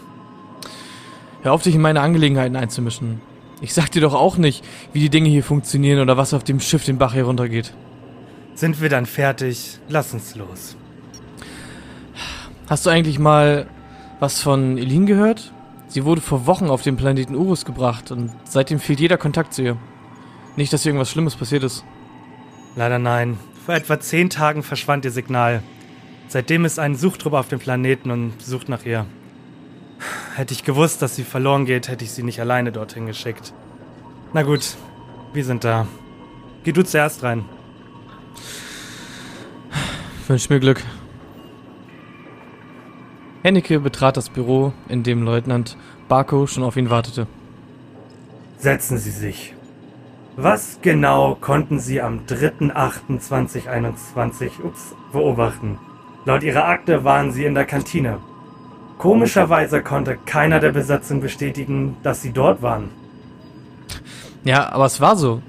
Hör 1.46 1.52
auf, 1.52 1.62
dich 1.62 1.76
in 1.76 1.80
meine 1.80 2.00
Angelegenheiten 2.00 2.56
einzumischen. 2.56 3.20
Ich 3.60 3.72
sag 3.72 3.92
dir 3.92 4.00
doch 4.00 4.14
auch 4.14 4.36
nicht, 4.36 4.64
wie 4.92 4.98
die 4.98 5.10
Dinge 5.10 5.28
hier 5.28 5.44
funktionieren 5.44 6.00
oder 6.00 6.16
was 6.16 6.34
auf 6.34 6.42
dem 6.42 6.58
Schiff 6.58 6.84
den 6.84 6.98
Bach 6.98 7.14
heruntergeht. 7.14 7.72
Sind 8.56 8.80
wir 8.80 8.88
dann 8.88 9.06
fertig? 9.06 9.78
Lass 9.88 10.12
uns 10.12 10.34
los. 10.34 10.76
Hast 12.68 12.84
du 12.84 12.90
eigentlich 12.90 13.20
mal 13.20 13.68
was 14.18 14.42
von 14.42 14.76
Elin 14.76 15.06
gehört? 15.06 15.52
Sie 15.86 16.04
wurde 16.04 16.20
vor 16.20 16.46
Wochen 16.46 16.68
auf 16.68 16.82
den 16.82 16.96
Planeten 16.96 17.36
Urus 17.36 17.64
gebracht 17.64 18.10
und 18.10 18.32
seitdem 18.42 18.80
fehlt 18.80 18.98
jeder 18.98 19.16
Kontakt 19.16 19.54
zu 19.54 19.62
ihr. 19.62 19.76
Nicht, 20.56 20.72
dass 20.72 20.84
irgendwas 20.84 21.12
Schlimmes 21.12 21.36
passiert 21.36 21.62
ist. 21.62 21.84
Leider 22.74 22.98
nein. 22.98 23.38
Vor 23.64 23.76
etwa 23.76 24.00
zehn 24.00 24.30
Tagen 24.30 24.64
verschwand 24.64 25.04
ihr 25.04 25.12
Signal. 25.12 25.62
Seitdem 26.26 26.64
ist 26.64 26.80
ein 26.80 26.96
Suchtrupp 26.96 27.34
auf 27.34 27.46
dem 27.46 27.60
Planeten 27.60 28.10
und 28.10 28.32
sucht 28.42 28.68
nach 28.68 28.84
ihr. 28.84 29.06
Hätte 30.34 30.54
ich 30.54 30.64
gewusst, 30.64 31.02
dass 31.02 31.16
sie 31.16 31.24
verloren 31.24 31.64
geht, 31.64 31.88
hätte 31.88 32.04
ich 32.04 32.12
sie 32.12 32.22
nicht 32.22 32.40
alleine 32.40 32.72
dorthin 32.72 33.06
geschickt. 33.06 33.52
Na 34.32 34.42
gut, 34.42 34.76
wir 35.32 35.44
sind 35.44 35.64
da. 35.64 35.86
Geh 36.64 36.72
du 36.72 36.84
zuerst 36.84 37.22
rein. 37.22 37.44
Wünsch 40.26 40.50
mir 40.50 40.60
Glück. 40.60 40.82
Hennecke 43.42 43.78
betrat 43.78 44.16
das 44.16 44.28
Büro, 44.28 44.72
in 44.88 45.04
dem 45.04 45.22
Leutnant 45.22 45.76
Barko 46.08 46.46
schon 46.46 46.64
auf 46.64 46.76
ihn 46.76 46.90
wartete. 46.90 47.26
Setzen 48.58 48.98
Sie 48.98 49.10
sich. 49.10 49.54
Was 50.36 50.80
genau 50.82 51.36
konnten 51.40 51.78
Sie 51.78 52.02
am 52.02 52.26
3.8.2021 52.26 54.62
ups, 54.62 54.94
beobachten? 55.12 55.78
Laut 56.24 56.42
Ihrer 56.42 56.66
Akte 56.66 57.04
waren 57.04 57.30
Sie 57.32 57.44
in 57.44 57.54
der 57.54 57.64
Kantine. 57.64 58.18
Komischerweise 58.98 59.82
konnte 59.82 60.18
keiner 60.24 60.60
der 60.60 60.72
Besatzung 60.72 61.20
bestätigen, 61.20 61.96
dass 62.02 62.22
Sie 62.22 62.32
dort 62.32 62.62
waren. 62.62 62.88
Ja, 64.44 64.72
aber 64.72 64.86
es 64.86 65.00
war 65.00 65.16
so. 65.16 65.42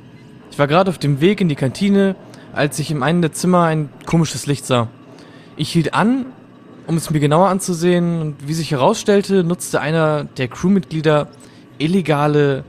Ich 0.52 0.60
war 0.60 0.68
gerade 0.68 0.90
auf 0.90 0.98
dem 0.98 1.22
Weg 1.22 1.40
in 1.40 1.50
die 1.50 1.56
Kantine, 1.56 2.16
als 2.54 2.80
ich 2.80 2.92
in 2.92 3.04
einem 3.04 3.22
der 3.22 3.32
Zimmer 3.32 3.64
ein 3.64 3.90
komisches 4.06 4.48
Licht 4.48 4.66
sah. 4.66 4.88
Ich 5.56 5.72
hielt 5.72 5.94
an 5.94 6.26
um 6.88 6.96
es 6.96 7.10
mir 7.10 7.20
genauer 7.20 7.50
anzusehen 7.50 8.22
und 8.22 8.48
wie 8.48 8.54
sich 8.54 8.72
herausstellte, 8.72 9.44
nutzte 9.44 9.82
einer 9.82 10.24
der 10.24 10.48
Crewmitglieder 10.48 11.28
illegale 11.78 12.64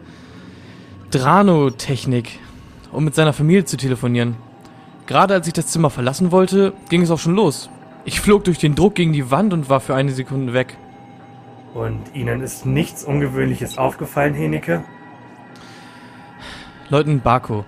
Drano-Technik, 1.12 2.41
um 2.92 3.04
mit 3.04 3.14
seiner 3.14 3.32
Familie 3.32 3.64
zu 3.64 3.76
telefonieren. 3.76 4.36
Gerade 5.06 5.34
als 5.34 5.47
ich 5.47 5.53
das 5.53 5.69
Zimmer 5.69 5.88
verlassen 5.88 6.32
wollte, 6.32 6.72
ging 6.91 7.03
es 7.03 7.10
auch 7.10 7.19
schon 7.19 7.36
los. 7.36 7.70
Ich 8.08 8.22
flog 8.22 8.44
durch 8.44 8.56
den 8.56 8.74
Druck 8.74 8.94
gegen 8.94 9.12
die 9.12 9.30
Wand 9.30 9.52
und 9.52 9.69
war 9.69 9.80
für 9.80 9.94
eine 9.94 10.12
Sekunde 10.12 10.54
weg. 10.54 10.78
Und 11.74 12.00
Ihnen 12.14 12.41
ist 12.41 12.64
nichts 12.64 13.04
Ungewöhnliches 13.04 13.76
aufgefallen, 13.76 14.32
Heneke? 14.32 14.82
Leutnant 16.88 17.22
Barko, 17.22 17.66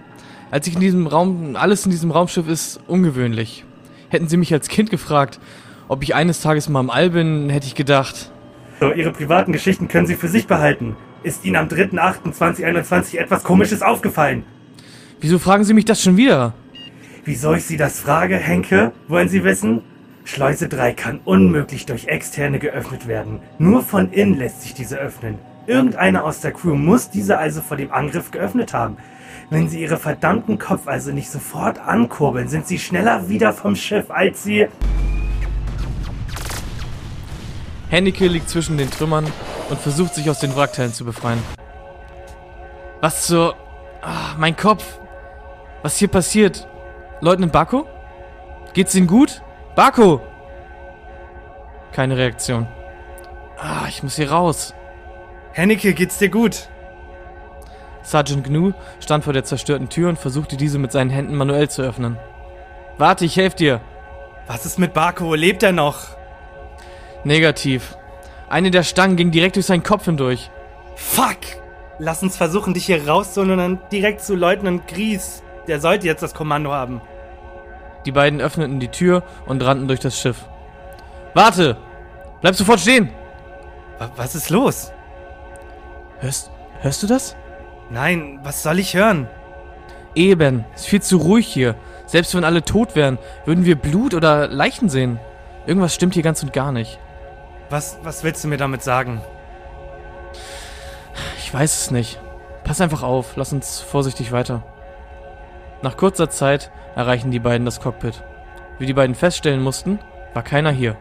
als 0.50 0.66
ich 0.66 0.76
in 0.76 0.80
diesem 0.80 1.06
Raum, 1.06 1.56
alles 1.56 1.84
in 1.84 1.90
diesem 1.90 2.10
Raumschiff 2.10 2.48
ist 2.48 2.80
ungewöhnlich. 2.86 3.66
Hätten 4.08 4.28
Sie 4.28 4.38
mich 4.38 4.50
als 4.54 4.68
Kind 4.68 4.88
gefragt, 4.88 5.40
ob 5.88 6.02
ich 6.02 6.14
eines 6.14 6.40
Tages 6.40 6.70
mal 6.70 6.80
im 6.80 6.88
All 6.88 7.10
bin, 7.10 7.50
hätte 7.50 7.66
ich 7.66 7.74
gedacht. 7.74 8.32
So, 8.80 8.92
Ihre 8.92 9.12
privaten 9.12 9.52
Geschichten 9.52 9.88
können 9.88 10.06
Sie 10.06 10.16
für 10.16 10.28
sich 10.28 10.46
behalten. 10.46 10.96
Ist 11.22 11.44
Ihnen 11.44 11.56
am 11.56 11.68
3.8.2021 11.68 13.18
etwas 13.18 13.44
Komisches 13.44 13.82
aufgefallen? 13.82 14.44
Wieso 15.20 15.38
fragen 15.38 15.64
Sie 15.64 15.74
mich 15.74 15.84
das 15.84 16.02
schon 16.02 16.16
wieder? 16.16 16.54
Wieso 17.26 17.52
ich 17.52 17.66
Sie 17.66 17.76
das 17.76 18.00
frage, 18.00 18.38
Henke? 18.38 18.92
Wollen 19.06 19.28
Sie 19.28 19.44
wissen? 19.44 19.82
Schleuse 20.24 20.68
3 20.68 20.92
kann 20.92 21.20
unmöglich 21.24 21.86
durch 21.86 22.06
Externe 22.06 22.58
geöffnet 22.58 23.08
werden. 23.08 23.40
Nur 23.58 23.82
von 23.82 24.12
innen 24.12 24.38
lässt 24.38 24.62
sich 24.62 24.74
diese 24.74 24.96
öffnen. 24.98 25.38
Irgendeiner 25.66 26.24
aus 26.24 26.40
der 26.40 26.52
Crew 26.52 26.74
muss 26.74 27.10
diese 27.10 27.38
also 27.38 27.60
vor 27.62 27.76
dem 27.76 27.92
Angriff 27.92 28.30
geöffnet 28.30 28.72
haben. 28.74 28.96
Wenn 29.50 29.68
Sie 29.68 29.80
Ihre 29.80 29.96
verdammten 29.96 30.58
Kopf 30.58 30.86
also 30.86 31.10
nicht 31.10 31.30
sofort 31.30 31.78
ankurbeln, 31.78 32.48
sind 32.48 32.66
Sie 32.66 32.78
schneller 32.78 33.28
wieder 33.28 33.52
vom 33.52 33.74
Schiff, 33.74 34.10
als 34.10 34.44
Sie... 34.44 34.68
Henneke 37.88 38.28
liegt 38.28 38.48
zwischen 38.48 38.78
den 38.78 38.90
Trümmern 38.90 39.26
und 39.68 39.80
versucht 39.80 40.14
sich 40.14 40.30
aus 40.30 40.38
den 40.38 40.54
Wrackteilen 40.54 40.92
zu 40.92 41.04
befreien. 41.04 41.42
Was 43.00 43.26
zur... 43.26 43.56
Ah, 44.02 44.34
mein 44.38 44.56
Kopf. 44.56 44.84
Was 45.82 45.96
hier 45.96 46.08
passiert? 46.08 46.68
Leutnant 47.20 47.52
Bako? 47.52 47.86
Geht's 48.72 48.94
Ihnen 48.94 49.06
gut? 49.06 49.42
Bako! 49.80 50.20
Keine 51.92 52.18
Reaktion. 52.18 52.66
Ah, 53.56 53.86
ich 53.88 54.02
muss 54.02 54.16
hier 54.16 54.30
raus. 54.30 54.74
Henneke, 55.52 55.94
geht's 55.94 56.18
dir 56.18 56.28
gut? 56.28 56.68
Sergeant 58.02 58.44
Gnu 58.44 58.74
stand 59.02 59.24
vor 59.24 59.32
der 59.32 59.44
zerstörten 59.44 59.88
Tür 59.88 60.10
und 60.10 60.18
versuchte 60.18 60.58
diese 60.58 60.78
mit 60.78 60.92
seinen 60.92 61.08
Händen 61.08 61.34
manuell 61.34 61.70
zu 61.70 61.80
öffnen. 61.80 62.18
Warte, 62.98 63.24
ich 63.24 63.38
helfe 63.38 63.56
dir. 63.56 63.80
Was 64.46 64.66
ist 64.66 64.78
mit 64.78 64.92
Bako? 64.92 65.34
Lebt 65.34 65.62
er 65.62 65.72
noch? 65.72 66.08
Negativ. 67.24 67.96
Eine 68.50 68.70
der 68.70 68.82
Stangen 68.82 69.16
ging 69.16 69.30
direkt 69.30 69.56
durch 69.56 69.64
seinen 69.64 69.82
Kopf 69.82 70.04
hindurch. 70.04 70.50
Fuck! 70.94 71.38
Lass 71.98 72.22
uns 72.22 72.36
versuchen, 72.36 72.74
dich 72.74 72.84
hier 72.84 73.08
rauszuholen 73.08 73.52
und 73.52 73.58
dann 73.58 73.80
direkt 73.90 74.20
zu 74.20 74.34
Leutnant 74.34 74.86
Gries. 74.88 75.42
Der 75.68 75.80
sollte 75.80 76.06
jetzt 76.06 76.22
das 76.22 76.34
Kommando 76.34 76.70
haben. 76.70 77.00
Die 78.04 78.12
beiden 78.12 78.40
öffneten 78.40 78.80
die 78.80 78.88
Tür 78.88 79.22
und 79.46 79.62
rannten 79.64 79.88
durch 79.88 80.00
das 80.00 80.18
Schiff. 80.18 80.44
Warte! 81.34 81.76
Bleib 82.40 82.54
sofort 82.54 82.80
stehen! 82.80 83.10
Was 84.16 84.34
ist 84.34 84.50
los? 84.50 84.92
Hörst, 86.20 86.50
hörst 86.80 87.02
du 87.02 87.06
das? 87.06 87.36
Nein, 87.90 88.40
was 88.42 88.62
soll 88.62 88.78
ich 88.78 88.94
hören? 88.94 89.28
Eben, 90.14 90.64
ist 90.74 90.86
viel 90.86 91.02
zu 91.02 91.18
ruhig 91.18 91.46
hier. 91.46 91.74
Selbst 92.06 92.34
wenn 92.34 92.44
alle 92.44 92.64
tot 92.64 92.96
wären, 92.96 93.18
würden 93.44 93.64
wir 93.64 93.76
Blut 93.76 94.14
oder 94.14 94.48
Leichen 94.48 94.88
sehen. 94.88 95.20
Irgendwas 95.66 95.94
stimmt 95.94 96.14
hier 96.14 96.22
ganz 96.22 96.42
und 96.42 96.52
gar 96.52 96.72
nicht. 96.72 96.98
Was, 97.68 97.98
was 98.02 98.24
willst 98.24 98.42
du 98.42 98.48
mir 98.48 98.56
damit 98.56 98.82
sagen? 98.82 99.20
Ich 101.38 101.52
weiß 101.52 101.82
es 101.82 101.90
nicht. 101.90 102.18
Pass 102.64 102.80
einfach 102.80 103.02
auf, 103.02 103.36
lass 103.36 103.52
uns 103.52 103.80
vorsichtig 103.80 104.32
weiter. 104.32 104.62
Nach 105.82 105.96
kurzer 105.96 106.28
Zeit 106.28 106.70
erreichen 106.94 107.30
die 107.30 107.38
beiden 107.38 107.64
das 107.64 107.80
Cockpit. 107.80 108.22
Wie 108.78 108.86
die 108.86 108.94
beiden 108.94 109.14
feststellen 109.14 109.62
mussten, 109.62 109.98
war 110.34 110.42
keiner 110.42 110.70
hier. 110.70 110.96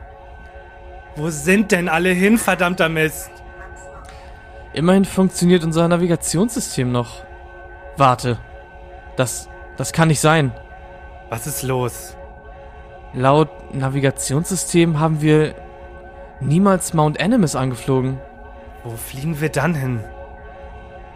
Wo 1.16 1.30
sind 1.30 1.72
denn 1.72 1.90
alle 1.90 2.12
hin, 2.12 2.38
verdammter 2.38 2.88
Mist? 2.88 3.32
Immerhin 4.74 5.06
funktioniert 5.06 5.64
unser 5.64 5.88
Navigationssystem 5.88 6.92
noch. 6.92 7.24
Warte. 7.98 8.38
Das, 9.18 9.50
das 9.76 9.92
kann 9.92 10.08
nicht 10.08 10.22
sein. 10.22 10.54
Was 11.30 11.48
ist 11.48 11.64
los? 11.64 12.16
Laut 13.14 13.74
Navigationssystem 13.74 15.00
haben 15.00 15.22
wir 15.22 15.56
niemals 16.40 16.94
Mount 16.94 17.20
Animus 17.20 17.56
angeflogen. 17.56 18.20
Wo 18.84 18.92
fliegen 18.92 19.42
wir 19.42 19.50
dann 19.50 19.76
hin? 19.76 20.00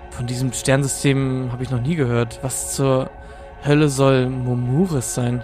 Von 0.10 0.28
diesem 0.28 0.52
Sternsystem 0.52 1.50
habe 1.52 1.64
ich 1.64 1.70
noch 1.70 1.82
nie 1.82 1.96
gehört. 1.96 2.40
Was 2.42 2.76
zur 2.76 3.10
Hölle 3.66 3.88
soll 3.88 4.30
Momuris 4.30 5.16
sein? 5.16 5.44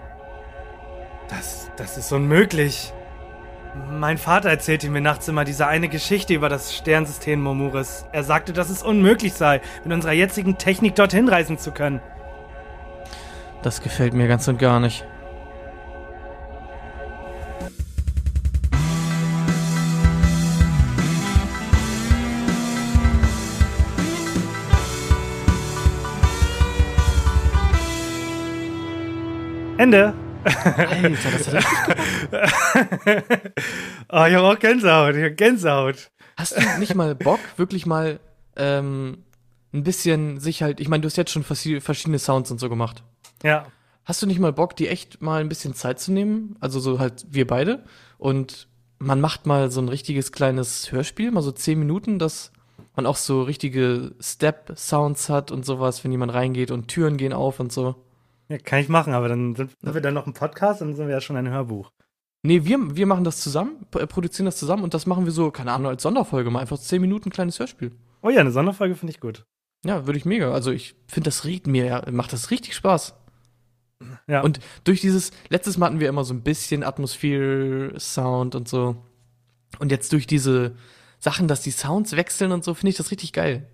Das, 1.29 1.71
das 1.77 1.97
ist 1.97 2.11
unmöglich. 2.11 2.93
Mein 3.91 4.17
Vater 4.17 4.49
erzählte 4.49 4.89
mir 4.89 4.99
nachts 4.99 5.27
immer 5.27 5.45
diese 5.45 5.67
eine 5.67 5.89
Geschichte 5.89 6.33
über 6.33 6.49
das 6.49 6.75
Sternsystem 6.75 7.41
Momuris. 7.41 8.05
Er 8.11 8.23
sagte, 8.23 8.51
dass 8.51 8.69
es 8.69 8.83
unmöglich 8.83 9.33
sei, 9.33 9.61
mit 9.83 9.93
unserer 9.93 10.11
jetzigen 10.11 10.57
Technik 10.57 10.95
dorthin 10.95 11.29
reisen 11.29 11.57
zu 11.57 11.71
können. 11.71 12.01
Das 13.61 13.81
gefällt 13.81 14.13
mir 14.13 14.27
ganz 14.27 14.47
und 14.47 14.57
gar 14.57 14.79
nicht. 14.79 15.05
Ende. 29.79 30.13
Alter, 30.43 31.09
das 31.09 31.53
hat 31.53 31.63
oh, 34.11 34.25
ich 34.27 34.35
habe 34.35 34.41
auch 34.41 34.59
Gänsehaut. 34.59 35.15
Ich 35.15 35.23
hab 35.23 35.37
Gänsehaut. 35.37 36.11
Hast 36.35 36.57
du 36.57 36.79
nicht 36.79 36.95
mal 36.95 37.15
Bock, 37.15 37.39
wirklich 37.55 37.85
mal 37.85 38.19
ähm, 38.57 39.19
ein 39.73 39.83
bisschen 39.83 40.39
sich 40.41 40.63
halt, 40.63 40.81
ich 40.81 40.89
meine, 40.89 40.99
du 41.01 41.05
hast 41.07 41.15
jetzt 41.15 41.31
schon 41.31 41.43
vers- 41.45 41.67
verschiedene 41.79 42.19
Sounds 42.19 42.51
und 42.51 42.59
so 42.59 42.67
gemacht. 42.67 43.03
Ja. 43.41 43.67
Hast 44.03 44.21
du 44.21 44.27
nicht 44.27 44.39
mal 44.39 44.51
Bock, 44.51 44.75
die 44.75 44.89
echt 44.89 45.21
mal 45.21 45.39
ein 45.39 45.47
bisschen 45.49 45.73
Zeit 45.75 46.01
zu 46.01 46.11
nehmen? 46.11 46.57
Also 46.59 46.81
so 46.81 46.99
halt 46.99 47.25
wir 47.29 47.47
beide. 47.47 47.85
Und 48.17 48.67
man 48.97 49.21
macht 49.21 49.45
mal 49.45 49.71
so 49.71 49.79
ein 49.79 49.87
richtiges 49.87 50.33
kleines 50.33 50.91
Hörspiel, 50.91 51.31
mal 51.31 51.41
so 51.41 51.53
zehn 51.53 51.79
Minuten, 51.79 52.19
dass 52.19 52.51
man 52.97 53.05
auch 53.05 53.15
so 53.15 53.43
richtige 53.43 54.11
Step-Sounds 54.19 55.29
hat 55.29 55.51
und 55.51 55.65
sowas, 55.65 56.03
wenn 56.03 56.11
jemand 56.11 56.33
reingeht 56.33 56.69
und 56.69 56.89
Türen 56.89 57.15
gehen 57.15 57.31
auf 57.31 57.61
und 57.61 57.71
so. 57.71 57.95
Ja. 58.49 58.57
Kann 58.57 58.79
ich 58.79 58.89
machen, 58.89 59.13
aber 59.13 59.29
dann 59.29 59.55
sind 59.55 59.77
wir 59.81 60.01
dann 60.01 60.15
noch 60.15 60.27
im 60.27 60.33
Podcast 60.33 60.81
und 60.81 60.89
dann 60.89 60.95
sind 60.97 61.07
wir 61.07 61.13
ja 61.13 61.21
schon 61.21 61.37
ein 61.37 61.49
Hörbuch. 61.49 61.91
Nee, 62.41 62.65
wir, 62.65 62.95
wir 62.95 63.05
machen 63.05 63.23
das 63.23 63.41
zusammen, 63.41 63.85
äh, 63.95 64.07
produzieren 64.07 64.45
das 64.45 64.57
zusammen 64.57 64.83
und 64.83 64.93
das 64.93 65.05
machen 65.05 65.25
wir 65.25 65.31
so, 65.31 65.51
keine 65.51 65.71
Ahnung, 65.71 65.87
als 65.87 66.03
Sonderfolge 66.03 66.49
mal 66.49 66.59
einfach 66.59 66.79
zehn 66.79 67.01
Minuten 67.01 67.29
kleines 67.29 67.59
Hörspiel. 67.59 67.91
Oh 68.21 68.29
ja, 68.29 68.39
eine 68.41 68.51
Sonderfolge 68.51 68.95
finde 68.95 69.11
ich 69.11 69.19
gut. 69.19 69.45
Ja, 69.85 70.05
würde 70.07 70.17
ich 70.17 70.25
mega. 70.25 70.51
Also 70.51 70.71
ich 70.71 70.95
finde, 71.07 71.29
das 71.29 71.45
regt 71.45 71.67
mir, 71.67 71.85
ja, 71.85 72.03
macht 72.11 72.33
das 72.33 72.51
richtig 72.51 72.75
Spaß. 72.75 73.15
Ja. 74.27 74.41
Und 74.41 74.59
durch 74.83 75.01
dieses, 75.01 75.31
letztes 75.49 75.77
Mal 75.77 75.87
hatten 75.87 75.99
wir 75.99 76.09
immer 76.09 76.23
so 76.23 76.33
ein 76.33 76.41
bisschen 76.41 76.83
Atmosphäre-Sound 76.83 78.55
und 78.55 78.67
so. 78.67 78.95
Und 79.79 79.91
jetzt 79.91 80.11
durch 80.13 80.25
diese 80.25 80.75
Sachen, 81.19 81.47
dass 81.47 81.61
die 81.61 81.71
Sounds 81.71 82.15
wechseln 82.15 82.51
und 82.51 82.63
so, 82.63 82.73
finde 82.73 82.91
ich 82.91 82.97
das 82.97 83.11
richtig 83.11 83.33
geil. 83.33 83.67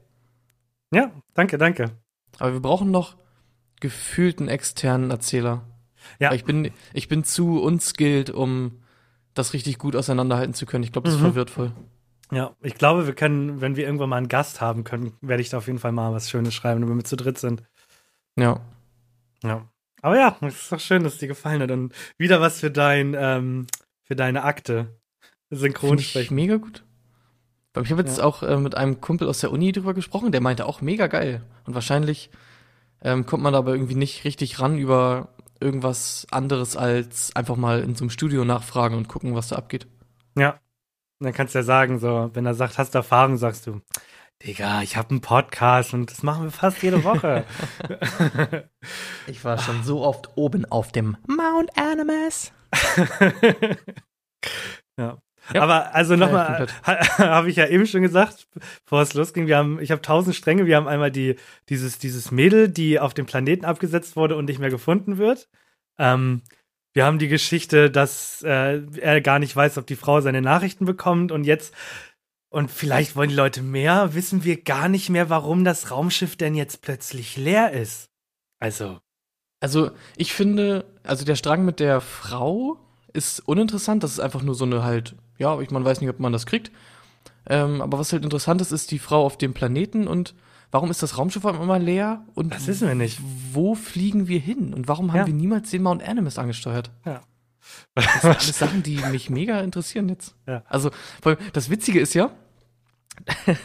ja, 0.92 1.12
danke, 1.34 1.58
danke. 1.58 1.92
Aber 2.40 2.54
wir 2.54 2.60
brauchen 2.60 2.92
noch 2.92 3.16
gefühlten 3.80 4.48
externen 4.48 5.12
Erzähler. 5.12 5.64
Ja. 6.20 6.30
Weil 6.30 6.38
Ich 6.38 6.46
bin, 6.46 6.72
ich 6.94 7.08
bin 7.08 7.24
zu 7.24 7.62
unskilled, 7.62 8.30
um 8.30 8.82
das 9.34 9.54
richtig 9.54 9.78
gut 9.78 9.96
auseinanderhalten 9.96 10.54
zu 10.54 10.66
können. 10.66 10.84
Ich 10.84 10.92
glaube, 10.92 11.10
das 11.10 11.18
Mhm. 11.18 11.24
verwirrt 11.24 11.50
voll. 11.50 11.72
Ja, 12.32 12.56
ich 12.62 12.76
glaube, 12.76 13.06
wir 13.06 13.14
können, 13.14 13.62
wenn 13.62 13.76
wir 13.76 13.86
irgendwann 13.86 14.10
mal 14.10 14.18
einen 14.18 14.28
Gast 14.30 14.62
haben 14.62 14.84
können, 14.84 15.14
werde 15.22 15.42
ich 15.42 15.50
da 15.50 15.58
auf 15.58 15.68
jeden 15.68 15.80
Fall 15.80 15.92
mal 15.92 16.12
was 16.14 16.30
Schönes 16.30 16.54
schreiben, 16.54 16.82
wenn 16.82 16.88
wir 16.90 16.96
mit 16.96 17.08
zu 17.08 17.16
dritt 17.16 17.38
sind. 17.38 17.64
Ja. 18.38 18.62
Ja. 19.44 19.68
Aber 20.02 20.18
ja, 20.18 20.38
es 20.42 20.56
ist 20.64 20.72
doch 20.72 20.80
schön, 20.80 21.04
dass 21.04 21.14
es 21.14 21.20
dir 21.20 21.28
gefallen 21.28 21.62
hat. 21.62 21.72
Und 21.72 21.94
wieder 22.18 22.42
was 22.42 22.60
für 22.60 22.72
dein, 22.72 23.16
ähm, 23.18 23.68
für 24.04 24.16
deine 24.16 24.44
Akte. 24.44 24.76
Finde 25.50 25.56
ich 25.56 25.60
Synchronsprechen. 25.60 26.36
mega 26.36 26.58
gut. 26.58 26.84
Ich 27.82 27.92
habe 27.92 28.02
jetzt 28.02 28.20
Ja. 28.20 28.24
auch 28.24 28.42
äh, 28.42 28.58
mit 28.58 28.76
einem 28.76 29.02
Kumpel 29.02 29.28
aus 29.28 29.40
der 29.42 29.52
Uni 29.52 29.72
drüber 29.72 29.94
gesprochen, 29.94 30.32
der 30.32 30.42
meinte 30.42 30.66
auch 30.66 30.82
mega 30.82 31.08
geil. 31.08 31.42
Und 31.66 31.76
wahrscheinlich 31.76 32.30
ähm, 33.06 33.28
kommt 33.28 33.44
man 33.44 33.54
da 33.54 33.60
aber 33.60 33.74
irgendwie 33.74 33.96
nicht 33.96 34.26
richtig 34.26 34.60
ran 34.60 34.80
über 34.80 35.30
irgendwas 35.60 36.26
anderes 36.32 36.76
als 36.76 37.36
einfach 37.36 37.56
mal 37.56 37.82
in 37.82 37.96
so 37.96 38.04
einem 38.04 38.10
Studio 38.10 38.44
nachfragen 38.44 38.98
und 38.98 39.08
gucken, 39.08 39.36
was 39.36 39.50
da 39.50 39.58
abgeht. 39.58 39.88
Ja. 40.36 40.60
Und 41.20 41.26
dann 41.26 41.34
kannst 41.34 41.54
du 41.54 41.60
ja 41.60 41.64
sagen, 41.64 42.00
so, 42.00 42.32
wenn 42.34 42.48
er 42.48 42.56
sagt, 42.56 42.80
hast 42.80 42.96
du 42.96 42.98
Erfahrung, 42.98 43.38
sagst 43.38 43.68
du, 43.68 43.80
Digga, 44.44 44.82
ich 44.82 44.98
habe 44.98 45.12
einen 45.12 45.22
Podcast 45.22 45.94
und 45.94 46.12
das 46.12 46.24
machen 46.24 46.46
wir 46.46 46.52
fast 46.52 46.82
jede 46.82 47.04
Woche. 47.04 47.46
Ich 49.28 49.44
war 49.44 49.58
schon 49.58 49.84
so 49.84 50.04
oft 50.04 50.30
oben 50.36 50.66
auf 50.66 50.92
dem 50.92 51.18
Mount 51.28 51.76
Animus. 51.78 52.52
ja. 55.00 55.18
Ja. 55.54 55.62
Aber 55.62 55.94
also 55.94 56.16
nochmal, 56.16 56.68
habe 56.84 57.50
ich 57.50 57.56
ja 57.56 57.68
eben 57.68 57.86
schon 57.86 58.02
gesagt, 58.02 58.48
bevor 58.86 59.02
es 59.02 59.14
losging, 59.14 59.48
wir 59.48 59.58
haben, 59.58 59.80
ich 59.80 59.92
habe 59.92 60.02
tausend 60.02 60.36
Stränge, 60.36 60.66
wir 60.66 60.76
haben 60.76 60.88
einmal 60.88 61.12
die, 61.12 61.36
dieses, 61.70 62.00
dieses 62.00 62.32
Mädel, 62.32 62.70
die 62.70 63.00
auf 63.00 63.14
dem 63.14 63.26
Planeten 63.26 63.66
abgesetzt 63.66 64.16
wurde 64.16 64.36
und 64.36 64.46
nicht 64.46 64.60
mehr 64.60 64.70
gefunden 64.72 65.18
wird. 65.18 65.48
Ähm, 66.00 66.42
wir 66.94 67.06
haben 67.06 67.20
die 67.20 67.28
Geschichte, 67.28 67.92
dass 67.92 68.42
äh, 68.44 68.82
er 68.98 69.22
gar 69.22 69.40
nicht 69.40 69.56
weiß, 69.56 69.78
ob 69.78 69.86
die 69.86 69.98
Frau 69.98 70.22
seine 70.22 70.42
Nachrichten 70.42 70.86
bekommt 70.86 71.32
und 71.32 71.44
jetzt, 71.44 71.74
und 72.50 72.72
vielleicht 72.72 73.16
wollen 73.16 73.30
die 73.30 73.36
Leute 73.36 73.62
mehr, 73.62 74.16
wissen 74.16 74.46
wir 74.46 74.62
gar 74.64 74.88
nicht 74.88 75.10
mehr, 75.10 75.30
warum 75.30 75.66
das 75.66 75.92
Raumschiff 75.92 76.38
denn 76.38 76.56
jetzt 76.56 76.82
plötzlich 76.82 77.36
leer 77.38 77.72
ist. 77.72 78.10
Also, 78.60 79.00
Also, 79.60 79.92
ich 80.16 80.34
finde, 80.34 80.86
also 81.04 81.26
der 81.26 81.36
Strang 81.36 81.66
mit 81.66 81.80
der 81.80 82.02
Frau 82.02 82.78
ist 83.14 83.40
uninteressant. 83.42 84.04
Das 84.04 84.12
ist 84.12 84.20
einfach 84.20 84.42
nur 84.44 84.56
so 84.56 84.66
eine 84.66 84.84
halt, 84.84 85.16
ja, 85.38 85.60
ich, 85.60 85.72
man 85.72 85.84
weiß 85.86 86.02
nicht, 86.02 86.10
ob 86.10 86.20
man 86.20 86.34
das 86.34 86.46
kriegt. 86.46 86.72
Ähm, 87.48 87.82
aber 87.82 88.00
was 88.00 88.12
halt 88.12 88.24
interessant 88.24 88.62
ist, 88.62 88.72
ist 88.72 88.92
die 88.92 89.00
Frau 89.00 89.24
auf 89.26 89.38
dem 89.38 89.54
Planeten 89.54 90.08
und 90.08 90.34
warum 90.72 90.90
ist 90.92 91.04
das 91.04 91.18
Raumschiff 91.18 91.46
einmal 91.46 91.82
leer? 91.82 92.24
Und 92.34 92.54
Das 92.54 92.68
wissen 92.68 92.88
wir 92.88 92.96
nicht. 92.96 93.20
Wo 93.54 93.76
fliegen 93.76 94.28
wir 94.28 94.40
hin? 94.40 94.74
Und 94.74 94.88
warum 94.88 95.12
haben 95.12 95.20
Ja. 95.20 95.28
wir 95.28 95.34
niemals 95.34 95.70
den 95.70 95.84
Mount 95.84 96.02
Animus 96.08 96.38
angesteuert? 96.40 96.92
Ja. 97.06 97.22
Das 97.96 98.22
sind 98.22 98.30
alles 98.32 98.60
Sachen, 98.60 98.84
die 98.84 98.98
mich 99.12 99.30
mega 99.30 99.60
interessieren 99.62 100.10
jetzt. 100.10 100.36
Ja. 100.48 100.64
Also, 100.68 100.92
das 101.54 101.70
Witzige 101.70 102.00
ist 102.00 102.14
ja, 102.14 102.30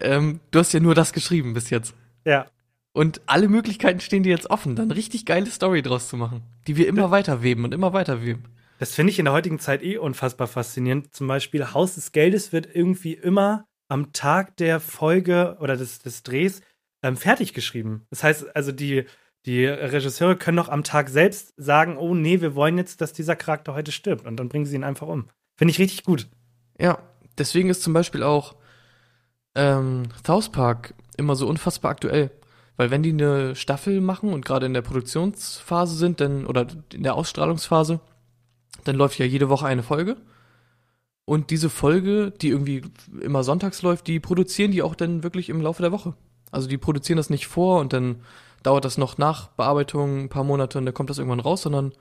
ähm, 0.00 0.40
du 0.50 0.58
hast 0.58 0.72
ja 0.72 0.80
nur 0.80 0.94
das 0.94 1.12
geschrieben 1.12 1.54
bis 1.54 1.70
jetzt. 1.70 1.94
ja, 2.24 2.46
Und 2.92 3.20
alle 3.26 3.48
Möglichkeiten 3.48 4.00
stehen 4.00 4.22
dir 4.22 4.30
jetzt 4.30 4.50
offen, 4.50 4.76
dann 4.76 4.90
richtig 4.90 5.26
geile 5.26 5.50
Story 5.50 5.82
draus 5.82 6.08
zu 6.08 6.16
machen, 6.16 6.42
die 6.66 6.76
wir 6.76 6.88
immer 6.88 7.10
weiter 7.10 7.42
weben 7.42 7.64
und 7.64 7.72
immer 7.74 7.92
weiter 7.92 8.22
weben. 8.22 8.44
Das 8.82 8.96
finde 8.96 9.12
ich 9.12 9.20
in 9.20 9.26
der 9.26 9.32
heutigen 9.32 9.60
Zeit 9.60 9.84
eh 9.84 9.96
unfassbar 9.96 10.48
faszinierend. 10.48 11.14
Zum 11.14 11.28
Beispiel 11.28 11.72
Haus 11.72 11.94
des 11.94 12.10
Geldes 12.10 12.52
wird 12.52 12.74
irgendwie 12.74 13.12
immer 13.12 13.64
am 13.86 14.12
Tag 14.12 14.56
der 14.56 14.80
Folge 14.80 15.56
oder 15.60 15.76
des, 15.76 16.00
des 16.00 16.24
Drehs 16.24 16.62
ähm, 17.00 17.16
fertig 17.16 17.54
geschrieben. 17.54 18.06
Das 18.10 18.24
heißt, 18.24 18.56
also 18.56 18.72
die, 18.72 19.04
die 19.46 19.66
Regisseure 19.66 20.34
können 20.34 20.56
noch 20.56 20.68
am 20.68 20.82
Tag 20.82 21.10
selbst 21.10 21.54
sagen, 21.56 21.96
oh 21.96 22.12
nee, 22.16 22.40
wir 22.40 22.56
wollen 22.56 22.76
jetzt, 22.76 23.00
dass 23.00 23.12
dieser 23.12 23.36
Charakter 23.36 23.72
heute 23.74 23.92
stirbt. 23.92 24.26
Und 24.26 24.36
dann 24.36 24.48
bringen 24.48 24.66
sie 24.66 24.74
ihn 24.74 24.82
einfach 24.82 25.06
um. 25.06 25.28
Finde 25.54 25.70
ich 25.70 25.78
richtig 25.78 26.02
gut. 26.02 26.26
Ja, 26.76 26.98
deswegen 27.38 27.70
ist 27.70 27.84
zum 27.84 27.92
Beispiel 27.92 28.24
auch 28.24 28.56
ähm, 29.54 30.08
South 30.26 30.50
Park 30.50 30.94
immer 31.16 31.36
so 31.36 31.46
unfassbar 31.46 31.92
aktuell. 31.92 32.32
Weil 32.76 32.90
wenn 32.90 33.04
die 33.04 33.10
eine 33.10 33.54
Staffel 33.54 34.00
machen 34.00 34.32
und 34.32 34.44
gerade 34.44 34.66
in 34.66 34.74
der 34.74 34.82
Produktionsphase 34.82 35.94
sind, 35.94 36.20
dann, 36.20 36.46
oder 36.46 36.66
in 36.92 37.04
der 37.04 37.14
Ausstrahlungsphase, 37.14 38.00
dann 38.84 38.96
läuft 38.96 39.18
ja 39.18 39.26
jede 39.26 39.48
Woche 39.48 39.66
eine 39.66 39.82
Folge. 39.82 40.16
Und 41.24 41.50
diese 41.50 41.70
Folge, 41.70 42.32
die 42.32 42.48
irgendwie 42.48 42.82
immer 43.20 43.44
sonntags 43.44 43.82
läuft, 43.82 44.06
die 44.08 44.18
produzieren 44.20 44.72
die 44.72 44.82
auch 44.82 44.94
dann 44.94 45.22
wirklich 45.22 45.48
im 45.48 45.60
Laufe 45.60 45.82
der 45.82 45.92
Woche. 45.92 46.14
Also 46.50 46.68
die 46.68 46.78
produzieren 46.78 47.16
das 47.16 47.30
nicht 47.30 47.46
vor 47.46 47.80
und 47.80 47.92
dann 47.92 48.22
dauert 48.62 48.84
das 48.84 48.98
noch 48.98 49.18
nach 49.18 49.48
Bearbeitung 49.48 50.24
ein 50.24 50.28
paar 50.28 50.44
Monate 50.44 50.78
und 50.78 50.84
dann 50.84 50.94
kommt 50.94 51.10
das 51.10 51.18
irgendwann 51.18 51.40
raus, 51.40 51.62
sondern 51.62 51.92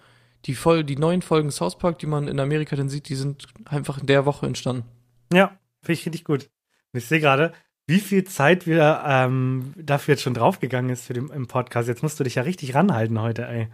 die, 0.46 0.56
Fol 0.56 0.84
die 0.84 0.98
neuen 0.98 1.22
Folgen 1.22 1.52
South 1.52 1.78
Park, 1.78 2.00
die 2.00 2.08
man 2.08 2.28
in 2.28 2.40
Amerika 2.40 2.76
dann 2.76 2.90
sieht, 2.90 3.10
die 3.10 3.16
sind 3.16 3.48
einfach 3.66 4.00
in 4.00 4.08
der 4.08 4.26
Woche 4.26 4.48
entstanden. 4.48 4.84
Ja, 5.32 5.58
finde 5.82 5.94
ich 6.00 6.06
richtig 6.06 6.24
gut. 6.26 6.50
Ich 6.94 7.06
sehe 7.06 7.20
gerade, 7.20 7.54
wie 7.88 8.00
viel 8.00 8.24
Zeit 8.24 8.68
wir 8.68 9.04
ähm, 9.06 9.74
dafür 9.78 10.14
jetzt 10.14 10.24
schon 10.24 10.34
draufgegangen 10.34 10.90
ist 10.92 11.06
für 11.06 11.14
den, 11.14 11.30
im 11.30 11.48
Podcast. 11.48 11.88
Jetzt 11.88 12.04
musst 12.04 12.20
du 12.20 12.24
dich 12.24 12.36
ja 12.36 12.42
richtig 12.44 12.74
ranhalten 12.76 13.22
heute, 13.22 13.46
ey. 13.48 13.68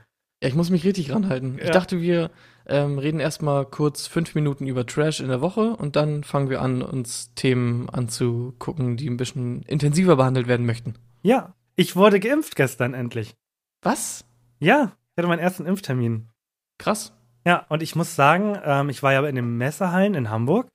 Ja, 0.44 0.50
ich 0.50 0.56
muss 0.56 0.70
mich 0.70 0.84
richtig 0.84 1.12
ranhalten. 1.12 1.58
Ich 1.58 1.66
Ja. 1.66 1.72
dachte, 1.72 2.02
wir 2.02 2.30
ähm, 2.68 3.00
reden 3.00 3.20
erstmal 3.20 3.66
kurz 3.66 4.08
fünf 4.08 4.36
Minuten 4.36 4.68
über 4.68 4.86
Trash 4.86 5.20
in 5.20 5.30
der 5.30 5.42
Woche 5.42 5.76
und 5.76 5.96
dann 5.96 6.24
fangen 6.24 6.50
wir 6.50 6.62
an, 6.62 6.82
uns 6.82 7.34
Themen 7.36 7.90
anzugucken, 7.90 8.98
die 8.98 9.10
ein 9.10 9.18
bisschen 9.18 9.64
intensiver 9.64 10.16
behandelt 10.18 10.48
werden 10.48 10.66
möchten. 10.66 10.96
Ja, 11.22 11.56
ich 11.76 11.96
wurde 11.96 12.20
geimpft 12.20 12.56
gestern 12.56 12.94
endlich. 12.94 13.36
Was? 13.82 14.26
Ja, 14.60 14.94
ich 15.12 15.18
hatte 15.18 15.28
meinen 15.28 15.40
ersten 15.40 15.66
Impftermin. 15.66 16.30
Krass. 16.78 17.14
Ja, 17.46 17.66
und 17.70 17.82
ich 17.82 17.96
muss 17.96 18.16
sagen, 18.16 18.58
ähm, 18.64 18.90
ich 18.90 19.02
war 19.04 19.14
ja 19.14 19.26
in 19.26 19.36
den 19.36 19.58
Messehallen 19.58 20.16
in 20.16 20.30
Hamburg. 20.30 20.68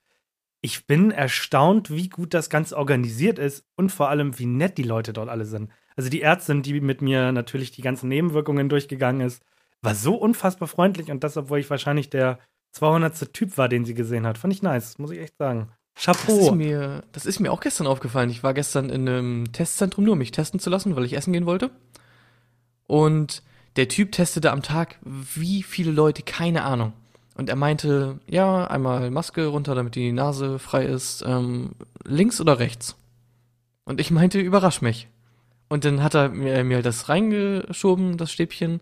Ich 0.62 0.86
bin 0.86 1.10
erstaunt, 1.10 1.90
wie 1.90 2.08
gut 2.08 2.34
das 2.34 2.48
Ganze 2.48 2.76
organisiert 2.76 3.38
ist 3.38 3.64
und 3.76 3.90
vor 3.90 4.08
allem, 4.08 4.38
wie 4.38 4.46
nett 4.46 4.78
die 4.78 4.84
Leute 4.84 5.12
dort 5.12 5.28
alle 5.28 5.44
sind. 5.44 5.70
Also 5.96 6.08
die 6.08 6.22
Ärztin, 6.22 6.62
die 6.62 6.80
mit 6.80 7.02
mir 7.02 7.32
natürlich 7.32 7.72
die 7.72 7.82
ganzen 7.82 8.08
Nebenwirkungen 8.08 8.68
durchgegangen 8.68 9.26
ist, 9.26 9.42
war 9.82 9.94
so 9.94 10.14
unfassbar 10.14 10.68
freundlich 10.68 11.10
und 11.10 11.22
das, 11.24 11.36
obwohl 11.36 11.58
ich 11.58 11.68
wahrscheinlich 11.68 12.08
der 12.08 12.38
200. 12.72 13.32
Typ 13.32 13.58
war, 13.58 13.68
den 13.68 13.84
sie 13.84 13.94
gesehen 13.94 14.26
hat. 14.26 14.38
Fand 14.38 14.52
ich 14.52 14.62
nice, 14.62 14.98
muss 14.98 15.10
ich 15.10 15.20
echt 15.20 15.36
sagen. 15.38 15.68
Das 15.94 16.16
ist, 16.16 16.26
Chapeau. 16.26 16.54
mir, 16.54 17.02
das 17.12 17.26
ist 17.26 17.40
mir 17.40 17.52
auch 17.52 17.60
gestern 17.60 17.86
aufgefallen. 17.86 18.30
Ich 18.30 18.42
war 18.42 18.54
gestern 18.54 18.88
in 18.88 19.08
einem 19.08 19.52
Testzentrum 19.52 20.04
nur, 20.04 20.12
um 20.12 20.18
mich 20.18 20.30
testen 20.30 20.58
zu 20.58 20.70
lassen, 20.70 20.96
weil 20.96 21.04
ich 21.04 21.14
essen 21.14 21.32
gehen 21.32 21.46
wollte. 21.46 21.70
Und 22.86 23.42
der 23.76 23.88
Typ 23.88 24.12
testete 24.12 24.52
am 24.52 24.62
Tag 24.62 24.98
wie 25.02 25.62
viele 25.62 25.92
Leute, 25.92 26.22
keine 26.22 26.64
Ahnung. 26.64 26.94
Und 27.34 27.48
er 27.48 27.56
meinte, 27.56 28.20
ja, 28.26 28.66
einmal 28.66 29.10
Maske 29.10 29.46
runter, 29.46 29.74
damit 29.74 29.94
die 29.94 30.12
Nase 30.12 30.58
frei 30.58 30.84
ist. 30.84 31.24
Ähm, 31.26 31.72
links 32.04 32.40
oder 32.40 32.58
rechts? 32.58 32.96
Und 33.84 34.00
ich 34.00 34.10
meinte, 34.10 34.38
überrasch 34.40 34.82
mich. 34.82 35.08
Und 35.68 35.84
dann 35.84 36.02
hat 36.02 36.14
er 36.14 36.28
mir, 36.28 36.62
mir 36.64 36.82
das 36.82 37.08
reingeschoben, 37.08 38.18
das 38.18 38.30
Stäbchen, 38.30 38.80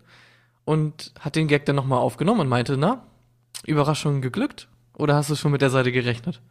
und 0.65 1.13
hat 1.19 1.35
den 1.35 1.47
Gag 1.47 1.65
dann 1.65 1.75
nochmal 1.75 1.99
aufgenommen 1.99 2.41
und 2.41 2.49
meinte, 2.49 2.77
na, 2.77 3.05
Überraschung 3.65 4.21
geglückt? 4.21 4.67
Oder 4.97 5.15
hast 5.15 5.29
du 5.29 5.35
schon 5.35 5.51
mit 5.51 5.61
der 5.61 5.69
Seite 5.69 5.91
gerechnet? 5.91 6.41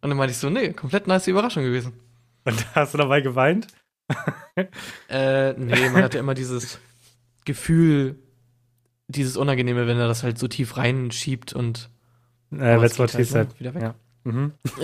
Und 0.00 0.10
dann 0.10 0.18
meinte 0.18 0.32
ich 0.32 0.38
so, 0.38 0.50
nee, 0.50 0.72
komplett 0.72 1.06
nice 1.06 1.26
Überraschung 1.28 1.62
gewesen. 1.62 1.92
Und 2.44 2.74
hast 2.74 2.94
du 2.94 2.98
dabei 2.98 3.20
geweint? 3.20 3.66
Äh, 5.08 5.54
nee, 5.54 5.88
man 5.88 6.02
hat 6.02 6.12
ja 6.12 6.20
immer 6.20 6.34
dieses 6.34 6.78
Gefühl, 7.46 8.16
dieses 9.08 9.38
Unangenehme, 9.38 9.86
wenn 9.86 9.98
er 9.98 10.08
das 10.08 10.22
halt 10.22 10.38
so 10.38 10.46
tief 10.48 10.76
reinschiebt 10.76 11.54
und 11.54 11.88
Äh, 12.52 12.78
that's 12.78 12.98
what 12.98 13.10
he 13.12 13.24
said. 13.24 13.48
Wieder 13.58 13.74
weg. 13.74 13.82
Ja. 13.82 13.94
Mhm. 14.24 14.52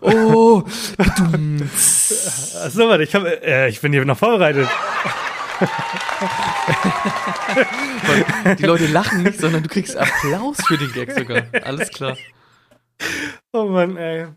oh, 0.00 0.62
badumts. 0.98 2.56
Achso, 2.62 2.88
warte, 2.88 3.02
ich, 3.04 3.14
hab, 3.14 3.24
äh, 3.24 3.68
ich 3.68 3.80
bin 3.80 3.92
hier 3.92 4.04
noch 4.04 4.18
vorbereitet. 4.18 4.68
Die 8.58 8.62
Leute 8.64 8.86
lachen 8.86 9.22
nicht, 9.22 9.40
sondern 9.40 9.62
du 9.62 9.68
kriegst 9.68 9.96
Applaus 9.96 10.56
für 10.66 10.76
den 10.78 10.92
Gag 10.92 11.12
sogar. 11.12 11.42
Alles 11.62 11.90
klar. 11.90 12.16
Oh 13.52 13.64
Mann, 13.66 13.96
ey. 13.96 14.28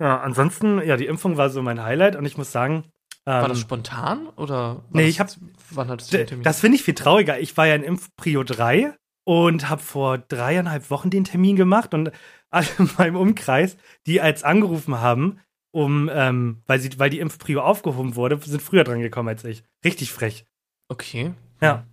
Ja, 0.00 0.20
ansonsten, 0.20 0.80
ja, 0.86 0.96
die 0.96 1.06
Impfung 1.06 1.36
war 1.36 1.50
so 1.50 1.60
mein 1.62 1.82
Highlight 1.82 2.16
und 2.16 2.24
ich 2.24 2.36
muss 2.36 2.52
sagen. 2.52 2.84
Ähm, 3.26 3.42
War 3.42 3.48
das 3.48 3.60
spontan 3.60 4.28
oder? 4.36 4.84
Nee, 4.90 5.02
das, 5.02 5.10
ich 5.10 5.20
hab- 5.20 5.30
Wann 5.70 5.88
hattest 5.88 6.12
du 6.12 6.16
den 6.18 6.26
Termin? 6.26 6.44
das 6.44 6.60
finde 6.60 6.76
ich 6.76 6.82
viel 6.84 6.94
trauriger. 6.94 7.38
Ich 7.40 7.56
war 7.56 7.66
ja 7.66 7.74
in 7.74 7.82
Impfprio 7.82 8.42
3 8.44 8.94
und 9.24 9.68
habe 9.68 9.82
vor 9.82 10.16
dreieinhalb 10.18 10.88
Wochen 10.90 11.10
den 11.10 11.24
Termin 11.24 11.56
gemacht 11.56 11.92
und 11.92 12.10
alle 12.50 12.66
in 12.78 12.88
meinem 12.96 13.16
Umkreis, 13.16 13.76
die 14.06 14.20
als 14.22 14.44
angerufen 14.44 15.00
haben, 15.00 15.40
um, 15.72 16.08
ähm, 16.10 16.62
weil, 16.66 16.80
sie, 16.80 16.98
weil 16.98 17.10
die 17.10 17.18
Impfprio 17.18 17.60
aufgehoben 17.60 18.16
wurde, 18.16 18.38
sind 18.42 18.62
früher 18.62 18.84
dran 18.84 19.00
gekommen 19.00 19.28
als 19.28 19.44
ich. 19.44 19.62
Richtig 19.84 20.12
frech. 20.12 20.46
Okay. 20.88 21.32
Ja. 21.60 21.84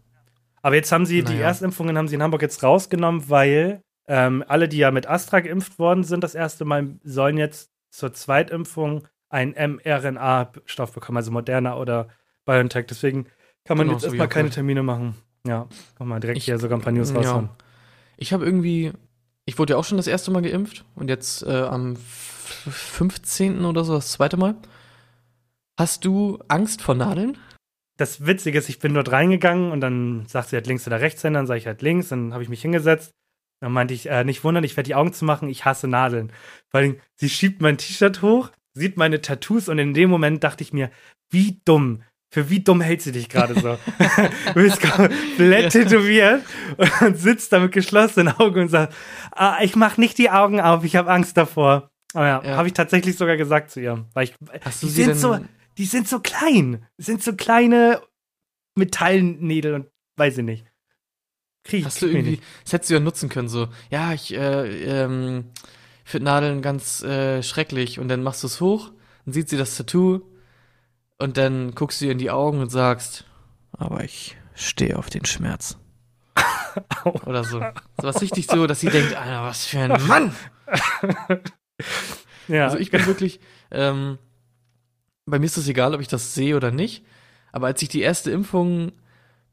Aber 0.62 0.76
jetzt 0.76 0.92
haben 0.92 1.06
sie, 1.06 1.24
die 1.24 1.34
Naja. 1.34 1.48
Erstimpfungen 1.48 1.98
haben 1.98 2.08
sie 2.08 2.16
in 2.16 2.24
Hamburg 2.24 2.42
jetzt 2.42 2.64
rausgenommen, 2.64 3.30
weil 3.30 3.82
ähm, 4.08 4.44
alle, 4.48 4.68
die 4.68 4.78
ja 4.78 4.92
mit 4.92 5.08
Astra 5.08 5.40
geimpft 5.40 5.78
worden 5.80 6.04
sind, 6.04 6.24
das 6.24 6.36
erste 6.36 6.66
Mal, 6.66 6.96
sollen 7.04 7.38
jetzt 7.38 7.70
zur 7.92 8.14
Zweitimpfung 8.14 9.08
einen 9.30 9.54
mRNA-Stoff 9.54 10.92
bekommen, 10.94 11.18
also 11.18 11.32
Moderna 11.32 11.76
oder 11.78 12.08
BioNTech. 12.46 12.86
Deswegen 12.88 13.26
kann 13.64 13.78
man 13.78 13.88
Genau, 13.88 13.94
jetzt 13.94 14.02
so 14.04 14.08
erstmal 14.08 14.28
keine. 14.28 14.50
Termine 14.50 14.84
machen. 14.84 15.16
Ja, 15.48 15.68
kann 15.98 16.08
man 16.08 16.22
direkt 16.22 16.38
Ich- 16.38 16.46
hier 16.46 16.58
sogar 16.60 16.78
ein 16.78 16.82
paar 16.82 16.94
News 16.94 17.12
ja. 17.12 17.18
raushauen. 17.18 17.50
Ich 18.18 18.34
habe 18.34 18.46
irgendwie, 18.46 18.92
ich 19.46 19.60
wurde 19.60 19.74
ja 19.74 19.78
auch 19.78 19.84
schon 19.84 19.98
das 19.98 20.08
erste 20.08 20.32
Mal 20.32 20.42
geimpft 20.42 20.86
und 20.96 21.10
jetzt 21.10 21.44
äh, 21.44 21.62
am 21.64 21.94
f- 21.94 22.70
15. 22.72 23.66
oder 23.66 23.84
so 23.84 23.94
das 23.96 24.12
zweite 24.12 24.38
Mal. 24.38 24.56
Hast 25.78 26.06
du 26.06 26.40
Angst 26.48 26.82
vor 26.82 26.96
Nadeln? 26.96 27.38
Das 27.98 28.26
Witzige 28.26 28.58
ist, 28.58 28.68
ich 28.70 28.80
bin 28.80 28.94
dort 28.94 29.12
reingegangen 29.12 29.72
und 29.72 29.80
dann 29.82 30.26
sagt 30.28 30.50
sie 30.50 30.56
halt 30.56 30.68
links 30.68 30.86
oder 30.86 31.00
rechts 31.02 31.22
hin, 31.22 31.34
dann 31.34 31.48
sage 31.48 31.60
ich 31.60 31.68
halt 31.68 31.82
links, 31.82 32.10
dann 32.10 32.34
habe 32.34 32.44
ich 32.44 32.50
mich 32.50 32.62
hingesetzt. 32.62 33.12
Dann 33.62 33.72
meinte 33.72 33.94
ich, 33.94 34.10
äh, 34.10 34.24
nicht 34.26 34.44
wundern, 34.44 34.66
ich 34.66 34.76
werde 34.76 34.88
die 34.88 34.96
Augen 34.96 35.14
zu 35.14 35.24
machen, 35.24 35.48
ich 35.50 35.64
hasse 35.64 35.88
Nadeln. 35.88 36.32
Vor 36.70 36.82
allem, 36.82 36.98
sie 37.16 37.30
schiebt 37.30 37.62
mein 37.62 37.78
T-Shirt 37.78 38.22
hoch, 38.22 38.52
sieht 38.74 38.98
meine 38.98 39.22
Tattoos 39.22 39.70
und 39.70 39.80
in 39.80 39.94
dem 39.94 40.10
Moment 40.10 40.44
dachte 40.44 40.62
ich 40.64 40.74
mir, 40.74 40.92
wie 41.32 41.62
dumm. 41.64 42.04
Für 42.34 42.50
wie 42.50 42.60
dumm 42.60 42.82
hält 42.82 43.02
sie 43.02 43.14
dich 43.14 43.30
gerade 43.30 43.54
so? 43.58 43.78
du 44.54 44.54
bist 44.56 44.82
komplett 44.82 45.72
tätowiert 45.72 46.44
und 47.00 47.18
sitzt 47.18 47.54
da 47.54 47.60
mit 47.60 47.72
geschlossenen 47.72 48.28
Augen 48.38 48.62
und 48.64 48.68
sagt, 48.68 48.94
ah, 49.32 49.60
ich 49.62 49.78
mach 49.78 49.96
nicht 49.96 50.18
die 50.18 50.30
Augen 50.30 50.60
auf, 50.60 50.84
ich 50.84 50.98
habe 50.98 51.10
Angst 51.10 51.38
davor. 51.38 51.90
Aber 52.14 52.28
ja, 52.28 52.42
Ja. 52.44 52.58
habe 52.58 52.68
ich 52.68 52.74
tatsächlich 52.74 53.16
sogar 53.16 53.38
gesagt 53.38 53.72
zu 53.72 53.80
ihr. 53.80 54.06
Weil 54.14 54.26
ich, 54.26 54.36
Hast 54.66 54.84
du 54.84 54.88
sie 54.88 54.94
sind 54.94 55.08
denn, 55.10 55.18
so, 55.18 55.40
die 55.78 55.86
sind 55.86 56.08
so 56.08 56.20
klein. 56.20 56.86
Das 56.98 57.06
sind 57.06 57.24
so 57.24 57.36
kleine 57.36 58.02
Metallnägel 58.76 59.74
und 59.74 59.88
weiß 60.18 60.40
ich 60.40 60.44
nicht. 60.44 60.66
Krieg, 61.64 61.86
hast 61.86 62.02
du 62.02 62.08
irgendwie, 62.08 62.32
nicht. 62.32 62.44
das 62.64 62.74
hättest 62.74 62.90
du 62.92 62.94
ja 62.94 63.00
nutzen 63.00 63.28
können, 63.28 63.50
so, 63.50 63.68
ja, 63.90 64.14
ich 64.14 64.34
äh, 64.36 65.04
ähm, 65.04 65.46
finde 66.04 66.26
Nadeln 66.26 66.62
ganz 66.62 67.02
äh, 67.02 67.42
schrecklich 67.42 68.00
und 68.00 68.08
dann 68.08 68.22
machst 68.22 68.44
du 68.44 68.48
es 68.48 68.62
hoch, 68.62 68.92
dann 69.26 69.34
sieht 69.34 69.50
sie 69.50 69.58
das 69.58 69.76
Tattoo 69.76 70.22
und 71.18 71.38
dann 71.38 71.74
guckst 71.74 72.02
du 72.02 72.06
ihr 72.06 72.12
in 72.12 72.20
die 72.20 72.30
Augen 72.30 72.60
und 72.60 72.70
sagst, 72.70 73.26
aber 73.72 74.04
ich 74.04 74.38
stehe 74.54 74.98
auf 75.00 75.10
den 75.10 75.26
Schmerz. 75.26 75.78
Oder 77.26 77.44
so. 77.44 77.60
So 77.60 78.08
was 78.08 78.22
richtig 78.22 78.46
so, 78.46 78.68
dass 78.68 78.82
sie 78.82 78.90
denkt, 78.90 79.16
Alter, 79.16 79.44
was 79.44 79.66
für 79.66 79.80
ein 79.80 80.08
Mann! 80.08 80.36
Ja, 82.48 82.66
Also 82.66 82.78
ich 82.78 82.92
bin 82.92 83.06
wirklich, 83.08 83.40
ähm, 83.72 84.20
bei 85.26 85.40
mir 85.40 85.46
ist 85.46 85.58
es 85.58 85.68
egal, 85.68 85.94
ob 85.96 86.02
ich 86.02 86.08
das 86.08 86.34
sehe 86.34 86.56
oder 86.56 86.72
nicht. 86.72 87.04
Aber 87.52 87.68
als 87.68 87.82
ich 87.82 87.90
die 87.90 88.02
erste 88.02 88.32
Impfung 88.32 88.92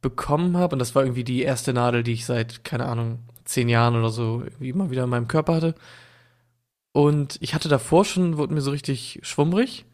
bekommen 0.00 0.57
habe, 0.57 0.75
und 0.75 0.79
das 0.79 0.95
war 0.95 1.05
irgendwie 1.05 1.25
die 1.25 1.43
erste 1.43 1.73
Nadel, 1.73 2.02
die 2.02 2.12
ich 2.12 2.26
seit, 2.26 2.64
keine 2.64 2.87
Ahnung, 2.87 3.21
zehn 3.45 3.69
Jahren 3.69 3.97
oder 3.97 4.11
so 4.11 4.43
irgendwie 4.43 4.71
immer 4.71 4.91
wieder 4.91 5.05
in 5.05 5.11
meinem 5.11 5.29
Körper 5.29 5.55
hatte. 5.55 5.75
Und 6.93 7.38
ich 7.41 7.55
hatte 7.55 7.69
davor 7.69 8.05
schon, 8.05 8.37
wurde 8.37 8.55
mir 8.55 8.61
so 8.61 8.71
richtig 8.71 9.21
schwummrig. 9.23 9.87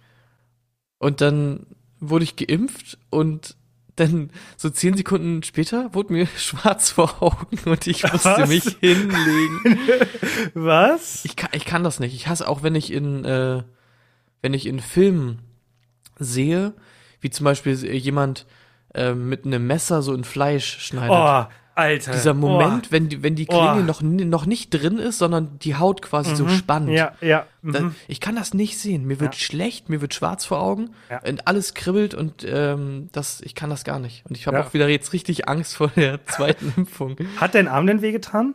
Und 0.98 1.20
dann 1.20 1.66
wurde 2.00 2.24
ich 2.24 2.36
geimpft 2.36 2.98
und 3.10 3.56
dann 3.96 4.30
so 4.56 4.70
zehn 4.70 4.96
Sekunden 4.96 5.42
später 5.42 5.92
wurde 5.94 6.12
mir 6.12 6.26
schwarz 6.36 6.90
vor 6.90 7.22
Augen 7.22 7.58
und 7.64 7.86
ich 7.86 8.04
musste 8.04 8.28
Was? 8.28 8.48
mich 8.48 8.76
hinlegen. 8.80 9.78
was? 10.54 11.24
Ich 11.24 11.36
kann, 11.36 11.50
ich 11.52 11.64
kann 11.64 11.84
das 11.84 12.00
nicht. 12.00 12.14
Ich 12.14 12.28
hasse 12.28 12.48
auch, 12.48 12.62
wenn 12.62 12.74
ich 12.74 12.92
in, 12.92 13.24
äh, 13.24 13.62
wenn 14.40 14.54
ich 14.54 14.66
in 14.66 14.80
Filmen 14.80 15.40
sehe, 16.18 16.74
wie 17.20 17.30
zum 17.30 17.44
Beispiel 17.44 17.74
jemand 17.94 18.46
äh, 18.94 19.12
mit 19.14 19.44
einem 19.44 19.66
Messer 19.66 20.02
so 20.02 20.14
in 20.14 20.24
Fleisch 20.24 20.78
schneidet. 20.80 21.10
Oh, 21.10 21.44
Alter. 21.74 22.10
Dieser 22.12 22.34
Moment, 22.34 22.90
wenn 22.90 23.08
die, 23.08 23.22
wenn 23.22 23.36
die 23.36 23.46
Klinge 23.46 23.74
Oh. 23.78 23.82
noch, 23.82 24.02
noch 24.02 24.46
nicht 24.46 24.70
drin 24.70 24.98
ist, 24.98 25.18
sondern 25.18 25.60
die 25.60 25.76
Haut 25.76 26.02
quasi 26.02 26.34
so 26.34 26.44
Mhm. 26.44 26.48
spannt. 26.50 26.88
Ja, 26.88 27.12
ja. 27.20 27.46
Da, 27.62 27.80
Mhm. 27.82 27.94
ich 28.08 28.20
kann 28.20 28.34
das 28.34 28.52
nicht 28.54 28.78
sehen. 28.78 29.04
Mir 29.04 29.20
wird 29.20 29.34
Ja. 29.36 29.40
schlecht, 29.40 29.88
mir 29.88 30.00
wird 30.00 30.12
schwarz 30.14 30.44
vor 30.44 30.60
Augen 30.60 30.90
Ja. 31.08 31.20
und 31.22 31.46
alles 31.46 31.74
kribbelt 31.74 32.14
und 32.14 32.44
ähm, 32.48 33.08
das, 33.12 33.40
ich 33.42 33.54
kann 33.54 33.70
das 33.70 33.84
gar 33.84 34.00
nicht. 34.00 34.26
Und 34.26 34.36
ich 34.36 34.48
habe 34.48 34.56
Ja. 34.56 34.64
auch 34.64 34.74
wieder 34.74 34.88
jetzt 34.88 35.12
richtig 35.12 35.48
Angst 35.48 35.76
vor 35.76 35.88
der 35.94 36.24
zweiten 36.26 36.72
Impfung. 36.76 37.14
Hat 37.36 37.54
dein 37.54 37.68
Arm 37.68 37.86
denn 37.86 38.02
wehgetan? 38.02 38.54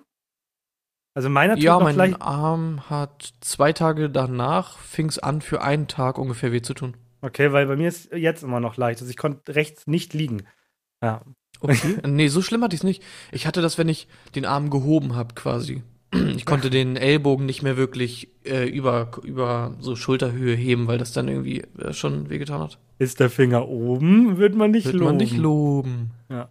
Also 1.16 1.30
meiner 1.30 1.54
tut 1.54 1.64
Ja, 1.64 1.80
mein 1.80 1.96
gleich. 1.96 2.20
Arm 2.22 2.90
hat 2.90 3.34
zwei 3.40 3.72
Tage 3.72 4.10
danach, 4.10 4.80
fing 4.80 5.08
es 5.08 5.20
an, 5.20 5.42
für 5.42 5.62
einen 5.62 5.88
Tag 5.88 6.18
ungefähr 6.18 6.52
weh 6.52 6.62
zu 6.64 6.74
tun. 6.74 6.96
Okay, 7.24 7.54
weil 7.54 7.68
bei 7.68 7.78
mir 7.78 7.88
ist 7.88 8.12
jetzt 8.14 8.44
immer 8.44 8.60
noch 8.60 8.76
leicht. 8.76 9.00
Also 9.00 9.10
ich 9.10 9.16
konnte 9.16 9.56
rechts 9.56 9.88
nicht 9.88 10.14
liegen. 10.14 10.44
Ja. 11.02 11.22
Okay. 11.62 11.96
nee, 12.06 12.28
so 12.28 12.42
schlimm 12.42 12.62
hatte 12.64 12.76
ich 12.76 12.82
es 12.82 12.84
nicht. 12.84 13.02
Ich 13.32 13.48
hatte 13.48 13.62
das, 13.62 13.78
wenn 13.78 13.88
ich 13.88 14.10
den 14.36 14.46
Arm 14.46 14.70
gehoben 14.70 15.16
habe, 15.16 15.34
quasi. 15.34 15.84
Ich 16.36 16.46
konnte 16.46 16.70
den 16.70 16.96
Ellbogen 16.98 17.46
nicht 17.46 17.64
mehr 17.64 17.78
wirklich 17.78 18.30
äh, 18.46 18.68
über, 18.68 19.10
über 19.24 19.76
so 19.80 19.96
Schulterhöhe 19.96 20.56
heben, 20.56 20.86
weil 20.88 20.98
das 20.98 21.14
dann 21.14 21.28
irgendwie 21.28 21.62
äh, 21.80 21.94
schon 21.94 22.30
wehgetan 22.30 22.62
hat. 22.62 22.78
Ist 23.00 23.20
der 23.20 23.30
Finger 23.30 23.68
oben, 23.68 24.38
wird 24.38 24.54
man 24.54 24.72
nicht 24.72 24.86
Wird 24.86 24.96
loben. 24.96 25.06
man 25.06 25.18
nicht 25.18 25.38
loben. 25.38 26.12
Ja, 26.30 26.50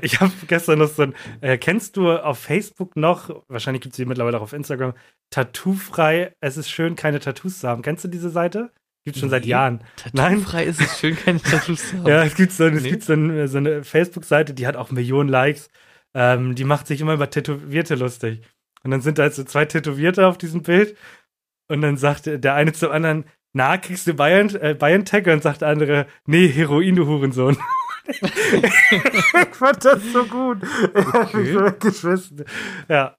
Ich 0.00 0.20
habe 0.20 0.32
gestern 0.48 0.78
noch 0.78 0.88
so 0.88 1.02
ein. 1.02 1.14
Äh, 1.42 1.58
kennst 1.58 1.96
du 1.96 2.10
auf 2.10 2.38
Facebook 2.38 2.96
noch, 2.96 3.42
wahrscheinlich 3.48 3.82
gibt 3.82 3.92
es 3.92 3.96
die 3.96 4.04
mittlerweile 4.04 4.38
auch 4.38 4.42
auf 4.42 4.52
Instagram, 4.52 4.94
Tattoofrei, 5.30 6.34
es 6.40 6.56
ist 6.56 6.70
schön, 6.70 6.96
keine 6.96 7.20
Tattoos 7.20 7.60
zu 7.60 7.68
haben. 7.68 7.82
Kennst 7.82 8.04
du 8.04 8.08
diese 8.08 8.30
Seite? 8.30 8.72
Gibt 9.04 9.18
schon 9.18 9.30
seit 9.30 9.44
Nee. 9.44 9.50
Jahren. 9.50 9.82
Nein. 10.12 10.34
Tattoo-frei 10.36 10.64
ist 10.64 10.80
es 10.80 10.98
schön, 11.00 11.16
keine 11.16 11.40
Tattoos 11.42 11.90
zu 11.90 11.98
haben. 11.98 12.06
Ja, 12.06 12.22
es 12.24 12.34
gibt 12.34 12.52
so, 12.52 12.66
es 12.66 12.82
Nee. 12.82 12.90
gibt 12.90 13.02
so, 13.02 13.14
ein, 13.14 13.48
so 13.48 13.58
eine 13.58 13.82
Facebook-Seite, 13.84 14.54
die 14.54 14.66
hat 14.66 14.76
auch 14.76 14.90
Millionen 14.90 15.28
Likes. 15.28 15.68
Ähm, 16.14 16.54
die 16.54 16.64
macht 16.64 16.86
sich 16.86 17.00
immer 17.00 17.14
über 17.14 17.28
Tätowierte 17.30 17.94
lustig. 17.94 18.42
Und 18.84 18.90
dann 18.90 19.00
sind 19.00 19.18
da 19.18 19.30
so 19.30 19.44
zwei 19.44 19.64
Tätowierte 19.64 20.26
auf 20.26 20.38
diesem 20.38 20.62
Bild. 20.62 20.96
Und 21.68 21.80
dann 21.82 21.96
sagt 21.96 22.26
der 22.26 22.54
eine 22.54 22.72
zum 22.72 22.90
anderen, 22.90 23.24
na, 23.54 23.76
kriegst 23.78 24.06
du 24.06 24.14
Bayern, 24.14 24.48
äh, 24.56 24.74
BioNTech? 24.78 25.26
Und 25.26 25.42
sagt 25.42 25.62
der 25.62 25.68
andere, 25.68 26.06
nee, 26.26 26.48
Heroin, 26.48 26.96
du 26.96 27.06
Hurensohn. 27.06 27.56
ich 28.06 29.54
fand 29.54 29.84
das 29.84 30.02
so 30.12 30.24
gut. 30.24 30.58
Okay. 30.92 31.72
Ja. 32.88 33.16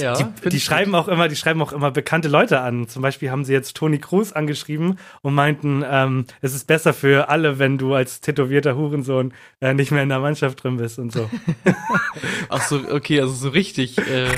Ja 0.00 0.14
Die, 0.14 0.48
die 0.48 0.60
schreiben 0.60 0.94
auch 0.94 1.08
immer, 1.08 1.28
die 1.28 1.36
schreiben 1.36 1.60
auch 1.62 1.72
immer 1.72 1.90
bekannte 1.90 2.28
Leute 2.28 2.60
an. 2.60 2.88
Zum 2.88 3.02
Beispiel 3.02 3.30
haben 3.30 3.44
sie 3.44 3.52
jetzt 3.52 3.76
Toni 3.76 3.98
Kroos 3.98 4.32
angeschrieben 4.32 4.98
und 5.22 5.34
meinten, 5.34 5.84
ähm, 5.88 6.26
es 6.40 6.54
ist 6.54 6.66
besser 6.66 6.92
für 6.94 7.28
alle, 7.28 7.58
wenn 7.58 7.78
du 7.78 7.94
als 7.94 8.20
tätowierter 8.20 8.76
Hurensohn 8.76 9.32
äh, 9.60 9.74
nicht 9.74 9.90
mehr 9.90 10.02
in 10.02 10.08
der 10.08 10.20
Mannschaft 10.20 10.62
drin 10.62 10.76
bist 10.76 10.98
und 10.98 11.12
so. 11.12 11.28
gut. 11.64 11.74
Ach 12.48 12.62
so, 12.62 12.80
okay, 12.90 13.20
also 13.20 13.32
so 13.34 13.48
richtig, 13.50 13.98
äh, 13.98 14.28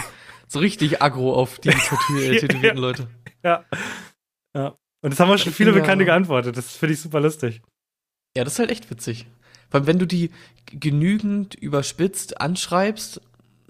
so 0.49 0.59
richtig 0.59 1.00
aggro 1.02 1.35
auf 1.35 1.59
die 1.59 1.69
Tätow 1.71 1.99
äh, 2.19 2.37
tätowierten 2.38 2.81
Leute. 2.81 3.09
ja. 3.42 3.64
ja. 4.57 4.75
Und 5.04 5.11
das 5.11 5.19
haben 5.19 5.31
auch 5.31 5.38
schon 5.38 5.52
viele 5.52 5.71
bin 5.73 5.78
ja- 5.78 5.83
Bekannte 5.83 6.04
geantwortet. 6.04 6.57
Das 6.57 6.76
finde 6.76 6.95
ich 6.95 7.00
super 7.00 7.21
lustig. 7.21 7.61
Ja, 8.37 8.45
das 8.45 8.52
ist 8.54 8.59
halt 8.61 8.71
echt 8.71 8.88
witzig. 8.90 9.26
Weil 9.71 9.87
wenn 9.87 9.99
du 9.99 10.07
die 10.07 10.31
genügend 10.66 11.54
überspitzt 11.54 12.40
anschreibst, 12.40 13.21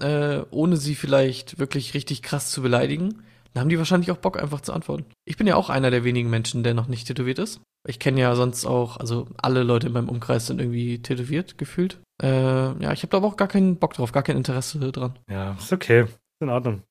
äh, 0.02 0.44
ohne 0.50 0.76
sie 0.76 0.94
vielleicht 0.94 1.59
wirklich 1.59 1.94
richtig 1.94 2.23
krass 2.23 2.50
zu 2.50 2.62
beleidigen, 2.62 3.23
dann 3.52 3.62
haben 3.62 3.68
die 3.68 3.78
wahrscheinlich 3.78 4.11
auch 4.11 4.16
Bock, 4.16 4.40
einfach 4.40 4.61
zu 4.61 4.73
antworten. 4.73 5.04
Ich 5.25 5.37
bin 5.37 5.47
ja 5.47 5.56
auch 5.56 5.71
einer 5.71 5.90
der 5.90 6.04
wenigen 6.04 6.30
Menschen, 6.30 6.62
der 6.62 6.75
noch 6.75 6.88
nicht 6.88 7.06
tätowiert 7.06 7.38
ist. 7.38 7.61
Ich 7.87 7.99
kenne 7.99 8.21
ja 8.21 8.35
sonst 8.35 8.64
auch, 8.64 8.97
also 8.97 9.26
alle 9.37 9.62
Leute 9.62 9.88
in 9.88 9.92
meinem 9.92 10.09
Umkreis 10.09 10.47
sind 10.47 10.61
irgendwie 10.61 11.02
tätowiert, 11.02 11.59
gefühlt. 11.59 12.00
Äh, 12.23 12.28
ja, 12.28 12.92
ich 12.92 13.02
habe 13.02 13.09
da 13.09 13.16
aber 13.18 13.26
auch 13.26 13.37
gar 13.37 13.49
keinen 13.49 13.76
Bock 13.76 13.94
drauf, 13.94 14.12
gar 14.12 14.23
kein 14.23 14.37
Interesse 14.37 14.78
dran. 14.92 15.18
Ja, 15.28 15.54
ist 15.54 15.73
okay. 15.73 16.02
Ist 16.02 16.18
in 16.40 16.49
Ordnung. 16.49 16.82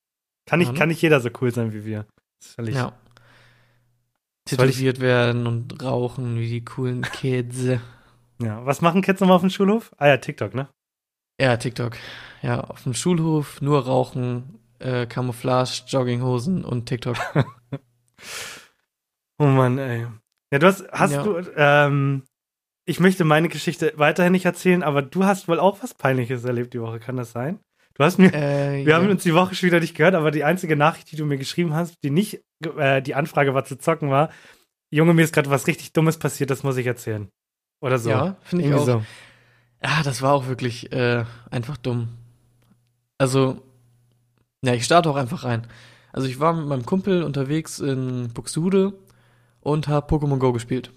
Kann 0.47 0.59
nicht, 0.59 0.67
Ja, 0.67 0.73
ne? 0.73 0.79
kann 0.79 0.89
nicht 0.89 1.01
jeder 1.01 1.19
so 1.19 1.29
cool 1.41 1.51
sein 1.53 1.73
wie 1.73 1.85
wir. 1.85 2.05
Ist 2.43 2.55
völlig. 2.55 2.75
Ja. 2.75 2.93
Tätowiert 4.45 4.99
werden 4.99 5.47
und 5.47 5.81
rauchen 5.83 6.37
wie 6.37 6.49
die 6.49 6.65
coolen 6.65 7.03
Kids. 7.03 7.63
ja. 8.41 8.65
Was 8.65 8.81
machen 8.81 9.01
Kids 9.01 9.21
nochmal 9.21 9.35
auf 9.35 9.41
dem 9.41 9.49
Schulhof? 9.49 9.91
Ah 9.97 10.07
ja, 10.07 10.17
TikTok, 10.17 10.53
ne? 10.55 10.67
Ja, 11.41 11.57
TikTok. 11.57 11.97
Ja, 12.43 12.61
auf 12.61 12.83
dem 12.83 12.93
Schulhof 12.93 13.61
nur 13.61 13.83
rauchen, 13.85 14.59
äh, 14.77 15.07
Camouflage, 15.07 15.81
Jogginghosen 15.87 16.63
und 16.63 16.85
TikTok. 16.85 17.17
Oh 19.39 19.45
Mann, 19.47 19.79
ey. 19.79 20.05
Ja, 20.51 20.59
du 20.59 20.67
hast, 20.67 20.87
hast 20.91 21.13
Ja. 21.13 21.23
du, 21.23 21.39
ähm, 21.55 22.21
ich 22.85 22.99
möchte 22.99 23.23
meine 23.23 23.49
Geschichte 23.49 23.93
weiterhin 23.95 24.33
nicht 24.33 24.45
erzählen, 24.45 24.83
aber 24.83 25.01
du 25.01 25.25
hast 25.25 25.47
wohl 25.47 25.59
auch 25.59 25.81
was 25.81 25.95
Peinliches 25.95 26.43
erlebt 26.43 26.75
die 26.75 26.81
Woche, 26.81 26.99
kann 26.99 27.17
das 27.17 27.31
sein? 27.31 27.59
Du 27.95 28.03
hast 28.03 28.19
mir, 28.19 28.31
äh, 28.31 28.85
wir 28.85 28.91
ja. 28.91 28.97
haben 28.97 29.09
uns 29.09 29.23
die 29.23 29.33
Woche 29.33 29.55
schon 29.55 29.65
wieder 29.67 29.79
nicht 29.79 29.95
gehört, 29.97 30.13
aber 30.13 30.29
die 30.29 30.43
einzige 30.43 30.75
Nachricht, 30.75 31.11
die 31.11 31.15
du 31.15 31.25
mir 31.25 31.37
geschrieben 31.39 31.73
hast, 31.73 31.95
die 32.03 32.11
nicht, 32.11 32.43
äh, 32.77 33.01
die 33.01 33.15
Anfrage 33.15 33.55
war 33.55 33.65
zu 33.65 33.77
zocken 33.79 34.11
war, 34.11 34.29
Junge, 34.91 35.15
mir 35.15 35.23
ist 35.23 35.33
gerade 35.33 35.49
was 35.49 35.65
richtig 35.65 35.93
Dummes 35.93 36.19
passiert, 36.19 36.51
das 36.51 36.61
muss 36.61 36.77
ich 36.77 36.85
erzählen. 36.85 37.29
Oder 37.81 37.97
so. 37.97 38.11
Ja, 38.11 38.37
finde 38.43 38.65
ich 38.65 38.69
Irgendwie 38.71 38.91
auch. 38.91 38.99
so. 38.99 39.05
Ja, 39.83 40.03
das 40.03 40.21
war 40.21 40.33
auch 40.33 40.47
wirklich 40.47 40.91
äh, 40.91 41.25
einfach 41.49 41.77
dumm. 41.77 42.09
Also, 43.17 43.61
ja, 44.63 44.73
ich 44.73 44.85
starte 44.85 45.09
auch 45.09 45.15
einfach 45.15 45.43
rein. 45.43 45.67
Also 46.13 46.27
ich 46.27 46.39
war 46.39 46.53
mit 46.53 46.67
meinem 46.67 46.85
Kumpel 46.85 47.23
unterwegs 47.23 47.79
in 47.79 48.29
Buxtehude 48.33 48.93
und 49.61 49.87
habe 49.87 50.13
Pokémon 50.13 50.37
Go 50.37 50.51
gespielt. 50.51 50.91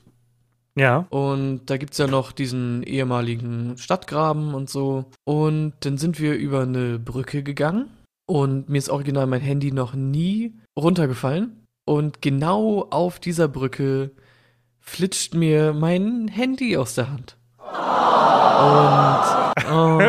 Ja. 0.77 1.07
Und 1.11 1.67
da 1.67 1.77
gibt's 1.77 1.99
ja 1.99 2.07
noch 2.07 2.33
diesen 2.33 2.83
ehemaligen 2.83 3.79
Stadtgraben 3.79 4.55
und 4.55 4.69
so. 4.69 5.05
Und 5.25 5.75
dann 5.81 5.99
sind 5.99 6.19
wir 6.19 6.35
über 6.35 6.63
eine 6.63 6.99
Brücke 6.99 7.43
gegangen. 7.43 7.91
Und 8.27 8.69
mir 8.69 8.79
ist 8.79 8.89
original 8.89 9.27
mein 9.27 9.41
Handy 9.41 9.71
noch 9.71 9.95
nie 9.95 10.55
runtergefallen. 10.77 11.65
Und 11.87 12.23
genau 12.23 12.89
auf 12.91 13.21
dieser 13.21 13.47
Brücke 13.47 14.11
flitscht 14.81 15.35
mir 15.35 15.73
mein 15.73 16.29
Handy 16.29 16.77
aus 16.77 16.95
der 16.95 17.11
Hand. 17.11 17.37
Und, 18.65 19.71
oh, 19.73 20.01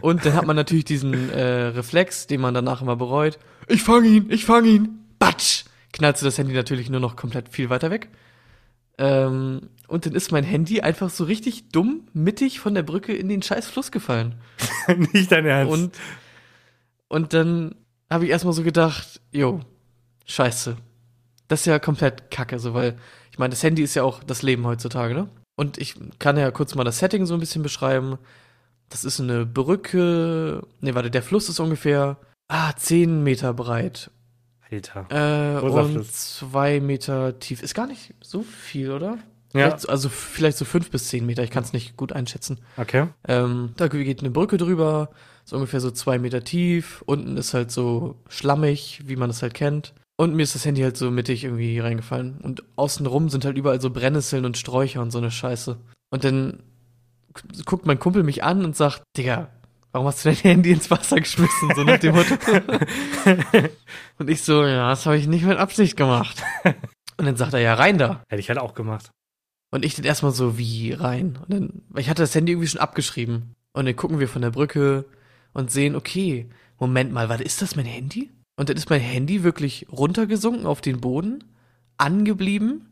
und 0.00 0.24
dann 0.24 0.34
hat 0.34 0.46
man 0.46 0.56
natürlich 0.56 0.84
diesen 0.84 1.30
äh, 1.30 1.68
Reflex, 1.68 2.26
den 2.26 2.40
man 2.40 2.54
danach 2.54 2.82
immer 2.82 2.96
bereut. 2.96 3.38
Ich 3.68 3.82
fange 3.82 4.08
ihn, 4.08 4.30
ich 4.30 4.44
fange 4.44 4.68
ihn. 4.68 4.98
Batsch! 5.18 5.64
Knallst 5.92 6.22
du 6.22 6.26
das 6.26 6.38
Handy 6.38 6.54
natürlich 6.54 6.90
nur 6.90 7.00
noch 7.00 7.16
komplett 7.16 7.48
viel 7.48 7.70
weiter 7.70 7.90
weg. 7.90 8.08
Ähm, 8.98 9.68
und 9.88 10.06
dann 10.06 10.14
ist 10.14 10.32
mein 10.32 10.44
Handy 10.44 10.80
einfach 10.80 11.10
so 11.10 11.24
richtig 11.24 11.68
dumm 11.68 12.08
mittig 12.12 12.60
von 12.60 12.74
der 12.74 12.82
Brücke 12.82 13.14
in 13.14 13.28
den 13.28 13.42
scheiß 13.42 13.66
Fluss 13.68 13.92
gefallen. 13.92 14.36
nicht 15.12 15.30
dein 15.30 15.46
Ernst. 15.46 15.72
Und, 15.72 15.98
und 17.08 17.32
dann 17.34 17.74
habe 18.10 18.24
ich 18.24 18.30
erstmal 18.30 18.54
so 18.54 18.62
gedacht, 18.62 19.20
jo, 19.32 19.60
scheiße. 20.26 20.76
Das 21.48 21.60
ist 21.60 21.66
ja 21.66 21.78
komplett 21.78 22.30
kacke, 22.30 22.58
so, 22.58 22.74
weil 22.74 22.96
ich 23.30 23.38
meine, 23.38 23.50
das 23.50 23.62
Handy 23.62 23.82
ist 23.82 23.94
ja 23.94 24.02
auch 24.02 24.22
das 24.24 24.42
Leben 24.42 24.66
heutzutage, 24.66 25.14
ne? 25.14 25.28
Und 25.62 25.78
ich 25.78 25.94
kann 26.18 26.36
ja 26.36 26.50
kurz 26.50 26.74
mal 26.74 26.82
das 26.82 26.98
Setting 26.98 27.24
so 27.24 27.34
ein 27.34 27.40
bisschen 27.40 27.62
beschreiben. 27.62 28.18
Das 28.88 29.04
ist 29.04 29.20
eine 29.20 29.46
Brücke, 29.46 30.62
nee, 30.80 30.92
warte, 30.94 31.08
der 31.10 31.22
Fluss 31.22 31.48
ist 31.48 31.60
ungefähr, 31.60 32.16
ah, 32.48 32.72
10 32.76 33.22
Meter 33.22 33.54
breit. 33.54 34.10
Alter. 34.70 35.06
Äh, 35.10 35.60
Großer 35.60 35.84
und 35.84 35.92
Fluss. 35.92 36.36
zwei 36.38 36.80
Meter 36.80 37.38
tief. 37.38 37.62
Ist 37.62 37.74
gar 37.74 37.86
nicht 37.86 38.14
so 38.20 38.42
viel, 38.42 38.90
oder? 38.90 39.18
Ja, 39.54 39.66
Vielleicht, 39.66 39.80
so- 39.80 39.88
also 39.88 40.08
vielleicht 40.08 40.56
so 40.58 40.64
fünf 40.64 40.90
bis 40.90 41.08
zehn 41.08 41.26
Meter, 41.26 41.44
ich 41.44 41.50
kann 41.50 41.62
es 41.62 41.72
nicht 41.74 41.96
gut 41.96 42.12
einschätzen. 42.12 42.58
okay. 42.78 43.06
Ähm, 43.28 43.74
da 43.76 43.86
geht 43.88 44.20
eine 44.20 44.30
Brücke 44.30 44.56
drüber, 44.56 45.10
so 45.44 45.56
ungefähr 45.56 45.80
so 45.80 45.90
zwei 45.90 46.18
Meter 46.18 46.42
tief. 46.42 47.02
Unten 47.06 47.36
ist 47.36 47.52
halt 47.54 47.70
so 47.70 48.16
schlammig, 48.28 49.02
wie 49.04 49.16
man 49.16 49.30
es 49.30 49.42
halt 49.42 49.54
kennt. 49.54 49.92
Und 50.22 50.36
mir 50.36 50.42
ist 50.44 50.54
das 50.54 50.64
Handy 50.64 50.82
halt 50.82 50.96
so 50.96 51.10
mittig 51.10 51.42
irgendwie 51.42 51.80
reingefallen. 51.80 52.38
Und 52.42 52.62
außenrum 52.76 53.28
sind 53.28 53.44
halt 53.44 53.56
überall 53.56 53.80
so 53.80 53.90
Brennnesseln 53.90 54.44
und 54.44 54.56
Sträucher 54.56 55.02
und 55.02 55.10
so 55.10 55.18
eine 55.18 55.30
Scheiße. 55.32 55.78
Und 56.10 56.22
dann 56.24 56.62
gu- 57.34 57.62
guckt 57.64 57.86
mein 57.86 57.98
Kumpel 57.98 58.22
mich 58.22 58.44
an 58.44 58.64
und 58.64 58.76
sagt, 58.76 59.02
Digga, 59.16 59.48
warum 59.90 60.06
hast 60.06 60.24
du 60.24 60.28
dein 60.28 60.36
Handy 60.42 60.70
ins 60.70 60.90
Wasser 60.92 61.16
geschmissen? 61.16 61.72
So 61.74 61.82
nach 61.82 61.98
dem 61.98 62.14
Motto. 62.14 62.36
und 64.18 64.30
ich 64.30 64.42
so, 64.42 64.64
ja, 64.64 64.90
das 64.90 65.06
habe 65.06 65.16
ich 65.16 65.26
nicht 65.26 65.44
mit 65.44 65.58
Absicht 65.58 65.96
gemacht. 65.96 66.42
Und 67.16 67.26
dann 67.26 67.36
sagt 67.36 67.54
er, 67.54 67.60
ja, 67.60 67.74
rein 67.74 67.98
da. 67.98 68.22
Hätte 68.28 68.40
ich 68.40 68.48
halt 68.48 68.58
auch 68.60 68.74
gemacht. 68.74 69.10
Und 69.72 69.84
ich 69.84 69.94
dann 69.96 70.04
erstmal 70.04 70.32
so, 70.32 70.56
wie 70.58 70.92
rein? 70.92 71.38
Und 71.42 71.52
dann, 71.52 71.82
weil 71.88 72.02
ich 72.02 72.10
hatte 72.10 72.22
das 72.22 72.34
Handy 72.34 72.52
irgendwie 72.52 72.68
schon 72.68 72.80
abgeschrieben. 72.80 73.54
Und 73.72 73.86
dann 73.86 73.96
gucken 73.96 74.20
wir 74.20 74.28
von 74.28 74.42
der 74.42 74.50
Brücke 74.50 75.04
und 75.52 75.70
sehen, 75.70 75.96
okay, 75.96 76.48
Moment 76.78 77.12
mal, 77.12 77.28
warte, 77.28 77.42
ist 77.44 77.60
das 77.62 77.74
mein 77.74 77.86
Handy? 77.86 78.30
Und 78.56 78.68
dann 78.68 78.76
ist 78.76 78.90
mein 78.90 79.00
Handy 79.00 79.42
wirklich 79.42 79.86
runtergesunken 79.90 80.66
auf 80.66 80.80
den 80.80 81.00
Boden, 81.00 81.44
angeblieben, 81.96 82.88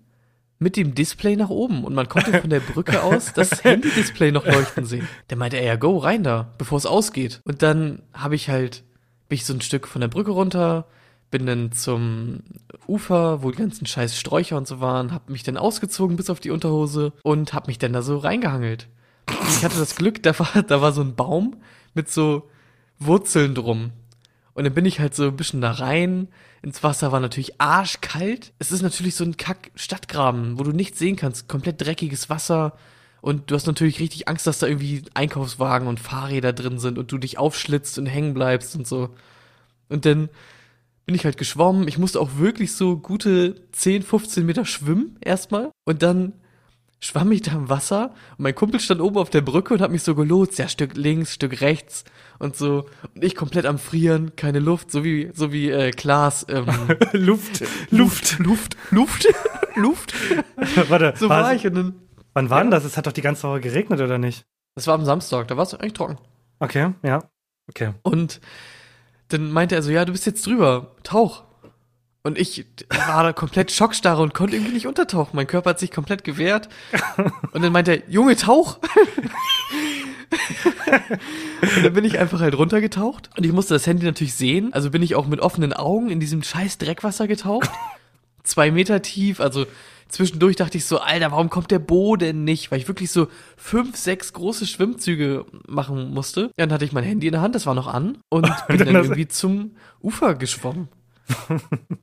mit 0.58 0.76
dem 0.76 0.94
Display 0.94 1.36
nach 1.36 1.50
oben. 1.50 1.84
Und 1.84 1.94
man 1.94 2.08
konnte 2.08 2.40
von 2.40 2.50
der 2.50 2.60
Brücke 2.60 3.02
aus 3.02 3.32
das 3.32 3.64
Handy-Display 3.64 4.30
noch 4.30 4.46
leuchten 4.46 4.84
sehen. 4.84 5.08
Der 5.28 5.36
meinte 5.36 5.56
er, 5.56 5.64
ja, 5.64 5.76
go, 5.76 5.98
rein 5.98 6.22
da, 6.22 6.52
bevor 6.58 6.78
es 6.78 6.86
ausgeht. 6.86 7.40
Und 7.44 7.62
dann 7.62 8.02
habe 8.12 8.34
ich 8.34 8.48
halt, 8.48 8.84
bin 9.28 9.36
ich 9.36 9.44
so 9.44 9.54
ein 9.54 9.62
Stück 9.62 9.88
von 9.88 10.00
der 10.00 10.08
Brücke 10.08 10.30
runter, 10.30 10.86
bin 11.30 11.46
dann 11.46 11.72
zum 11.72 12.40
Ufer, 12.86 13.42
wo 13.42 13.50
die 13.50 13.58
ganzen 13.58 13.86
scheiß 13.86 14.18
Sträucher 14.18 14.56
und 14.56 14.66
so 14.66 14.80
waren, 14.80 15.12
hab 15.12 15.30
mich 15.30 15.42
dann 15.42 15.56
ausgezogen 15.56 16.16
bis 16.16 16.28
auf 16.28 16.40
die 16.40 16.50
Unterhose 16.50 17.12
und 17.22 17.54
hab 17.54 17.66
mich 17.66 17.78
dann 17.78 17.92
da 17.92 18.02
so 18.02 18.18
reingehangelt. 18.18 18.88
Und 19.28 19.48
ich 19.48 19.64
hatte 19.64 19.78
das 19.78 19.96
Glück, 19.96 20.22
da 20.22 20.38
war, 20.38 20.62
da 20.62 20.82
war 20.82 20.92
so 20.92 21.02
ein 21.02 21.14
Baum 21.14 21.56
mit 21.94 22.10
so 22.10 22.48
Wurzeln 22.98 23.54
drum. 23.54 23.92
Und 24.54 24.64
dann 24.64 24.74
bin 24.74 24.84
ich 24.84 25.00
halt 25.00 25.14
so 25.14 25.24
ein 25.24 25.36
bisschen 25.36 25.60
da 25.60 25.72
rein. 25.72 26.28
Ins 26.62 26.82
Wasser 26.82 27.12
war 27.12 27.20
natürlich 27.20 27.60
arschkalt. 27.60 28.52
Es 28.58 28.72
ist 28.72 28.82
natürlich 28.82 29.14
so 29.14 29.24
ein 29.24 29.36
Kack-Stadtgraben, 29.36 30.58
wo 30.58 30.64
du 30.64 30.72
nichts 30.72 30.98
sehen 30.98 31.16
kannst. 31.16 31.48
Komplett 31.48 31.80
dreckiges 31.80 32.28
Wasser. 32.28 32.74
Und 33.20 33.50
du 33.50 33.54
hast 33.54 33.66
natürlich 33.66 34.00
richtig 34.00 34.28
Angst, 34.28 34.46
dass 34.46 34.58
da 34.58 34.66
irgendwie 34.66 35.02
Einkaufswagen 35.14 35.88
und 35.88 36.00
Fahrräder 36.00 36.52
drin 36.52 36.78
sind 36.78 36.98
und 36.98 37.12
du 37.12 37.18
dich 37.18 37.38
aufschlitzt 37.38 37.98
und 37.98 38.06
hängen 38.06 38.34
bleibst 38.34 38.74
und 38.76 38.86
so. 38.86 39.10
Und 39.88 40.04
dann 40.06 40.30
bin 41.06 41.14
ich 41.14 41.24
halt 41.24 41.36
geschwommen. 41.36 41.88
Ich 41.88 41.98
musste 41.98 42.20
auch 42.20 42.36
wirklich 42.36 42.72
so 42.72 42.96
gute 42.96 43.56
10, 43.72 44.02
15 44.02 44.46
Meter 44.46 44.64
schwimmen 44.64 45.18
erstmal. 45.20 45.70
Und 45.84 46.02
dann 46.02 46.32
schwamm 47.00 47.32
ich 47.32 47.42
da 47.42 47.52
im 47.52 47.68
Wasser 47.68 48.12
und 48.36 48.40
mein 48.44 48.54
Kumpel 48.54 48.78
stand 48.78 49.00
oben 49.00 49.16
auf 49.18 49.30
der 49.30 49.40
Brücke 49.40 49.74
und 49.74 49.80
hat 49.80 49.90
mich 49.90 50.02
so 50.02 50.14
gelotst, 50.14 50.58
ja, 50.58 50.68
Stück 50.68 50.96
links, 50.96 51.34
Stück 51.34 51.60
rechts 51.60 52.04
und 52.38 52.56
so. 52.56 52.86
Und 53.14 53.24
ich 53.24 53.34
komplett 53.34 53.66
am 53.66 53.78
Frieren, 53.78 54.36
keine 54.36 54.58
Luft, 54.58 54.90
so 54.90 55.02
wie, 55.02 55.30
so 55.34 55.52
wie 55.52 55.70
äh, 55.70 55.90
Klaas. 55.92 56.46
Ähm, 56.48 56.66
Luft. 57.12 57.62
Luft, 57.90 58.38
Luft, 58.38 58.76
Luft, 58.90 59.26
Luft. 59.76 60.12
Warte, 60.88 61.14
So 61.16 61.28
war 61.28 61.54
ich 61.54 61.66
und 61.66 61.74
dann. 61.74 61.94
Wann 62.34 62.48
war 62.50 62.58
Ja. 62.58 62.64
denn 62.64 62.70
das? 62.70 62.84
Es 62.84 62.96
hat 62.96 63.06
doch 63.06 63.12
die 63.12 63.22
ganze 63.22 63.48
Woche 63.48 63.60
geregnet, 63.60 64.00
oder 64.00 64.18
nicht? 64.18 64.44
Das 64.76 64.86
war 64.86 64.94
am 64.94 65.04
Samstag, 65.04 65.48
da 65.48 65.56
war 65.56 65.64
es 65.64 65.74
eigentlich 65.74 65.94
trocken. 65.94 66.18
Okay, 66.60 66.92
ja. 67.02 67.24
Okay. 67.68 67.92
Und 68.02 68.40
dann 69.28 69.50
meinte 69.50 69.74
er 69.74 69.82
so, 69.82 69.90
ja, 69.90 70.04
du 70.04 70.12
bist 70.12 70.26
jetzt 70.26 70.46
drüber, 70.46 70.94
tauch. 71.02 71.44
Und 72.22 72.38
ich 72.38 72.66
war 72.90 73.22
da 73.22 73.32
komplett 73.32 73.72
schockstarre 73.72 74.22
und 74.22 74.34
konnte 74.34 74.56
irgendwie 74.56 74.74
nicht 74.74 74.86
untertauchen. 74.86 75.30
Mein 75.34 75.46
Körper 75.46 75.70
hat 75.70 75.78
sich 75.78 75.90
komplett 75.90 76.22
gewehrt. 76.22 76.68
Und 77.52 77.62
dann 77.62 77.72
meinte 77.72 77.92
er, 77.92 78.10
Junge, 78.10 78.36
tauch. 78.36 78.78
und 81.62 81.84
dann 81.84 81.92
bin 81.94 82.04
ich 82.04 82.18
einfach 82.18 82.40
halt 82.40 82.58
runtergetaucht. 82.58 83.30
Und 83.38 83.46
ich 83.46 83.52
musste 83.52 83.72
das 83.74 83.86
Handy 83.86 84.04
natürlich 84.04 84.34
sehen. 84.34 84.72
Also 84.74 84.90
bin 84.90 85.02
ich 85.02 85.14
auch 85.14 85.26
mit 85.26 85.40
offenen 85.40 85.72
Augen 85.72 86.10
in 86.10 86.20
diesem 86.20 86.42
scheiß 86.42 86.76
Dreckwasser 86.76 87.26
getaucht. 87.26 87.70
Zwei 88.42 88.70
Meter 88.70 89.00
tief, 89.00 89.40
also 89.40 89.66
zwischendurch 90.08 90.56
dachte 90.56 90.76
ich 90.76 90.84
so, 90.84 90.98
Alter, 90.98 91.30
warum 91.30 91.50
kommt 91.50 91.70
der 91.70 91.78
Boden 91.78 92.44
nicht? 92.44 92.70
Weil 92.70 92.80
ich 92.80 92.88
wirklich 92.88 93.10
so 93.10 93.28
fünf, 93.56 93.96
sechs 93.96 94.32
große 94.32 94.66
Schwimmzüge 94.66 95.46
machen 95.66 96.12
musste. 96.12 96.50
Dann 96.56 96.72
hatte 96.72 96.84
ich 96.84 96.92
mein 96.92 97.04
Handy 97.04 97.28
in 97.28 97.32
der 97.32 97.42
Hand, 97.42 97.54
das 97.54 97.66
war 97.66 97.74
noch 97.74 97.86
an. 97.86 98.18
Und 98.28 98.50
bin 98.68 98.78
dann 98.78 98.94
irgendwie 98.94 99.28
zum 99.28 99.72
Ufer 100.00 100.34
geschwommen. 100.34 100.88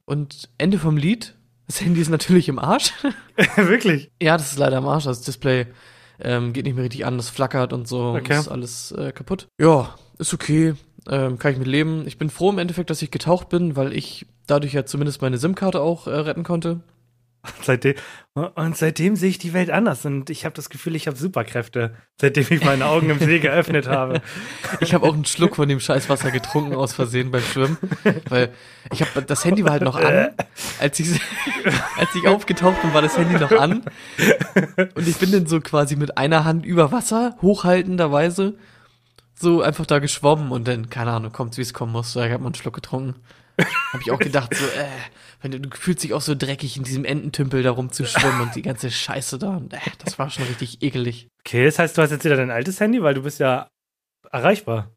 Und 0.05 0.49
Ende 0.57 0.79
vom 0.79 0.97
Lied, 0.97 1.35
das 1.67 1.81
Handy 1.81 2.01
ist 2.01 2.09
natürlich 2.09 2.49
im 2.49 2.59
Arsch. 2.59 2.93
Wirklich? 3.55 4.11
Ja, 4.21 4.37
das 4.37 4.53
ist 4.53 4.59
leider 4.59 4.77
am 4.77 4.87
Arsch. 4.87 5.03
Das 5.05 5.21
Display 5.21 5.67
ähm, 6.19 6.53
geht 6.53 6.65
nicht 6.65 6.75
mehr 6.75 6.83
richtig 6.83 7.05
an, 7.05 7.17
das 7.17 7.29
flackert 7.29 7.73
und 7.73 7.87
so. 7.87 8.11
und 8.11 8.17
Okay. 8.21 8.39
Ist 8.39 8.47
alles 8.47 8.91
äh, 8.91 9.11
kaputt. 9.11 9.47
Ja, 9.59 9.95
ist 10.17 10.33
okay. 10.33 10.73
Ähm, 11.09 11.37
kann 11.39 11.53
ich 11.53 11.57
mit 11.57 11.67
leben. 11.67 12.05
Ich 12.07 12.17
bin 12.17 12.29
froh 12.29 12.49
im 12.49 12.57
Endeffekt, 12.57 12.89
dass 12.89 13.01
ich 13.01 13.11
getaucht 13.11 13.49
bin, 13.49 13.75
weil 13.75 13.93
ich 13.93 14.25
dadurch 14.45 14.73
ja 14.73 14.85
zumindest 14.85 15.21
meine 15.21 15.37
SIM-Karte 15.37 15.81
auch 15.81 16.07
äh, 16.07 16.11
retten 16.11 16.43
konnte. 16.43 16.81
Und 17.55 17.65
seitdem, 17.65 17.95
und 18.33 18.77
seitdem 18.77 19.15
sehe 19.15 19.29
ich 19.29 19.39
die 19.39 19.53
Welt 19.53 19.69
anders 19.69 20.05
und 20.05 20.29
ich 20.29 20.45
habe 20.45 20.55
das 20.55 20.69
Gefühl, 20.69 20.95
ich 20.95 21.07
habe 21.07 21.17
Superkräfte, 21.17 21.95
seitdem 22.19 22.45
ich 22.49 22.63
meine 22.63 22.85
Augen 22.85 23.09
im 23.09 23.19
See 23.19 23.39
geöffnet 23.39 23.87
habe. 23.87 24.21
Ich 24.79 24.93
habe 24.93 25.07
auch 25.07 25.13
einen 25.13 25.25
Schluck 25.25 25.55
von 25.55 25.67
dem 25.67 25.79
Scheißwasser 25.79 26.29
getrunken 26.29 26.75
aus 26.75 26.93
Versehen 26.93 27.31
beim 27.31 27.41
Schwimmen, 27.41 27.77
weil 28.29 28.53
ich 28.91 29.01
habe 29.01 29.21
das 29.23 29.43
Handy 29.45 29.63
war 29.63 29.71
halt 29.71 29.81
noch 29.81 29.95
an, 29.95 30.29
als 30.79 30.99
ich 30.99 31.19
als 31.97 32.13
ich 32.15 32.27
aufgetaucht 32.27 32.81
bin, 32.81 32.93
war 32.93 33.01
das 33.01 33.17
Handy 33.17 33.39
noch 33.39 33.51
an 33.51 33.83
und 34.95 35.07
ich 35.07 35.17
bin 35.17 35.31
dann 35.31 35.47
so 35.47 35.61
quasi 35.61 35.95
mit 35.95 36.17
einer 36.17 36.43
Hand 36.43 36.65
über 36.65 36.91
Wasser 36.91 37.35
hochhaltenderweise 37.41 38.55
so 39.39 39.61
einfach 39.61 39.85
da 39.85 39.99
geschwommen 39.99 40.51
und 40.51 40.67
dann 40.67 40.89
keine 40.89 41.11
Ahnung, 41.11 41.31
kommt 41.31 41.57
wie 41.57 41.61
es 41.61 41.73
kommen 41.73 41.91
muss. 41.91 42.15
Ich 42.15 42.21
habe 42.21 42.39
mal 42.39 42.47
einen 42.47 42.55
Schluck 42.55 42.75
getrunken. 42.75 43.15
Habe 43.93 44.03
ich 44.03 44.11
auch 44.11 44.19
gedacht 44.19 44.53
so, 44.53 44.65
äh, 44.65 44.85
wenn 45.51 45.61
du, 45.63 45.69
du 45.69 45.77
fühlst 45.77 46.03
dich 46.03 46.13
auch 46.13 46.21
so 46.21 46.35
dreckig 46.35 46.77
in 46.77 46.83
diesem 46.83 47.05
Ententümpel 47.05 47.63
da 47.63 47.71
rumzuschwimmen 47.71 48.41
und 48.41 48.55
die 48.55 48.61
ganze 48.61 48.91
Scheiße 48.91 49.39
da. 49.39 49.57
Und, 49.57 49.73
äh, 49.73 49.79
das 50.03 50.19
war 50.19 50.29
schon 50.29 50.45
richtig 50.45 50.81
ekelig. 50.81 51.27
Okay, 51.45 51.65
das 51.65 51.79
heißt, 51.79 51.97
du 51.97 52.01
hast 52.01 52.11
jetzt 52.11 52.25
wieder 52.25 52.35
dein 52.35 52.51
altes 52.51 52.79
Handy, 52.79 53.01
weil 53.01 53.13
du 53.13 53.23
bist 53.23 53.39
ja 53.39 53.69
erreichbar. 54.31 54.91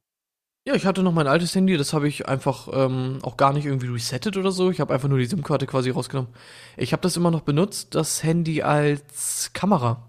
Ja, 0.66 0.74
ich 0.74 0.84
hatte 0.84 1.02
noch 1.02 1.12
mein 1.12 1.26
altes 1.26 1.54
Handy, 1.54 1.76
das 1.76 1.92
habe 1.92 2.06
ich 2.06 2.28
einfach 2.28 2.68
ähm, 2.72 3.18
auch 3.22 3.36
gar 3.36 3.52
nicht 3.52 3.64
irgendwie 3.64 3.86
resettet 3.86 4.36
oder 4.36 4.52
so. 4.52 4.70
Ich 4.70 4.80
habe 4.80 4.92
einfach 4.92 5.08
nur 5.08 5.18
die 5.18 5.24
SIM-Karte 5.24 5.66
quasi 5.66 5.90
rausgenommen. 5.90 6.32
Ich 6.76 6.92
habe 6.92 7.02
das 7.02 7.16
immer 7.16 7.30
noch 7.30 7.40
benutzt, 7.42 7.94
das 7.94 8.22
Handy 8.22 8.62
als 8.62 9.52
Kamera 9.52 10.02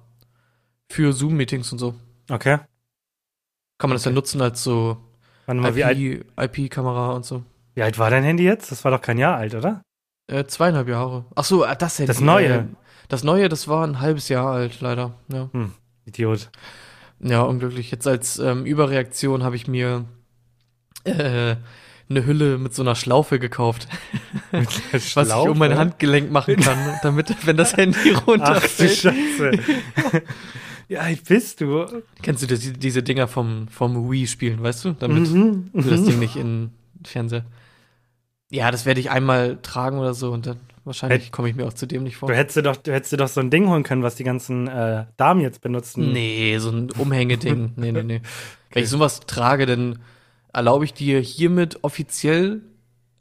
für 0.90 1.14
Zoom-Meetings 1.14 1.72
und 1.72 1.78
so. 1.78 1.96
Okay. 2.30 2.58
Kann 3.78 3.90
man 3.90 3.96
das 3.96 4.06
ja 4.06 4.12
nutzen 4.12 4.42
als 4.42 4.64
so 4.64 4.98
IP-Kamera 5.48 7.12
und 7.12 7.26
so. 7.26 7.44
wie 7.76 7.84
alt 7.84 7.98
war 7.98 8.10
dein 8.10 8.24
Handy 8.24 8.44
jetzt? 8.44 8.72
Das 8.72 8.84
war 8.84 8.92
doch 8.92 9.02
kein 9.02 9.18
Jahr 9.18 9.38
alt, 9.38 9.56
oder? 9.56 9.84
Äh, 10.32 10.46
zweieinhalb 10.48 10.88
Jahre. 10.88 11.26
Ach 11.36 11.44
so, 11.44 11.64
äh, 11.66 11.76
das 11.76 12.00
Handy. 12.00 12.08
Das 12.08 12.22
neue? 12.22 12.48
Äh, 12.54 12.64
das 13.10 13.24
neue, 13.24 13.50
das 13.50 13.68
war 13.68 13.86
ein 13.86 14.00
halbes 14.00 14.30
Jahr 14.30 14.48
alt, 14.50 14.80
leider. 14.80 15.14
Ja, 15.32 15.50
Idiot. 16.06 16.50
ja 17.20 17.42
unglücklich. 17.42 17.92
Jetzt 17.92 18.08
als 18.08 18.40
ähm, 18.40 18.66
Überreaktion 18.66 19.44
habe 19.44 19.58
ich 19.58 19.68
mir 19.68 20.06
äh, 21.04 21.56
eine 22.10 22.26
Hülle 22.26 22.58
mit 22.58 22.74
so 22.74 22.82
einer 22.82 22.96
Schlaufe 22.96 23.40
gekauft, 23.40 23.88
was 25.14 25.28
ich 25.30 25.34
um 25.36 25.58
mein 25.58 25.78
Handgelenk 25.78 26.32
machen 26.32 26.56
kann, 26.58 26.78
damit, 27.04 27.36
wenn 27.46 27.58
das 27.58 27.76
Handy 27.76 28.14
Ach 28.16 28.20
du 28.22 28.32
runterfällt. 28.32 28.92
Scheiße. 28.98 29.52
Wie 30.88 30.98
alt 30.98 31.24
bist 31.26 31.62
du? 31.62 31.86
Kennst 32.22 32.44
du 32.44 32.48
das, 32.48 32.60
diese 32.74 33.04
Dinger 33.04 33.28
vom, 33.28 33.68
vom 33.70 34.10
Wii 34.12 34.28
spielen, 34.28 34.62
weißt 34.64 34.86
du? 34.86 34.92
Damit 34.94 35.30
Mhm. 35.30 35.70
du 35.74 35.82
das 35.90 36.04
Ding 36.04 36.20
nicht 36.20 36.36
in 36.38 36.72
Fernseher. 37.04 37.46
Ja, 38.52 38.70
das 38.70 38.86
werde 38.86 39.00
ich 39.00 39.10
einmal 39.10 39.58
tragen 39.62 39.98
oder 39.98 40.14
so 40.14 40.32
und 40.32 40.46
dann 40.46 40.60
wahrscheinlich 40.84 41.32
komme 41.32 41.50
ich 41.50 41.56
mir 41.56 41.66
auch 41.66 41.74
zu 41.74 41.86
dem 41.86 42.04
nicht 42.04 42.18
vor. 42.18 42.28
Du 42.28 42.36
hättest 42.36 42.58
dir 42.58 42.64
doch, 42.64 42.76
du 42.76 42.92
hättest 42.92 43.14
dir 43.14 43.18
doch 43.18 43.30
so 43.30 43.40
ein 43.40 43.50
Ding 43.50 43.70
holen 43.70 43.84
können, 43.84 44.04
was 44.04 44.16
die 44.16 44.26
ganzen 44.26 44.68
äh, 44.68 45.06
Damen 45.16 45.40
jetzt 45.40 45.62
benutzen. 45.62 46.12
Nee, 46.12 46.58
so 46.60 46.70
ein 46.70 46.92
Umhängeding. 46.92 47.74
nee, 47.78 47.92
nee, 47.92 48.04
nee. 48.04 48.22
Wenn 48.72 48.84
ich 48.84 48.90
sowas 48.90 49.22
trage, 49.22 49.66
dann 49.66 50.00
erlaube 50.52 50.84
ich 50.84 50.94
dir 50.94 51.20
hiermit 51.22 51.84
offiziell 51.84 52.62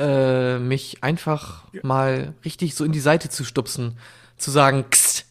äh, 0.01 0.59
mich 0.59 1.05
einfach 1.05 1.65
mal 1.83 2.35
richtig 2.45 2.75
so 2.75 2.85
in 2.85 2.93
die 2.93 3.01
Seite 3.01 3.29
zu 3.29 3.45
stupsen, 3.45 3.99
zu 4.37 4.51
sagen, 4.51 4.87
Kst! 4.91 5.27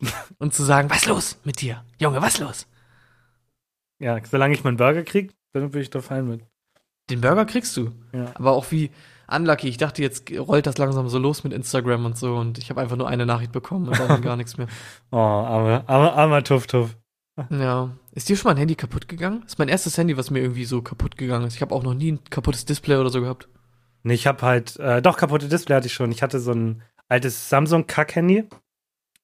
und 0.38 0.54
zu 0.54 0.62
sagen, 0.62 0.88
was 0.88 1.06
los 1.06 1.38
mit 1.44 1.60
dir? 1.60 1.84
Junge, 1.98 2.22
was 2.22 2.38
los? 2.38 2.66
Ja, 3.98 4.18
solange 4.24 4.54
ich 4.54 4.64
meinen 4.64 4.78
Burger 4.78 5.02
krieg, 5.02 5.32
dann 5.52 5.70
bin 5.70 5.82
ich 5.82 5.90
doch 5.90 6.02
fein 6.02 6.26
mit. 6.26 6.40
Den 7.10 7.20
Burger 7.20 7.44
kriegst 7.44 7.76
du. 7.76 7.92
Ja. 8.12 8.32
Aber 8.34 8.52
auch 8.52 8.70
wie 8.70 8.90
unlucky. 9.34 9.68
Ich 9.68 9.78
dachte, 9.78 10.02
jetzt 10.02 10.30
rollt 10.36 10.66
das 10.66 10.78
langsam 10.78 11.08
so 11.08 11.18
los 11.18 11.44
mit 11.44 11.52
Instagram 11.52 12.04
und 12.06 12.16
so 12.16 12.36
und 12.36 12.58
ich 12.58 12.70
habe 12.70 12.80
einfach 12.80 12.96
nur 12.96 13.08
eine 13.08 13.26
Nachricht 13.26 13.52
bekommen 13.52 13.88
und 13.88 13.98
dann 13.98 14.20
gar 14.22 14.36
nichts 14.36 14.56
mehr. 14.58 14.66
Oh, 15.10 15.16
armer, 15.16 15.84
armer, 15.88 16.12
armer 16.14 16.44
Tuff 16.44 16.66
Tuff. 16.66 16.96
Ja. 17.50 17.90
Ist 18.12 18.28
dir 18.28 18.36
schon 18.36 18.48
mal 18.50 18.54
ein 18.54 18.58
Handy 18.58 18.74
kaputt 18.74 19.08
gegangen? 19.08 19.40
Das 19.42 19.52
ist 19.54 19.58
mein 19.58 19.68
erstes 19.68 19.96
Handy, 19.96 20.16
was 20.16 20.30
mir 20.30 20.40
irgendwie 20.40 20.64
so 20.66 20.82
kaputt 20.82 21.16
gegangen 21.16 21.46
ist. 21.46 21.54
Ich 21.54 21.62
habe 21.62 21.74
auch 21.74 21.82
noch 21.82 21.94
nie 21.94 22.12
ein 22.12 22.24
kaputtes 22.28 22.64
Display 22.66 22.96
oder 22.96 23.08
so 23.10 23.20
gehabt. 23.22 23.48
Nee, 24.02 24.14
ich 24.14 24.26
habe 24.26 24.42
halt, 24.42 24.78
äh, 24.78 25.00
doch, 25.00 25.16
kaputte 25.16 25.48
Display 25.48 25.76
hatte 25.76 25.86
ich 25.86 25.94
schon. 25.94 26.12
Ich 26.12 26.22
hatte 26.22 26.40
so 26.40 26.52
ein 26.52 26.82
altes 27.08 27.48
Samsung-Kack-Handy. 27.48 28.44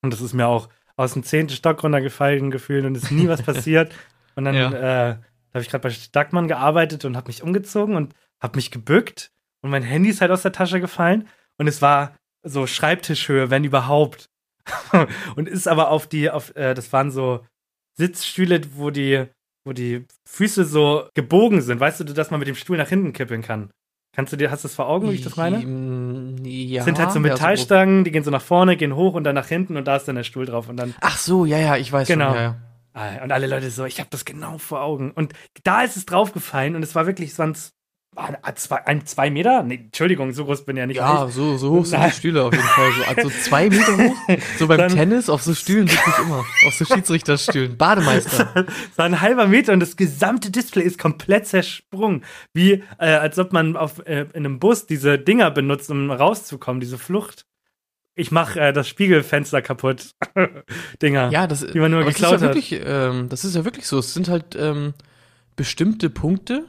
Und 0.02 0.12
das 0.12 0.20
ist 0.22 0.32
mir 0.32 0.46
auch 0.46 0.68
aus 0.96 1.12
dem 1.12 1.22
zehnten 1.22 1.52
Stock 1.52 1.82
runtergefallen 1.82 2.50
gefühlt 2.50 2.84
und 2.86 2.96
es 2.96 3.04
ist 3.04 3.10
nie 3.12 3.28
was 3.28 3.42
passiert. 3.42 3.92
Und 4.36 4.44
dann 4.44 4.54
Ja. 4.54 4.70
äh, 4.72 5.16
habe 5.52 5.62
ich 5.62 5.68
gerade 5.68 5.82
bei 5.82 5.90
Stackmann 5.90 6.46
gearbeitet 6.48 7.04
und 7.04 7.16
habe 7.16 7.26
mich 7.26 7.42
umgezogen 7.42 7.96
und 7.96 8.14
habe 8.40 8.56
mich 8.56 8.70
gebückt 8.70 9.32
und 9.62 9.70
mein 9.70 9.82
Handy 9.82 10.10
ist 10.10 10.20
halt 10.20 10.30
aus 10.30 10.42
der 10.42 10.52
Tasche 10.52 10.80
gefallen 10.80 11.28
und 11.58 11.66
es 11.68 11.82
war 11.82 12.14
so 12.42 12.66
Schreibtischhöhe, 12.66 13.50
wenn 13.50 13.64
überhaupt. 13.64 14.28
und 15.36 15.48
ist 15.48 15.66
aber 15.66 15.90
auf 15.90 16.06
die, 16.06 16.30
auf, 16.30 16.54
äh, 16.56 16.74
das 16.74 16.92
waren 16.92 17.10
so 17.10 17.44
Sitzstühle, 17.96 18.60
wo 18.76 18.90
die, 18.90 19.24
wo 19.64 19.72
die 19.72 20.06
Füße 20.28 20.64
so 20.64 21.08
gebogen 21.14 21.62
sind. 21.62 21.80
Weißt 21.80 22.00
du, 22.00 22.04
dass 22.04 22.30
man 22.30 22.38
mit 22.40 22.48
dem 22.48 22.54
Stuhl 22.54 22.76
nach 22.76 22.88
hinten 22.88 23.12
kippeln 23.12 23.42
kann? 23.42 23.70
Kannst 24.14 24.32
du 24.32 24.36
dir, 24.36 24.50
hast 24.50 24.64
du 24.64 24.68
das 24.68 24.74
vor 24.74 24.88
Augen, 24.88 25.10
wie 25.10 25.14
ich 25.14 25.22
das 25.22 25.36
meine? 25.36 25.58
Mm, 25.58 26.44
Ja. 26.44 26.78
Das 26.78 26.84
sind 26.86 26.98
halt 26.98 27.12
so 27.12 27.20
Metallstangen, 27.20 28.04
die 28.04 28.10
gehen 28.10 28.24
so 28.24 28.30
nach 28.30 28.42
vorne, 28.42 28.76
gehen 28.76 28.94
hoch 28.94 29.14
und 29.14 29.24
dann 29.24 29.34
nach 29.34 29.46
hinten 29.48 29.76
und 29.76 29.84
da 29.86 29.96
ist 29.96 30.06
dann 30.06 30.16
der 30.16 30.24
Stuhl 30.24 30.46
drauf 30.46 30.68
und 30.68 30.76
dann 30.76 30.94
Ach 31.00 31.16
so, 31.18 31.44
ja, 31.44 31.58
ja, 31.58 31.76
ich 31.76 31.92
weiß 31.92 32.08
Genau. 32.08 32.28
schon. 32.28 32.34
Ja, 32.36 32.42
ja. 32.42 32.56
Ah, 32.94 33.22
und 33.22 33.30
alle 33.32 33.46
Leute 33.46 33.70
so, 33.70 33.84
ich 33.84 34.00
habe 34.00 34.08
das 34.10 34.24
genau 34.24 34.58
vor 34.58 34.82
Augen 34.82 35.12
und 35.12 35.32
da 35.62 35.82
ist 35.82 35.96
es 35.96 36.04
draufgefallen 36.06 36.74
und 36.74 36.82
es 36.82 36.94
war 36.94 37.06
wirklich 37.06 37.32
sonst 37.34 37.38
war 37.46 37.64
ein, 37.64 37.77
zwei, 38.56 38.86
ein 38.86 39.06
zwei 39.06 39.30
Meter, 39.30 39.62
nee, 39.62 39.76
Entschuldigung, 39.84 40.32
so 40.32 40.44
groß 40.44 40.64
bin 40.64 40.76
ich 40.76 40.80
ja 40.80 40.86
nicht. 40.86 40.96
Ja, 40.96 41.28
so, 41.28 41.56
so 41.56 41.70
hoch 41.70 41.84
sind 41.84 42.00
Nein. 42.00 42.10
die 42.10 42.16
Stühle 42.16 42.44
auf 42.44 42.52
jeden 42.52 42.66
Fall. 42.66 42.90
So, 42.92 43.04
also 43.04 43.30
zwei 43.42 43.68
Meter 43.70 43.96
hoch. 43.96 44.16
So 44.58 44.66
beim 44.66 44.78
Dann- 44.78 44.94
Tennis, 44.94 45.28
auf 45.28 45.42
so 45.42 45.54
Stühlen 45.54 45.86
sitze 45.88 46.02
ich 46.08 46.18
immer. 46.24 46.44
Auf 46.66 46.74
so 46.74 46.84
Schiedsrichterstühlen. 46.84 47.76
Bademeister. 47.76 48.66
War 48.96 49.04
ein 49.04 49.20
halber 49.20 49.46
Meter 49.46 49.72
und 49.72 49.80
das 49.80 49.96
gesamte 49.96 50.50
Display 50.50 50.82
ist 50.82 50.98
komplett 50.98 51.46
zersprungen. 51.46 52.24
Wie 52.54 52.82
äh, 52.98 53.06
als 53.06 53.38
ob 53.38 53.52
man 53.52 53.76
auf, 53.76 54.00
äh, 54.06 54.22
in 54.32 54.44
einem 54.46 54.58
Bus 54.58 54.86
diese 54.86 55.18
Dinger 55.18 55.50
benutzt, 55.50 55.90
um 55.90 56.10
rauszukommen, 56.10 56.80
diese 56.80 56.98
Flucht. 56.98 57.44
Ich 58.14 58.32
mache 58.32 58.58
äh, 58.60 58.72
das 58.72 58.88
Spiegelfenster 58.88 59.62
kaputt. 59.62 60.10
Dinger. 61.02 61.30
Ja, 61.30 61.46
das, 61.46 61.64
Die 61.64 61.78
man 61.78 61.92
nur 61.92 62.04
geklaut 62.04 62.32
das 62.32 62.42
ist 62.42 62.42
ja 62.42 62.48
wirklich, 62.48 62.80
ähm, 62.84 63.28
das 63.28 63.44
ist 63.44 63.54
ja 63.54 63.64
wirklich 63.64 63.86
so. 63.86 63.98
Es 64.00 64.12
sind 64.12 64.28
halt 64.28 64.56
ähm, 64.58 64.94
bestimmte 65.54 66.10
Punkte, 66.10 66.64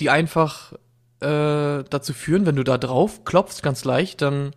die 0.00 0.10
einfach 0.10 0.72
äh, 1.20 1.84
dazu 1.88 2.12
führen, 2.12 2.46
wenn 2.46 2.56
du 2.56 2.64
da 2.64 2.78
drauf 2.78 3.24
klopfst, 3.24 3.62
ganz 3.62 3.84
leicht, 3.84 4.20
dann 4.22 4.52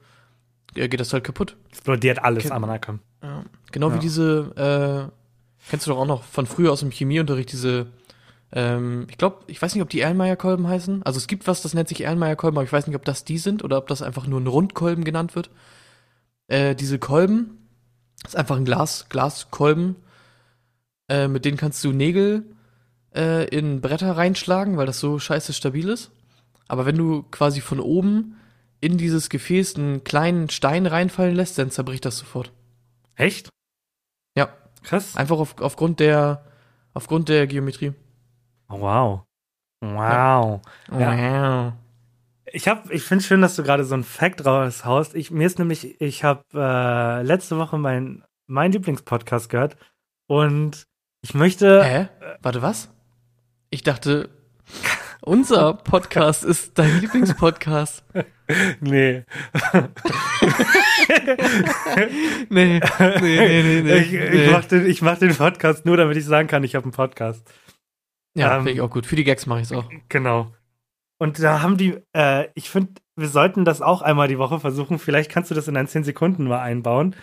äh, 0.75 0.87
geht 0.89 0.99
das 0.99 1.13
halt 1.13 1.23
kaputt. 1.23 1.55
Explodiert 1.69 2.23
alles 2.23 2.43
Ken- 2.43 2.51
am 2.51 2.63
Anakom. 2.63 2.99
Ja. 3.23 3.43
Genau 3.71 3.89
Ja. 3.89 3.95
wie 3.95 3.99
diese, 3.99 5.09
äh, 5.09 5.69
kennst 5.69 5.85
du 5.87 5.91
doch 5.91 5.99
auch 5.99 6.05
noch 6.05 6.23
von 6.23 6.45
früher 6.45 6.71
aus 6.71 6.79
dem 6.81 6.91
Chemieunterricht, 6.91 7.51
diese, 7.51 7.87
ähm, 8.51 9.07
ich 9.09 9.17
glaube, 9.17 9.39
ich 9.47 9.61
weiß 9.61 9.73
nicht, 9.75 9.83
ob 9.83 9.89
die 9.89 10.01
Erlenmeyer-Kolben 10.01 10.67
heißen. 10.67 11.03
Also 11.03 11.17
es 11.17 11.27
gibt 11.27 11.47
was, 11.47 11.61
das 11.61 11.73
nennt 11.73 11.89
sich 11.89 12.01
Erlenmeyer-Kolben, 12.01 12.57
aber 12.57 12.65
ich 12.65 12.73
weiß 12.73 12.87
nicht, 12.87 12.95
ob 12.95 13.05
das 13.05 13.23
die 13.23 13.37
sind 13.37 13.63
oder 13.63 13.77
ob 13.77 13.87
das 13.87 14.01
einfach 14.01 14.25
nur 14.27 14.39
ein 14.39 14.47
Rundkolben 14.47 15.03
genannt 15.03 15.35
wird. 15.35 15.49
Äh, 16.47 16.75
diese 16.75 16.97
Kolben, 16.99 17.67
ist 18.25 18.35
einfach 18.35 18.55
ein 18.57 18.65
Glas, 18.65 19.07
Glaskolben, 19.09 19.95
äh, 21.09 21.27
mit 21.27 21.45
denen 21.45 21.57
kannst 21.57 21.83
du 21.83 21.91
Nägel 21.91 22.43
äh, 23.17 23.45
in 23.45 23.81
Bretter 23.81 24.15
reinschlagen, 24.15 24.77
weil 24.77 24.85
das 24.85 24.99
so 24.99 25.19
scheiße 25.19 25.51
stabil 25.51 25.89
ist. 25.89 26.11
Aber 26.67 26.85
wenn 26.85 26.97
du 26.97 27.23
quasi 27.23 27.61
von 27.61 27.79
oben 27.79 28.37
in 28.79 28.97
dieses 28.97 29.29
Gefäß 29.29 29.75
einen 29.75 30.03
kleinen 30.03 30.49
Stein 30.49 30.85
reinfallen 30.85 31.35
lässt, 31.35 31.57
dann 31.57 31.71
zerbricht 31.71 32.05
das 32.05 32.17
sofort. 32.17 32.51
Echt? 33.15 33.49
Ja. 34.35 34.49
Krass. 34.83 35.17
Einfach 35.17 35.39
auf, 35.39 35.59
aufgrund 35.59 35.99
der 35.99 36.45
aufgrund 36.93 37.29
der 37.29 37.47
Geometrie. 37.47 37.93
Oh, 38.69 38.79
wow. 38.81 39.21
Wow. 39.81 40.61
Wow. 40.89 41.73
Ich 42.51 42.67
hab, 42.67 42.89
ich 42.91 43.03
finde 43.03 43.23
schön, 43.23 43.41
dass 43.41 43.55
du 43.55 43.63
gerade 43.63 43.83
so 43.83 43.93
ein 43.93 44.03
Fact 44.03 44.45
raushaust. 44.45 45.13
Ich, 45.15 45.31
mir 45.31 45.45
ist 45.45 45.59
nämlich, 45.59 45.99
ich 46.01 46.23
habe 46.23 46.43
äh, 46.53 47.21
letzte 47.21 47.57
Woche 47.57 47.77
mein, 47.77 48.23
mein 48.47 48.71
Lieblingspodcast 48.71 49.49
gehört 49.49 49.77
und 50.27 50.87
ich 51.21 51.33
möchte. 51.33 51.83
Hä? 51.83 52.07
Warte, 52.41 52.61
was? 52.61 52.89
Ich 53.69 53.83
dachte, 53.83 54.29
unser 55.21 55.73
Podcast 55.73 56.45
ist 56.45 56.77
dein 56.79 57.01
Lieblingspodcast. 57.01 58.03
Nee. 58.79 59.25
Nee, 62.49 62.79
nee, 62.79 62.79
nee, 63.19 63.19
nee, 63.19 63.81
nee. 63.81 63.97
ich, 63.97 64.13
ich, 64.13 64.51
mach 64.51 64.63
den, 64.63 64.85
ich 64.85 65.01
mach 65.01 65.17
den 65.17 65.35
Podcast 65.35 65.85
nur, 65.85 65.97
damit 65.97 66.15
ich 66.15 66.23
sagen 66.23 66.47
kann, 66.47 66.63
ich 66.63 66.73
habe 66.75 66.85
einen 66.85 66.93
Podcast. 66.93 67.45
ja, 68.35 68.55
ähm, 68.55 68.63
finde 68.63 68.71
ich 68.71 68.79
auch 68.79 68.89
gut. 68.89 69.05
Für 69.05 69.17
die 69.17 69.25
Gags 69.25 69.47
mache 69.47 69.59
ich 69.59 69.65
es 69.65 69.73
auch. 69.73 69.91
Genau. 70.07 70.53
Und 71.19 71.43
da 71.43 71.61
haben 71.61 71.75
die, 71.75 71.97
äh, 72.15 72.47
ich 72.53 72.69
finde, 72.69 72.93
wir 73.17 73.27
sollten 73.27 73.65
das 73.65 73.81
auch 73.81 74.01
einmal 74.01 74.29
die 74.29 74.37
Woche 74.37 74.61
versuchen. 74.61 74.97
Vielleicht 74.97 75.29
kannst 75.29 75.51
du 75.51 75.55
das 75.55 75.67
in 75.67 75.73
deinen 75.73 75.89
10 75.89 76.05
Sekunden 76.05 76.45
mal 76.45 76.61
einbauen. 76.61 77.17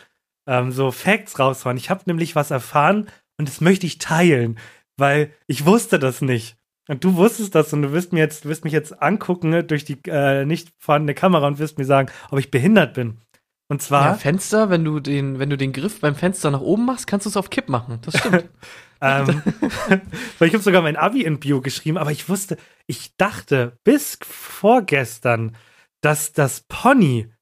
Ähm, 0.46 0.72
so 0.72 0.90
Facts 0.90 1.38
raushauen. 1.38 1.78
Ich 1.78 1.88
habe 1.88 2.02
nämlich 2.04 2.36
was 2.36 2.50
erfahren 2.50 3.08
und 3.38 3.48
das 3.48 3.62
möchte 3.62 3.86
ich 3.86 3.96
teilen, 3.96 4.58
weil 4.96 5.32
ich 5.46 5.66
wusste 5.66 5.98
das 5.98 6.20
nicht. 6.20 6.56
Und 6.88 7.02
du 7.02 7.16
wusstest 7.16 7.54
das 7.54 7.72
und 7.72 7.82
du 7.82 7.92
wirst 7.92 8.12
mir 8.12 8.20
jetzt, 8.20 8.44
wirst 8.44 8.64
mich 8.64 8.72
jetzt 8.72 9.00
angucken 9.02 9.50
ne, 9.50 9.64
durch 9.64 9.84
die 9.84 9.98
äh, 10.06 10.44
nicht 10.44 10.72
vorhandene 10.78 11.14
Kamera 11.14 11.46
und 11.46 11.58
wirst 11.58 11.78
mir 11.78 11.86
sagen, 11.86 12.10
ob 12.30 12.38
ich 12.38 12.50
behindert 12.50 12.94
bin. 12.94 13.20
Und 13.68 13.80
zwar, 13.80 14.08
Ja, 14.08 14.14
Fenster, 14.14 14.68
wenn 14.68 14.84
du 14.84 15.00
den, 15.00 15.38
wenn 15.38 15.48
du 15.48 15.56
den 15.56 15.72
Griff 15.72 16.00
beim 16.00 16.14
Fenster 16.14 16.50
nach 16.50 16.60
oben 16.60 16.84
machst, 16.84 17.06
kannst 17.06 17.24
du 17.24 17.30
es 17.30 17.36
auf 17.36 17.48
Kipp 17.48 17.70
machen. 17.70 17.98
Das 18.02 18.18
stimmt. 18.18 18.50
ähm, 19.00 19.42
weil 20.38 20.48
ich 20.48 20.54
habe 20.54 20.62
sogar 20.62 20.82
mein 20.82 20.96
Abi 20.96 21.22
in 21.22 21.40
Bio 21.40 21.62
geschrieben, 21.62 21.96
aber 21.96 22.12
ich 22.12 22.28
wusste, 22.28 22.58
ich 22.86 23.16
dachte 23.16 23.78
bis 23.82 24.18
vorgestern, 24.22 25.56
dass 26.02 26.32
das 26.32 26.60
Pony 26.68 27.32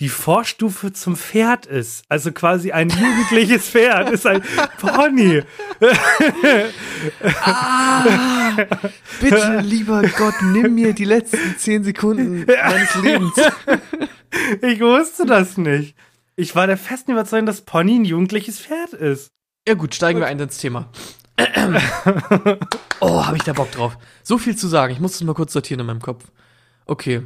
die 0.00 0.08
Vorstufe 0.08 0.92
zum 0.92 1.16
Pferd 1.16 1.66
ist. 1.66 2.04
Also 2.08 2.30
quasi 2.32 2.72
ein 2.72 2.88
jugendliches 2.88 3.68
Pferd 3.68 4.10
ist 4.10 4.26
ein 4.26 4.42
Pony. 4.78 5.42
ah, 7.34 8.56
bitte, 9.20 9.60
lieber 9.64 10.02
Gott, 10.16 10.34
nimm 10.42 10.74
mir 10.76 10.92
die 10.92 11.04
letzten 11.04 11.56
zehn 11.58 11.82
Sekunden 11.82 12.46
meines 12.46 12.94
Lebens. 13.02 13.34
Ich 14.62 14.80
wusste 14.80 15.26
das 15.26 15.56
nicht. 15.56 15.96
Ich 16.36 16.54
war 16.54 16.66
der 16.66 16.76
festen 16.76 17.12
Überzeugung, 17.12 17.46
dass 17.46 17.62
Pony 17.62 17.98
ein 17.98 18.04
jugendliches 18.04 18.60
Pferd 18.60 18.92
ist. 18.92 19.28
Ja 19.66 19.74
gut, 19.74 19.94
steigen 19.94 20.20
wir 20.20 20.26
ein 20.26 20.38
ins 20.38 20.58
Thema. 20.58 20.90
oh, 23.00 23.26
habe 23.26 23.36
ich 23.36 23.42
da 23.42 23.52
Bock 23.52 23.70
drauf. 23.72 23.96
So 24.22 24.38
viel 24.38 24.54
zu 24.54 24.68
sagen. 24.68 24.92
Ich 24.92 25.00
muss 25.00 25.14
es 25.14 25.22
mal 25.22 25.34
kurz 25.34 25.52
sortieren 25.52 25.80
in 25.80 25.86
meinem 25.86 26.02
Kopf. 26.02 26.30
Okay. 26.86 27.22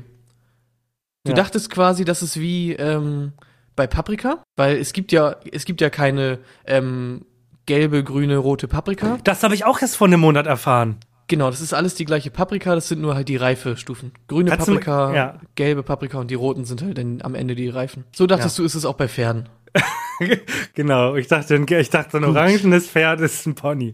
Du 1.24 1.30
Ja. 1.30 1.36
dachtest 1.36 1.70
quasi, 1.70 2.04
dass 2.04 2.22
es 2.22 2.38
wie 2.40 2.72
ähm, 2.72 3.32
bei 3.76 3.86
Paprika, 3.86 4.42
weil 4.56 4.76
es 4.76 4.92
gibt 4.92 5.12
ja, 5.12 5.36
es 5.52 5.64
gibt 5.64 5.80
ja 5.80 5.88
keine 5.88 6.40
ähm, 6.66 7.24
gelbe, 7.66 8.02
grüne, 8.02 8.38
rote 8.38 8.66
Paprika. 8.66 9.18
Das 9.22 9.42
habe 9.44 9.54
ich 9.54 9.64
auch 9.64 9.80
erst 9.80 9.96
vor 9.96 10.08
einem 10.08 10.20
Monat 10.20 10.46
erfahren. 10.46 10.96
Genau, 11.28 11.48
das 11.48 11.60
ist 11.60 11.72
alles 11.72 11.94
die 11.94 12.04
gleiche 12.04 12.30
Paprika, 12.30 12.74
das 12.74 12.88
sind 12.88 13.00
nur 13.00 13.14
halt 13.14 13.28
die 13.28 13.36
Reifestufen. 13.36 14.12
Grüne 14.26 14.50
Kannst 14.50 14.66
du- 14.66 14.72
Paprika, 14.72 15.14
ja. 15.14 15.38
gelbe 15.54 15.82
Paprika 15.84 16.18
und 16.18 16.30
die 16.30 16.34
roten 16.34 16.64
sind 16.64 16.82
halt 16.82 16.98
dann 16.98 17.22
am 17.22 17.34
Ende 17.36 17.54
die 17.54 17.68
Reifen. 17.68 18.04
So 18.12 18.26
dachtest 18.26 18.58
du, 18.58 18.64
ist 18.64 18.74
es 18.74 18.84
auch 18.84 18.94
bei 18.94 19.08
Pferden. 19.08 19.48
genau, 20.74 21.14
ich 21.14 21.28
dachte, 21.28 21.54
ich 21.56 21.90
dachte, 21.90 22.16
ein 22.18 22.24
Gut. 22.24 22.36
orangenes 22.36 22.88
Pferd 22.88 23.20
ist 23.20 23.46
ein 23.46 23.54
Pony. 23.54 23.92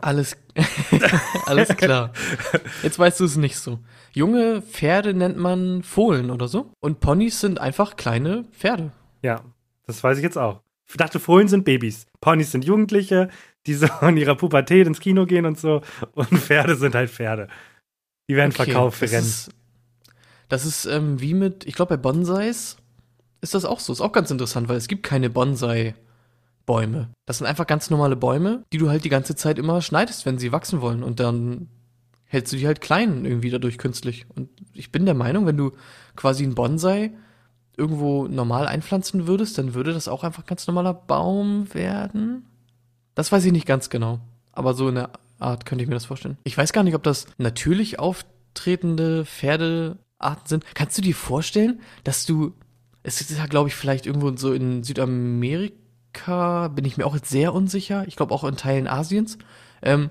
Alles, 0.00 0.36
alles 1.46 1.68
klar. 1.76 2.12
Jetzt 2.82 2.98
weißt 2.98 3.20
du 3.20 3.24
es 3.24 3.36
nicht 3.36 3.58
so. 3.58 3.78
Junge 4.14 4.62
Pferde 4.62 5.14
nennt 5.14 5.38
man 5.38 5.82
Fohlen 5.82 6.30
oder 6.30 6.48
so. 6.48 6.72
Und 6.80 7.00
Ponys 7.00 7.40
sind 7.40 7.60
einfach 7.60 7.96
kleine 7.96 8.44
Pferde. 8.52 8.92
Ja, 9.22 9.42
das 9.86 10.02
weiß 10.02 10.18
ich 10.18 10.24
jetzt 10.24 10.38
auch. 10.38 10.60
Ich 10.88 10.96
dachte, 10.96 11.18
Fohlen 11.18 11.48
sind 11.48 11.64
Babys. 11.64 12.06
Ponys 12.20 12.52
sind 12.52 12.64
Jugendliche, 12.64 13.28
die 13.66 13.74
so 13.74 13.86
in 14.02 14.16
ihrer 14.16 14.34
Pubertät 14.34 14.86
ins 14.86 15.00
Kino 15.00 15.24
gehen 15.24 15.46
und 15.46 15.58
so. 15.58 15.80
Und 16.12 16.28
Pferde 16.28 16.76
sind 16.76 16.94
halt 16.94 17.10
Pferde. 17.10 17.48
Die 18.28 18.36
werden 18.36 18.52
Okay, 18.52 18.64
verkauft 18.64 18.98
für 18.98 19.06
das 19.06 19.14
Rennen. 19.14 19.26
Ist, 19.26 19.50
das 20.48 20.66
ist 20.66 20.84
ähm, 20.84 21.20
wie 21.20 21.34
mit, 21.34 21.66
ich 21.66 21.74
glaube 21.74 21.96
bei 21.96 22.02
Bonsais 22.02 22.76
ist 23.40 23.54
das 23.54 23.64
auch 23.64 23.80
so. 23.80 23.92
Ist 23.92 24.00
auch 24.02 24.12
ganz 24.12 24.30
interessant, 24.30 24.68
weil 24.68 24.76
es 24.76 24.88
gibt 24.88 25.02
keine 25.02 25.30
Bonsai-Bäume. 25.30 27.10
Das 27.26 27.38
sind 27.38 27.46
einfach 27.46 27.66
ganz 27.66 27.90
normale 27.90 28.16
Bäume, 28.16 28.64
die 28.72 28.78
du 28.78 28.90
halt 28.90 29.04
die 29.04 29.08
ganze 29.08 29.34
Zeit 29.34 29.58
immer 29.58 29.80
schneidest, 29.80 30.26
wenn 30.26 30.38
sie 30.38 30.52
wachsen 30.52 30.80
wollen. 30.80 31.02
Und 31.02 31.18
dann 31.20 31.68
hältst 32.32 32.50
du 32.52 32.56
die 32.56 32.66
halt 32.66 32.80
klein 32.80 33.26
irgendwie 33.26 33.50
dadurch 33.50 33.76
künstlich. 33.76 34.24
Und 34.34 34.48
ich 34.72 34.90
bin 34.90 35.04
der 35.04 35.14
Meinung, 35.14 35.44
wenn 35.44 35.58
du 35.58 35.72
quasi 36.16 36.44
einen 36.44 36.54
Bonsai 36.54 37.12
irgendwo 37.76 38.26
normal 38.26 38.66
einpflanzen 38.66 39.26
würdest, 39.26 39.58
dann 39.58 39.74
würde 39.74 39.92
das 39.92 40.08
auch 40.08 40.24
einfach 40.24 40.42
ein 40.42 40.46
ganz 40.46 40.66
normaler 40.66 40.94
Baum 40.94 41.72
werden. 41.74 42.46
Das 43.14 43.30
weiß 43.30 43.44
ich 43.44 43.52
nicht 43.52 43.66
ganz 43.66 43.90
genau. 43.90 44.18
Aber 44.50 44.72
so 44.72 44.88
in 44.88 44.94
der 44.94 45.10
Art 45.40 45.66
könnte 45.66 45.82
ich 45.82 45.88
mir 45.88 45.94
das 45.94 46.06
vorstellen. 46.06 46.38
Ich 46.44 46.56
weiß 46.56 46.72
gar 46.72 46.84
nicht, 46.84 46.94
ob 46.94 47.02
das 47.02 47.26
natürlich 47.36 47.98
auftretende 47.98 49.26
Pferdearten 49.26 50.46
sind. 50.46 50.64
Kannst 50.74 50.96
du 50.96 51.02
dir 51.02 51.14
vorstellen, 51.14 51.80
dass 52.02 52.24
du, 52.24 52.54
es 53.02 53.20
ist 53.20 53.36
ja, 53.36 53.44
glaube 53.44 53.68
ich, 53.68 53.74
vielleicht 53.74 54.06
irgendwo 54.06 54.34
so 54.34 54.54
in 54.54 54.84
Südamerika, 54.84 56.68
bin 56.68 56.86
ich 56.86 56.96
mir 56.96 57.04
auch 57.04 57.14
jetzt 57.14 57.28
sehr 57.28 57.52
unsicher. 57.52 58.04
Ich 58.08 58.16
glaube 58.16 58.34
auch 58.34 58.44
in 58.44 58.56
Teilen 58.56 58.86
Asiens. 58.86 59.36
Ähm, 59.82 60.08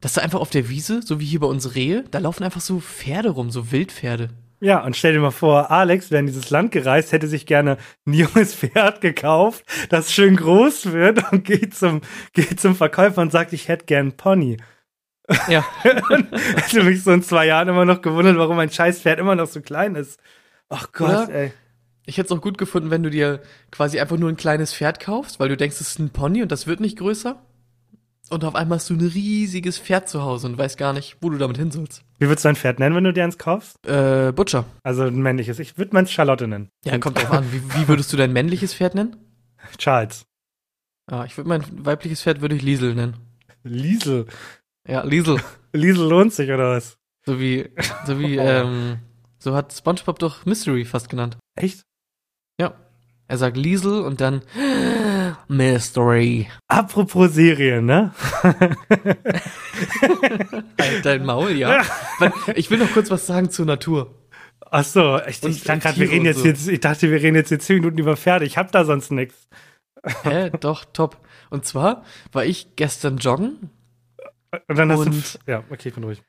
dass 0.00 0.14
da 0.14 0.20
einfach 0.20 0.40
auf 0.40 0.50
der 0.50 0.68
Wiese, 0.68 1.00
so 1.02 1.20
wie 1.20 1.24
hier 1.26 1.40
bei 1.40 1.46
uns 1.46 1.74
Rehe, 1.74 2.04
da 2.10 2.18
laufen 2.18 2.44
einfach 2.44 2.60
so 2.60 2.80
Pferde 2.80 3.30
rum, 3.30 3.50
so 3.50 3.72
Wildpferde. 3.72 4.30
Ja, 4.60 4.84
und 4.84 4.96
stell 4.96 5.12
dir 5.12 5.20
mal 5.20 5.30
vor, 5.30 5.70
Alex 5.70 6.10
wäre 6.10 6.20
in 6.20 6.26
dieses 6.26 6.50
Land 6.50 6.72
gereist, 6.72 7.12
hätte 7.12 7.28
sich 7.28 7.46
gerne 7.46 7.76
ein 8.06 8.12
junges 8.12 8.54
Pferd 8.54 9.00
gekauft, 9.00 9.64
das 9.88 10.12
schön 10.12 10.36
groß 10.36 10.92
wird 10.92 11.32
und 11.32 11.44
geht 11.44 11.76
zum, 11.76 12.00
geht 12.32 12.60
zum 12.60 12.74
Verkäufer 12.74 13.22
und 13.22 13.30
sagt, 13.30 13.52
ich 13.52 13.68
hätte 13.68 13.86
gern 13.86 14.00
einen 14.00 14.16
Pony. 14.16 14.56
Ja. 15.46 15.64
Hätte 15.82 16.84
mich 16.84 17.02
so 17.02 17.12
in 17.12 17.22
zwei 17.22 17.44
Jahren 17.44 17.68
immer 17.68 17.84
noch 17.84 18.00
gewundert, 18.00 18.38
warum 18.38 18.56
mein 18.56 18.70
Scheißpferd 18.70 19.18
immer 19.18 19.34
noch 19.34 19.46
so 19.46 19.60
klein 19.60 19.94
ist. 19.94 20.18
Ach 20.70 20.90
Gott, 20.92 21.28
Oder? 21.28 21.34
ey. 21.34 21.52
Ich 22.06 22.16
hätte 22.16 22.32
es 22.32 22.38
auch 22.38 22.40
gut 22.40 22.56
gefunden, 22.56 22.90
wenn 22.90 23.02
du 23.02 23.10
dir 23.10 23.42
quasi 23.70 24.00
einfach 24.00 24.16
nur 24.16 24.30
ein 24.30 24.38
kleines 24.38 24.72
Pferd 24.72 25.00
kaufst, 25.00 25.38
weil 25.38 25.50
du 25.50 25.58
denkst, 25.58 25.76
es 25.78 25.90
ist 25.90 25.98
ein 25.98 26.08
Pony 26.08 26.42
und 26.42 26.50
das 26.50 26.66
wird 26.66 26.80
nicht 26.80 26.96
größer. 26.96 27.38
Und 28.30 28.44
auf 28.44 28.54
einmal 28.54 28.76
hast 28.76 28.90
du 28.90 28.94
ein 28.94 29.00
riesiges 29.00 29.78
Pferd 29.78 30.08
zu 30.08 30.22
Hause 30.22 30.48
und 30.48 30.58
weißt 30.58 30.76
gar 30.76 30.92
nicht, 30.92 31.16
wo 31.20 31.30
du 31.30 31.38
damit 31.38 31.56
hin 31.56 31.70
sollst. 31.70 32.04
Wie 32.18 32.28
würdest 32.28 32.44
du 32.44 32.50
ein 32.50 32.56
Pferd 32.56 32.78
nennen, 32.78 32.94
wenn 32.94 33.04
du 33.04 33.12
dir 33.12 33.24
eins 33.24 33.38
kaufst? 33.38 33.76
Äh, 33.86 34.32
Butcher. 34.32 34.64
Also 34.82 35.04
ein 35.04 35.22
männliches. 35.22 35.58
Ich 35.58 35.78
würde 35.78 35.94
meins 35.94 36.10
Charlotte 36.10 36.46
nennen. 36.46 36.68
Ja, 36.84 36.98
kommt 36.98 37.18
drauf 37.18 37.30
an. 37.30 37.50
Wie, 37.52 37.62
wie 37.74 37.88
würdest 37.88 38.12
du 38.12 38.16
dein 38.16 38.32
männliches 38.32 38.74
Pferd 38.74 38.94
nennen? 38.94 39.16
Charles. 39.78 40.26
Ah, 41.10 41.24
ich 41.24 41.36
würde 41.36 41.48
mein 41.48 41.64
weibliches 41.84 42.22
Pferd 42.22 42.42
würde 42.42 42.54
ich 42.54 42.62
Liesel 42.62 42.94
nennen. 42.94 43.16
Liesel. 43.62 44.26
Ja, 44.86 45.04
Liesel. 45.04 45.40
Liesel 45.72 46.06
lohnt 46.06 46.34
sich, 46.34 46.50
oder 46.50 46.70
was? 46.70 46.98
So 47.24 47.40
wie, 47.40 47.70
so 48.06 48.18
wie, 48.18 48.36
ähm, 48.38 48.98
so 49.38 49.54
hat 49.54 49.72
SpongeBob 49.72 50.18
doch 50.18 50.44
Mystery 50.44 50.84
fast 50.84 51.08
genannt. 51.08 51.38
Echt? 51.54 51.82
Ja. 52.60 52.74
Er 53.26 53.38
sagt 53.38 53.56
Liesel 53.56 54.00
und 54.00 54.20
dann 54.20 54.42
Mystery. 55.48 56.48
Apropos 56.68 57.32
Serien, 57.32 57.86
ne? 57.86 58.12
Halt 60.80 61.04
dein 61.04 61.24
Maul, 61.24 61.52
ja. 61.52 61.82
Ich 62.54 62.70
will 62.70 62.78
noch 62.78 62.92
kurz 62.92 63.10
was 63.10 63.26
sagen 63.26 63.50
zur 63.50 63.66
Natur. 63.66 64.14
Ach 64.70 64.84
so, 64.84 65.18
ich, 65.26 65.42
ich 65.42 65.64
dachte 65.64 65.80
grad, 65.80 65.98
wir 65.98 66.10
reden 66.10 66.26
jetzt, 66.26 66.40
so. 66.40 66.46
jetzt, 66.46 66.68
ich 66.68 66.80
dachte, 66.80 67.10
wir 67.10 67.22
reden 67.22 67.36
jetzt 67.36 67.48
hier 67.48 67.58
zehn 67.58 67.76
Minuten 67.76 67.98
über 67.98 68.16
Pferde. 68.16 68.44
Ich 68.44 68.58
hab 68.58 68.70
da 68.72 68.84
sonst 68.84 69.10
nichts. 69.10 69.48
Hä, 70.22 70.50
doch, 70.60 70.84
top. 70.84 71.18
Und 71.50 71.64
zwar 71.64 72.04
war 72.32 72.44
ich 72.44 72.76
gestern 72.76 73.16
joggen. 73.16 73.70
Und 74.68 74.78
dann 74.78 74.92
hast 74.92 75.00
Und- 75.00 75.38
du. 75.46 75.50
Ja, 75.50 75.64
okay, 75.70 75.88
ich 75.88 75.94
bin 75.94 76.04
ruhig. 76.04 76.22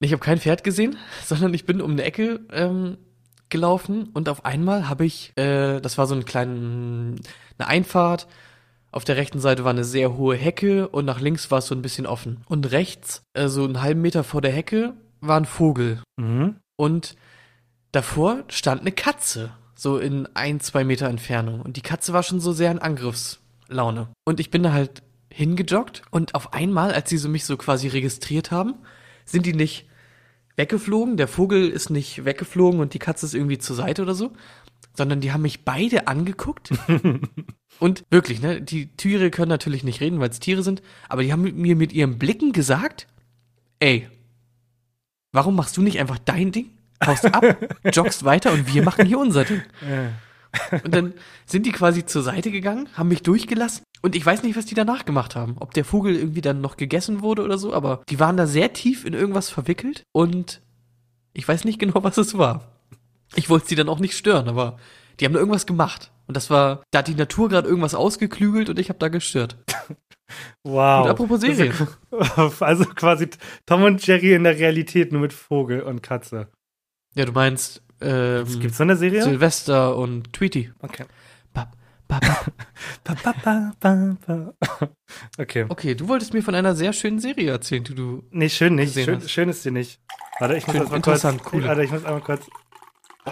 Ich 0.00 0.12
habe 0.12 0.22
kein 0.22 0.38
Pferd 0.38 0.64
gesehen, 0.64 0.96
sondern 1.24 1.54
ich 1.54 1.66
bin 1.66 1.80
um 1.80 1.92
eine 1.92 2.02
Ecke 2.04 2.40
ähm, 2.52 2.98
gelaufen 3.48 4.08
und 4.14 4.28
auf 4.28 4.44
einmal 4.44 4.88
habe 4.88 5.04
ich, 5.04 5.32
äh, 5.36 5.80
das 5.80 5.98
war 5.98 6.06
so 6.06 6.14
eine 6.14 6.24
kleine 6.24 7.16
eine 7.58 7.68
Einfahrt. 7.68 8.26
Auf 8.92 9.04
der 9.04 9.16
rechten 9.16 9.40
Seite 9.40 9.64
war 9.64 9.70
eine 9.70 9.84
sehr 9.84 10.16
hohe 10.16 10.36
Hecke 10.36 10.86
und 10.86 11.06
nach 11.06 11.18
links 11.18 11.50
war 11.50 11.58
es 11.58 11.66
so 11.66 11.74
ein 11.74 11.82
bisschen 11.82 12.06
offen. 12.06 12.42
Und 12.46 12.70
rechts, 12.72 13.22
äh, 13.32 13.48
so 13.48 13.64
einen 13.64 13.80
halben 13.80 14.02
Meter 14.02 14.22
vor 14.22 14.42
der 14.42 14.52
Hecke, 14.52 14.92
war 15.20 15.40
ein 15.40 15.46
Vogel. 15.46 16.02
Mhm. 16.16 16.56
Und 16.76 17.16
davor 17.90 18.44
stand 18.48 18.82
eine 18.82 18.92
Katze, 18.92 19.50
so 19.74 19.98
in 19.98 20.28
ein, 20.34 20.60
zwei 20.60 20.84
Meter 20.84 21.08
Entfernung. 21.08 21.62
Und 21.62 21.76
die 21.78 21.82
Katze 21.82 22.12
war 22.12 22.22
schon 22.22 22.40
so 22.40 22.52
sehr 22.52 22.70
in 22.70 22.80
Angriffslaune. 22.80 24.08
Und 24.26 24.40
ich 24.40 24.50
bin 24.50 24.62
da 24.62 24.72
halt 24.72 25.02
hingejoggt 25.30 26.02
und 26.10 26.34
auf 26.34 26.52
einmal, 26.52 26.92
als 26.92 27.08
sie 27.08 27.16
so 27.16 27.30
mich 27.30 27.46
so 27.46 27.56
quasi 27.56 27.88
registriert 27.88 28.50
haben, 28.50 28.74
sind 29.24 29.46
die 29.46 29.54
nicht 29.54 29.88
weggeflogen, 30.56 31.16
der 31.16 31.28
Vogel 31.28 31.70
ist 31.70 31.88
nicht 31.88 32.26
weggeflogen 32.26 32.80
und 32.80 32.92
die 32.92 32.98
Katze 32.98 33.24
ist 33.24 33.34
irgendwie 33.34 33.56
zur 33.56 33.76
Seite 33.76 34.02
oder 34.02 34.14
so, 34.14 34.32
sondern 34.94 35.22
die 35.22 35.32
haben 35.32 35.40
mich 35.40 35.64
beide 35.64 36.06
angeguckt. 36.06 36.70
und 37.78 38.04
wirklich, 38.10 38.40
ne, 38.40 38.60
die 38.60 38.86
Tiere 38.86 39.30
können 39.30 39.48
natürlich 39.48 39.84
nicht 39.84 40.00
reden, 40.00 40.20
weil 40.20 40.30
es 40.30 40.40
Tiere 40.40 40.62
sind, 40.62 40.82
aber 41.08 41.22
die 41.22 41.32
haben 41.32 41.42
mir 41.42 41.76
mit 41.76 41.92
ihren 41.92 42.18
Blicken 42.18 42.52
gesagt, 42.52 43.06
ey, 43.80 44.08
warum 45.32 45.56
machst 45.56 45.76
du 45.76 45.82
nicht 45.82 45.98
einfach 45.98 46.18
dein 46.18 46.52
Ding? 46.52 46.70
Haust 47.04 47.24
ab, 47.24 47.44
joggst 47.92 48.24
weiter 48.24 48.52
und 48.52 48.72
wir 48.72 48.82
machen 48.82 49.06
hier 49.06 49.18
unser 49.18 49.44
Ding. 49.44 49.62
Und 50.84 50.94
dann 50.94 51.14
sind 51.46 51.66
die 51.66 51.72
quasi 51.72 52.04
zur 52.04 52.22
Seite 52.22 52.50
gegangen, 52.50 52.88
haben 52.94 53.08
mich 53.08 53.22
durchgelassen 53.22 53.84
und 54.02 54.14
ich 54.14 54.24
weiß 54.24 54.42
nicht, 54.42 54.56
was 54.56 54.66
die 54.66 54.74
danach 54.74 55.04
gemacht 55.04 55.34
haben. 55.34 55.56
Ob 55.58 55.72
der 55.72 55.84
Vogel 55.84 56.14
irgendwie 56.14 56.42
dann 56.42 56.60
noch 56.60 56.76
gegessen 56.76 57.22
wurde 57.22 57.42
oder 57.42 57.58
so, 57.58 57.72
aber 57.72 58.02
die 58.08 58.20
waren 58.20 58.36
da 58.36 58.46
sehr 58.46 58.72
tief 58.72 59.04
in 59.04 59.14
irgendwas 59.14 59.48
verwickelt 59.48 60.04
und 60.12 60.60
ich 61.32 61.48
weiß 61.48 61.64
nicht 61.64 61.78
genau, 61.78 62.04
was 62.04 62.18
es 62.18 62.36
war. 62.36 62.68
Ich 63.34 63.48
wollte 63.48 63.68
sie 63.68 63.76
dann 63.76 63.88
auch 63.88 63.98
nicht 63.98 64.16
stören, 64.16 64.48
aber 64.48 64.78
die 65.18 65.24
haben 65.24 65.32
da 65.32 65.38
irgendwas 65.38 65.66
gemacht. 65.66 66.10
Und 66.26 66.36
das 66.36 66.50
war, 66.50 66.82
da 66.90 67.00
hat 67.00 67.08
die 67.08 67.14
Natur 67.14 67.48
gerade 67.48 67.68
irgendwas 67.68 67.94
ausgeklügelt 67.94 68.68
und 68.68 68.78
ich 68.78 68.88
habe 68.88 68.98
da 68.98 69.08
gestört. 69.08 69.56
Wow. 70.64 71.04
Und 71.04 71.10
apropos 71.10 71.40
Serien. 71.42 71.74
Also 72.60 72.86
quasi 72.86 73.28
Tom 73.66 73.82
und 73.82 74.06
Jerry 74.06 74.32
in 74.32 74.44
der 74.44 74.58
Realität, 74.58 75.12
nur 75.12 75.20
mit 75.20 75.34
Vogel 75.34 75.82
und 75.82 76.02
Katze. 76.02 76.48
Ja, 77.14 77.26
du 77.26 77.32
meinst 77.32 77.82
ähm, 78.02 78.60
Gibt's 78.60 78.78
so 78.78 78.82
eine 78.82 78.96
Serie? 78.96 79.22
Silvester 79.22 79.96
und 79.96 80.32
Tweety. 80.32 80.72
Okay. 80.80 81.04
Bap, 81.52 81.72
bap, 82.08 82.20
bap. 82.20 82.52
Ba, 83.04 83.14
ba, 83.22 83.34
ba, 83.44 83.72
ba, 83.80 84.16
ba. 84.26 84.88
Okay. 85.38 85.66
Okay, 85.68 85.94
du 85.94 86.08
wolltest 86.08 86.34
mir 86.34 86.42
von 86.42 86.54
einer 86.54 86.74
sehr 86.74 86.92
schönen 86.92 87.20
Serie 87.20 87.50
erzählen, 87.50 87.84
die 87.84 87.94
du. 87.94 88.24
Nee, 88.30 88.48
schön 88.48 88.74
nicht. 88.74 88.94
Schön, 88.94 89.20
schön 89.28 89.48
ist 89.48 89.62
sie 89.62 89.70
nicht. 89.70 90.00
Warte, 90.38 90.56
ich 90.56 90.66
muss 90.66 90.74
Schön, 90.74 90.82
erst 90.82 90.92
mal 90.92 91.00
kurz. 91.00 91.44
coole. 91.44 91.66
Warte, 91.68 91.84
ich 91.84 91.90
muss 91.90 92.04
einmal 92.04 92.22
kurz. 92.22 92.46
Oh, 93.24 93.30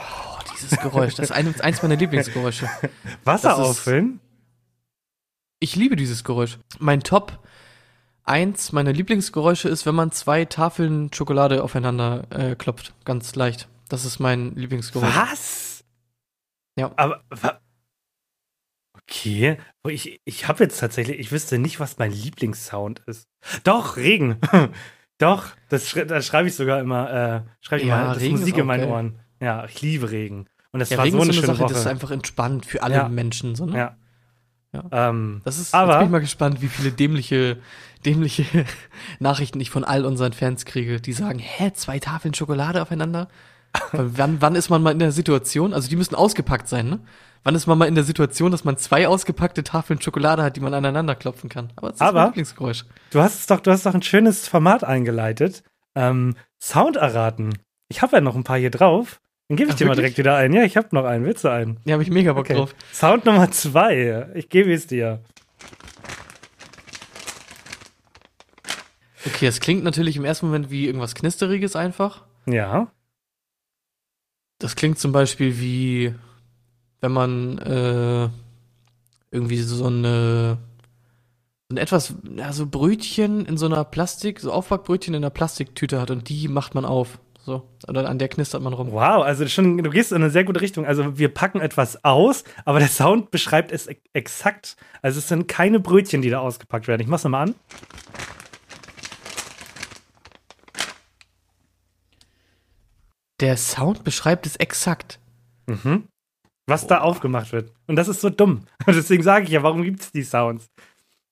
dieses 0.61 0.79
Geräusch, 0.79 1.15
das 1.15 1.31
ist 1.31 1.33
ein, 1.33 1.59
eins 1.61 1.83
meiner 1.83 1.97
Lieblingsgeräusche. 1.97 2.69
Wasser 3.25 3.53
ist- 3.53 3.59
auffüllen? 3.59 4.21
Ich 5.59 5.77
liebe 5.77 5.97
dieses 5.97 6.25
Geräusch. 6.25 6.59
Mein 6.79 7.01
Top 7.01 7.39
eins 8.25 8.73
meiner 8.73 8.93
Lieblingsgeräusche 8.93 9.69
ist, 9.69 9.85
wenn 9.87 9.95
man 9.95 10.11
zwei 10.13 10.45
Tafeln 10.47 11.13
Schokolade 11.13 11.63
aufeinander 11.63 12.27
äh, 12.31 12.55
klopft. 12.55 12.95
Ganz 13.05 13.35
leicht. 13.35 13.69
Das 13.89 14.05
ist 14.05 14.21
mein 14.21 14.55
Lieblingsgeräusch. 14.55 15.15
Was? 15.17 15.85
Ja. 16.79 16.93
Aber, 16.97 17.23
wa 17.31 17.61
okay. 18.95 19.59
Ich, 19.89 20.21
ich 20.25 20.49
habe 20.49 20.63
jetzt 20.65 20.79
tatsächlich, 20.79 21.19
ich 21.19 21.33
wüsste 21.33 21.59
nicht, 21.59 21.81
was 21.81 21.99
mein 21.99 22.13
Lieblingssound 22.13 23.01
ist. 23.07 23.29
Doch, 23.65 23.97
Regen. 23.97 24.39
Doch, 25.19 25.49
das, 25.69 25.93
das 26.07 26.27
schreibe 26.27 26.49
ich 26.49 26.55
sogar 26.55 26.81
immer, 26.81 27.11
äh, 27.11 27.43
schreibe 27.61 27.83
ich 27.83 27.89
Ja, 27.89 27.97
mal, 28.05 28.15
das 28.15 28.23
Regen 28.23 28.39
Musik 28.39 28.57
in 28.57 28.67
meinen 28.67 28.81
geil. 28.81 28.91
Ohren. 28.91 29.20
Ja, 29.41 29.65
ich 29.65 29.81
liebe 29.83 30.11
Regen. 30.11 30.47
Und 30.73 30.81
es 30.81 30.91
Ja, 30.91 30.99
war 30.99 31.05
Regen 31.05 31.17
so 31.17 31.23
eine 31.23 31.31
ist 31.31 31.37
so 31.37 31.41
eine 31.41 31.47
schöne 31.47 31.57
Sache, 31.59 31.65
Woche. 31.65 31.73
das 31.75 31.81
ist 31.83 31.87
einfach 31.89 32.11
entspannt 32.11 32.67
für 32.67 32.83
alle 32.83 32.95
Ja. 32.95 33.09
Menschen. 33.09 33.55
So, 33.55 33.67
ne? 33.67 33.77
ja. 33.77 33.97
Ja. 34.73 35.09
Ähm, 35.11 35.41
Das 35.45 35.59
ist, 35.59 35.75
Aber- 35.75 35.93
jetzt 35.95 35.99
bin 35.99 36.07
ich 36.07 36.13
mal 36.13 36.21
gespannt, 36.21 36.63
wie 36.63 36.69
viele 36.69 36.93
dämliche, 36.93 37.59
dämliche 38.07 38.45
Nachrichten 39.19 39.59
ich 39.61 39.71
von 39.71 39.83
all 39.85 40.05
unseren 40.05 40.33
Fans 40.33 40.65
kriege, 40.65 41.01
die 41.01 41.13
sagen, 41.13 41.39
hä, 41.41 41.73
zwei 41.75 41.99
Tafeln 41.99 42.35
Schokolade 42.35 42.81
aufeinander? 42.81 43.29
Wann, 43.93 44.41
wann 44.43 44.55
ist 44.57 44.69
man 44.69 44.83
mal 44.83 44.91
in 44.91 44.99
der 44.99 45.13
Situation, 45.13 45.73
also 45.73 45.89
die 45.89 45.95
müssen 45.97 46.17
ausgepackt 46.17 46.67
sein, 46.69 46.89
ne? 46.89 47.01
Wann 47.45 47.55
ist 47.55 47.67
man 47.69 47.79
mal 47.79 47.87
in 47.87 47.95
der 47.95 48.03
Situation, 48.05 48.51
dass 48.51 48.65
man 48.65 48.77
zwei 48.77 49.07
ausgepackte 49.09 49.63
Tafeln 49.65 50.01
Schokolade 50.01 50.43
hat, 50.43 50.57
die 50.57 50.61
man 50.61 50.75
aneinander 50.75 51.15
klopfen 51.15 51.49
kann? 51.49 51.73
Aber 51.77 51.89
das 51.89 51.97
ist 51.97 52.03
Aber- 52.03 52.19
mein 52.21 52.27
Lieblingsgeräusch. 52.31 52.85
du 53.13 53.21
hast 53.21 53.39
es 53.41 53.47
doch, 53.47 53.61
du 53.61 53.71
hast 53.71 53.87
doch 53.87 53.95
ein 53.95 54.03
schönes 54.03 54.47
Format 54.49 54.83
eingeleitet. 54.85 55.63
Ähm, 55.95 56.35
Sound 56.61 56.97
erraten. 56.97 57.57
Ich 57.89 58.03
habe 58.03 58.17
ja 58.17 58.21
noch 58.21 58.35
ein 58.37 58.45
paar 58.45 58.59
hier 58.59 58.71
drauf. 58.71 59.21
Dann 59.51 59.57
gebe 59.57 59.71
ich 59.71 59.75
Ach, 59.75 59.79
dir 59.79 59.87
mal 59.87 59.97
wirklich? 59.97 60.15
direkt 60.15 60.19
wieder 60.19 60.37
einen. 60.37 60.55
Ja, 60.55 60.63
ich 60.63 60.77
habe 60.77 60.87
noch 60.93 61.05
einen. 61.05 61.25
Willst 61.25 61.43
du 61.43 61.49
einen? 61.49 61.79
Ja, 61.85 61.95
habe 61.95 62.05
ich 62.05 62.11
mega 62.11 62.35
Bock 62.35 62.45
Okay. 62.45 62.55
drauf. 62.55 62.73
Sound 62.93 63.25
Nummer 63.25 63.51
zwei. 63.51 64.29
Ich 64.35 64.49
gebe 64.49 64.73
es 64.73 64.87
dir. 64.87 65.25
Okay, 69.27 69.47
es 69.49 69.59
klingt 69.59 69.83
natürlich 69.83 70.17
im 70.17 70.25
ersten 70.25 70.47
Moment 70.47 70.71
wie 70.71 70.87
irgendwas 70.87 71.17
Knisteriges 71.17 71.75
einfach. 71.75 72.23
Ja. 72.47 72.93
Das 74.61 74.77
klingt 74.77 75.01
zum 75.01 75.11
Beispiel 75.11 75.59
wie, 75.59 76.15
wenn 77.01 77.11
man 77.11 77.59
äh, 77.59 78.29
irgendwie 79.33 79.57
so 79.59 79.85
eine, 79.85 80.59
so 81.69 81.75
ein 81.75 81.77
etwas, 81.77 82.15
ja, 82.37 82.53
so 82.53 82.67
Brötchen 82.67 83.47
in 83.47 83.57
so 83.59 83.67
einer 83.67 83.83
Plastik, 83.83 84.39
so 84.39 84.53
Aufbackbrötchen 84.53 85.13
in 85.15 85.25
einer 85.25 85.31
Plastiktüte 85.31 86.01
hat 86.01 86.13
und 86.13 86.29
die 86.29 86.47
macht 86.47 86.77
man 86.77 86.85
auf. 86.85 87.19
So. 87.51 87.69
Oder 87.89 88.09
an 88.09 88.21
der 88.21 88.29
knistert 88.29 88.63
man 88.63 88.73
rum. 88.73 88.93
Wow, 88.93 89.25
also 89.25 89.49
schon, 89.49 89.79
du 89.79 89.91
gehst 89.91 90.13
in 90.13 90.19
eine 90.19 90.31
sehr 90.31 90.45
gute 90.45 90.61
Richtung. 90.61 90.87
Also 90.87 91.19
wir 91.19 91.35
packen 91.35 91.61
etwas 91.61 92.05
aus, 92.05 92.45
aber 92.65 92.79
der 92.79 92.87
Sound 92.87 93.33
beschreibt 93.33 93.73
es 93.73 93.89
exakt. 94.13 94.77
Also 95.03 95.19
es 95.19 95.27
sind 95.27 95.49
keine 95.49 95.81
Brötchen, 95.81 96.23
die 96.23 96.31
da 96.31 96.39
ausgepackt 96.39 96.87
werden. 96.87 97.03
Ich 97.03 97.09
mach's 97.09 97.25
nochmal 97.25 97.49
an. 97.49 97.55
Der 103.41 103.57
Sound 103.57 104.05
beschreibt 104.05 104.47
es 104.47 104.55
exakt. 104.55 105.19
Mhm. 105.67 106.05
Was 106.69 106.87
da 106.87 107.01
aufgemacht 107.01 107.51
wird. 107.51 107.73
Und 107.89 107.97
das 107.97 108.07
ist 108.07 108.21
so 108.21 108.31
dumm. 108.31 108.67
Und 108.87 108.95
deswegen 108.95 109.25
sage 109.25 109.47
ich 109.47 109.51
ja, 109.51 109.65
warum 109.65 109.83
gibt's 109.83 110.13
die 110.13 110.23
Sounds? 110.23 110.71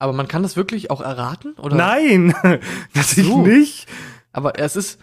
Aber 0.00 0.12
man 0.12 0.26
kann 0.26 0.42
das 0.42 0.56
wirklich 0.56 0.90
auch 0.90 1.00
erraten? 1.00 1.52
Oder? 1.54 1.76
Nein, 1.76 2.34
natürlich 2.94 3.30
so. 3.30 3.46
nicht. 3.46 3.86
Aber 4.32 4.58
es 4.58 4.74
ist, 4.74 5.00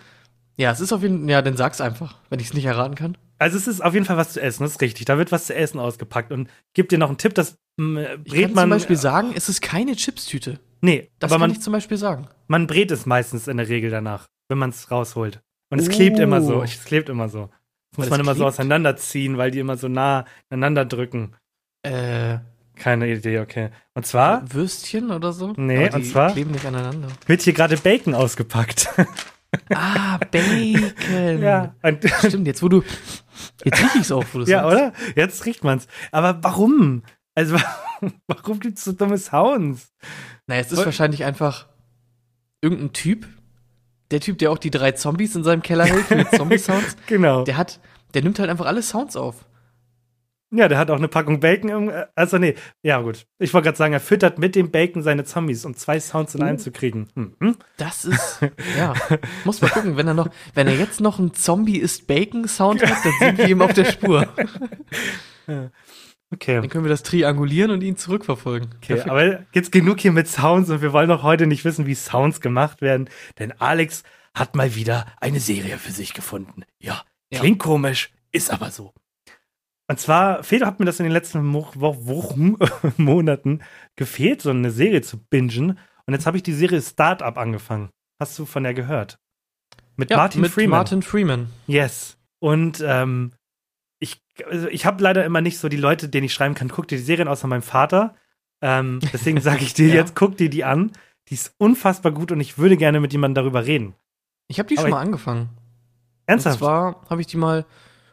ja, 0.58 0.72
es 0.72 0.80
ist 0.80 0.94
auf 0.94 1.02
jeden 1.02 1.22
Fall, 1.22 1.30
ja, 1.30 1.42
dann 1.42 1.58
sag's 1.58 1.82
einfach, 1.82 2.18
wenn 2.30 2.40
ich 2.40 2.48
es 2.48 2.54
nicht 2.54 2.66
erraten 2.66 2.96
kann. 2.96 3.18
Also 3.38 3.58
es 3.58 3.68
ist 3.68 3.82
auf 3.84 3.94
jeden 3.94 4.06
Fall 4.06 4.16
was 4.18 4.32
zu 4.34 4.42
essen, 4.42 4.64
das 4.64 4.74
ist 4.74 4.82
richtig. 4.82 5.06
Da 5.06 5.18
wird 5.18 5.32
was 5.32 5.48
zu 5.48 5.56
essen 5.56 5.80
ausgepackt. 5.80 6.32
Und 6.32 6.48
ich 6.48 6.74
gebe 6.74 6.88
dir 6.88 6.98
noch 6.98 7.10
einen 7.10 7.18
Tipp, 7.18 7.34
das 7.36 7.58
mm, 7.78 7.98
Ich 8.24 8.32
brät 8.32 8.44
kann 8.46 8.54
man. 8.54 8.64
zum 8.64 8.70
Beispiel 8.70 8.96
sagen, 8.96 9.34
es 9.36 9.50
ist 9.50 9.62
keine 9.62 9.96
Chipstüte. 9.96 10.60
nee, 10.82 11.10
Das 11.20 11.32
aber 11.32 11.36
kann 11.40 11.50
man, 11.50 11.52
ich 11.52 11.62
zum 11.62 11.74
Beispiel 11.74 11.98
sagen. 11.98 12.30
man 12.48 12.66
brät 12.68 12.92
es 12.92 13.06
meistens 13.06 13.48
in 13.50 13.58
der 13.58 13.68
Regel 13.68 13.90
danach, 13.92 14.28
wenn 14.48 14.58
man 14.58 14.70
es 14.70 14.90
rausholt. 14.90 15.42
Und 15.70 15.80
es 15.80 15.90
klebt 15.90 16.20
immer 16.20 16.42
so. 16.42 16.60
Oh. 16.60 16.64
Es 16.64 16.84
klebt 16.86 17.10
immer 17.10 17.28
so. 17.28 17.50
Das 17.92 17.98
muss 17.98 18.10
man 18.10 18.20
immer 18.22 18.36
so 18.36 18.44
klebt? 18.44 18.54
auseinanderziehen, 18.54 19.38
weil 19.38 19.52
die 19.52 19.60
immer 19.60 19.76
so 19.78 19.88
nah 19.90 20.24
aneinander 20.50 20.86
drücken. 20.86 21.36
Äh, 21.84 22.38
Keine 22.76 23.12
Idee, 23.12 23.40
okay. 23.40 23.70
Und 23.96 24.06
zwar 24.06 24.44
Würstchen 24.54 25.12
oder 25.12 25.34
so? 25.34 25.54
Nee, 25.58 25.90
und 25.94 26.06
zwar- 26.06 26.32
kleben 26.32 26.52
nicht 26.52 26.66
aneinander. 26.66 27.10
wird 27.26 27.42
hier 27.42 27.54
gerade 27.54 27.76
Bacon 27.78 28.14
ausgepackt. 28.16 28.90
Ah, 29.74 30.18
Bacon. 30.32 31.42
ja. 31.42 31.76
Und, 31.82 32.04
Stimmt, 32.28 32.48
jetzt 32.48 32.62
wo 32.64 32.70
du. 32.70 32.84
Jetzt 33.64 33.82
riech 33.82 33.96
ich's 33.96 34.12
auch, 34.12 34.24
wo 34.34 34.40
du 34.40 34.46
ja, 34.46 34.62
sagst. 34.62 34.76
oder? 34.76 34.94
Jetzt 35.16 35.46
riecht 35.46 35.64
man's. 35.64 35.88
Aber 36.12 36.38
warum? 36.44 37.04
Also, 37.36 37.58
warum 38.28 38.60
gibt's 38.60 38.84
so 38.86 38.92
dumme 38.94 39.18
Sounds? 39.18 39.94
Naja, 40.48 40.62
es 40.62 40.72
ist 40.72 40.80
Und- 40.80 40.86
wahrscheinlich 40.86 41.24
einfach 41.26 41.68
irgendein 42.62 42.94
Typ. 42.94 43.28
Der 44.12 44.20
Typ, 44.20 44.38
der 44.38 44.52
auch 44.52 44.58
die 44.60 44.70
drei 44.72 44.92
Zombies 44.92 45.36
in 45.36 45.44
seinem 45.44 45.64
Keller 45.64 45.86
hält 45.86 46.10
mit 46.12 46.30
Zombie-Sounds. 46.36 46.96
Genau. 47.08 47.44
Der 47.44 47.58
hat, 47.58 47.80
der 48.14 48.22
nimmt 48.22 48.38
halt 48.40 48.50
einfach 48.52 48.68
alle 48.68 48.84
Sounds 48.84 49.16
auf. 49.16 49.46
Ja, 50.52 50.68
der 50.68 50.78
hat 50.78 50.90
auch 50.92 50.98
eine 50.98 51.08
Packung 51.08 51.40
Bacon 51.40 51.70
im. 51.70 51.90
äh, 51.90 52.06
Also, 52.16 52.38
nee, 52.38 52.56
ja, 52.84 53.02
gut. 53.02 53.26
Ich 53.40 53.54
wollte 53.54 53.66
gerade 53.66 53.78
sagen, 53.78 53.94
er 53.94 54.00
füttert 54.00 54.38
mit 54.40 54.56
dem 54.56 54.72
Bacon 54.72 55.02
seine 55.04 55.24
Zombies, 55.26 55.66
um 55.66 55.76
zwei 55.76 56.00
Sounds 56.00 56.36
in 56.36 56.44
einen 56.44 56.60
zu 56.60 56.72
kriegen. 56.72 57.10
Mhm. 57.16 57.58
Das 57.78 58.06
ist, 58.06 58.42
ja. 58.78 58.94
Muss 59.44 59.62
mal 59.62 59.70
gucken, 59.70 59.98
wenn 59.98 60.08
er 60.08 60.14
noch, 60.14 60.30
wenn 60.54 60.68
er 60.68 60.76
jetzt 60.76 61.02
noch 61.02 61.20
einen 61.20 61.34
Zombie 61.34 61.78
ist 61.80 62.08
Bacon-Sound 62.08 62.82
hat, 62.86 63.04
dann 63.04 63.14
sind 63.20 63.38
wir 63.40 63.48
ihm 63.50 63.62
auf 63.62 63.74
der 63.74 63.86
Spur. 63.86 64.28
Okay. 66.34 66.56
Dann 66.56 66.70
können 66.70 66.84
wir 66.84 66.90
das 66.90 67.04
triangulieren 67.04 67.70
und 67.72 67.82
ihn 67.84 67.98
zurückverfolgen. 67.98 68.70
Okay, 68.78 68.96
Perfekt. 68.96 69.10
aber 69.10 69.46
jetzt 69.54 69.72
genug 69.72 70.00
hier 70.00 70.12
mit 70.12 70.28
Sounds 70.28 70.70
und 70.72 70.82
wir 70.82 70.92
wollen 70.92 71.10
auch 71.12 71.22
heute 71.24 71.46
nicht 71.46 71.64
wissen, 71.66 71.86
wie 71.86 71.94
Sounds 71.96 72.42
gemacht 72.42 72.82
werden, 72.82 73.10
denn 73.38 73.54
Alex 73.62 74.04
hat 74.34 74.56
mal 74.56 74.74
wieder 74.76 75.06
eine 75.22 75.40
Serie 75.40 75.78
für 75.78 75.92
sich 75.92 76.14
gefunden. 76.16 76.64
Ja, 76.80 77.04
Ja. 77.32 77.40
klingt 77.40 77.60
komisch, 77.60 78.12
ist 78.32 78.52
aber 78.52 78.72
so. 78.72 78.92
Und 79.88 80.00
zwar, 80.00 80.44
Feder 80.44 80.66
hat 80.66 80.80
mir 80.80 80.86
das 80.86 81.00
in 81.00 81.04
den 81.04 81.12
letzten 81.12 81.54
Wochen, 81.54 82.56
Monaten 82.98 83.62
gefehlt, 83.96 84.42
so 84.42 84.50
eine 84.50 84.72
Serie 84.72 85.02
zu 85.02 85.18
bingen. 85.18 85.78
Und 86.06 86.14
jetzt 86.14 86.26
habe 86.26 86.38
ich 86.38 86.44
die 86.44 86.54
Serie 86.54 86.82
Startup 86.82 87.38
angefangen. 87.38 87.90
Hast 88.20 88.38
du 88.40 88.46
von 88.46 88.64
der 88.64 88.74
gehört? 88.74 89.20
Mit 89.96 90.10
ja, 90.10 90.18
Martin 90.18 90.42
mit 90.42 90.52
Freeman. 90.52 90.78
Martin 90.80 91.02
Freeman. 91.02 91.48
Yes. 91.68 92.18
Und 92.40 92.84
ähm, 92.86 93.32
ich, 94.00 94.22
also 94.50 94.68
ich 94.68 94.86
habe 94.86 95.02
leider 95.02 95.24
immer 95.24 95.42
nicht 95.42 95.60
so 95.60 95.70
die 95.70 95.78
Leute, 95.78 96.10
denen 96.10 96.26
ich 96.26 96.34
schreiben 96.34 96.56
kann, 96.56 96.68
guck 96.70 96.88
dir 96.88 96.98
die 96.98 97.04
Serien 97.04 97.28
außer 97.28 97.48
meinem 97.48 97.62
Vater. 97.62 98.16
Ähm, 98.62 99.00
deswegen 99.14 99.40
sage 99.42 99.64
ich 99.64 99.74
dir 99.74 99.88
Ja. 99.90 99.96
jetzt, 99.96 100.16
guck 100.16 100.38
dir 100.38 100.50
die 100.50 100.64
an. 100.64 100.92
Die 101.30 101.36
ist 101.36 101.54
unfassbar 101.58 102.12
gut 102.12 102.32
und 102.32 102.40
ich 102.40 102.58
würde 102.58 102.78
gerne 102.78 103.00
mit 103.00 103.14
jemandem 103.14 103.44
darüber 103.44 103.66
reden. 103.66 103.96
Ich 104.48 104.60
habe 104.60 104.68
die 104.68 104.78
Aber 104.78 104.88
schon 104.88 104.92
mal 104.92 105.02
angefangen. 105.02 105.50
Ernsthaft? 106.26 106.56
Und 106.56 106.60
zwar 106.60 107.06
habe 107.10 107.22
ich 107.22 107.28
die 107.28 107.38
mal 107.38 107.66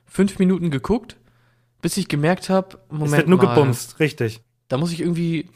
fünf 0.07 0.39
Minuten 0.39 0.71
geguckt, 0.71 1.17
bis 1.83 1.99
ich 1.99 2.09
gemerkt 2.09 2.49
habe, 2.49 2.79
Moment 2.89 3.13
es 3.13 3.17
wird 3.19 3.29
nur 3.29 3.39
mal, 3.43 3.55
gebumst, 3.55 4.01
richtig. 4.01 4.41
da 4.69 4.79
muss 4.79 4.93
ich 4.93 5.01
irgendwie, 5.01 5.51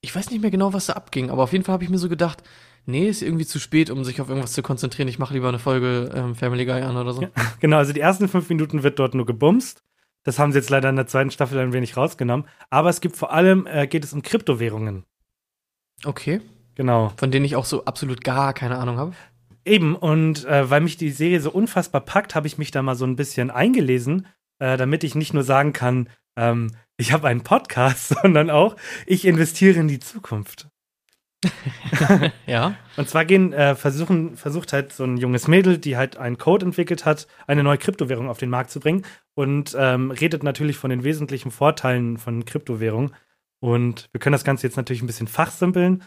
ich 0.00 0.14
weiß 0.14 0.30
nicht 0.30 0.40
mehr 0.40 0.50
genau, 0.50 0.72
was 0.72 0.86
da 0.86 0.94
abging, 0.94 1.30
aber 1.30 1.44
auf 1.44 1.52
jeden 1.52 1.64
Fall 1.64 1.74
habe 1.74 1.84
ich 1.84 1.90
mir 1.90 1.98
so 1.98 2.08
gedacht, 2.08 2.42
nee, 2.86 3.08
ist 3.08 3.22
irgendwie 3.22 3.46
zu 3.46 3.60
spät, 3.60 3.90
um 3.90 4.02
sich 4.02 4.20
auf 4.20 4.28
irgendwas 4.28 4.52
zu 4.52 4.62
konzentrieren. 4.62 5.08
Ich 5.08 5.18
mache 5.18 5.34
lieber 5.34 5.48
eine 5.48 5.58
Folge 5.58 6.10
ähm, 6.14 6.34
Family 6.34 6.64
Guy 6.64 6.82
an 6.82 6.96
oder 6.96 7.12
so. 7.12 7.22
Ja. 7.22 7.30
Genau, 7.60 7.76
also 7.76 7.92
die 7.92 8.00
ersten 8.00 8.28
fünf 8.28 8.48
Minuten 8.48 8.82
wird 8.82 8.98
dort 8.98 9.14
nur 9.14 9.26
gebumst. 9.26 9.82
Das 10.24 10.38
haben 10.38 10.50
sie 10.52 10.58
jetzt 10.58 10.70
leider 10.70 10.88
in 10.88 10.96
der 10.96 11.06
zweiten 11.06 11.30
Staffel 11.30 11.58
ein 11.58 11.72
wenig 11.72 11.96
rausgenommen. 11.96 12.46
Aber 12.70 12.88
es 12.88 13.00
gibt 13.00 13.16
vor 13.16 13.32
allem, 13.32 13.66
äh, 13.66 13.86
geht 13.86 14.02
es 14.02 14.12
um 14.12 14.22
Kryptowährungen. 14.22 15.04
Okay. 16.04 16.40
Genau. 16.74 17.12
Von 17.16 17.30
denen 17.30 17.44
ich 17.44 17.56
auch 17.56 17.64
so 17.64 17.84
absolut 17.84 18.24
gar 18.24 18.52
keine 18.52 18.78
Ahnung 18.78 18.98
habe. 18.98 19.12
Eben, 19.64 19.96
und 19.96 20.44
äh, 20.44 20.68
weil 20.70 20.80
mich 20.80 20.96
die 20.96 21.10
Serie 21.10 21.40
so 21.40 21.50
unfassbar 21.50 22.00
packt, 22.00 22.34
habe 22.34 22.46
ich 22.46 22.58
mich 22.58 22.70
da 22.70 22.82
mal 22.82 22.94
so 22.94 23.04
ein 23.04 23.16
bisschen 23.16 23.50
eingelesen, 23.50 24.26
äh, 24.58 24.76
damit 24.76 25.04
ich 25.04 25.14
nicht 25.14 25.34
nur 25.34 25.44
sagen 25.44 25.72
kann, 25.72 26.08
ähm, 26.36 26.72
ich 26.96 27.12
habe 27.12 27.28
einen 27.28 27.42
Podcast, 27.42 28.08
sondern 28.22 28.50
auch, 28.50 28.76
ich 29.06 29.24
investiere 29.24 29.78
in 29.78 29.88
die 29.88 30.00
Zukunft. 30.00 30.68
Ja. 32.46 32.76
Und 32.96 33.08
zwar 33.08 33.24
gehen, 33.24 33.52
äh, 33.52 33.74
versuchen, 33.74 34.36
versucht 34.36 34.72
halt 34.72 34.92
so 34.92 35.04
ein 35.04 35.16
junges 35.16 35.48
Mädel, 35.48 35.78
die 35.78 35.96
halt 35.96 36.16
einen 36.16 36.38
Code 36.38 36.66
entwickelt 36.66 37.04
hat, 37.04 37.26
eine 37.46 37.62
neue 37.62 37.78
Kryptowährung 37.78 38.28
auf 38.28 38.38
den 38.38 38.50
Markt 38.50 38.70
zu 38.70 38.80
bringen 38.80 39.04
und 39.34 39.76
ähm, 39.78 40.10
redet 40.10 40.42
natürlich 40.42 40.76
von 40.76 40.90
den 40.90 41.04
wesentlichen 41.04 41.50
Vorteilen 41.50 42.18
von 42.18 42.44
Kryptowährung. 42.44 43.12
Und 43.60 44.08
wir 44.12 44.20
können 44.20 44.32
das 44.32 44.44
Ganze 44.44 44.66
jetzt 44.66 44.76
natürlich 44.76 45.02
ein 45.02 45.06
bisschen 45.06 45.28
fachsimpeln. 45.28 46.04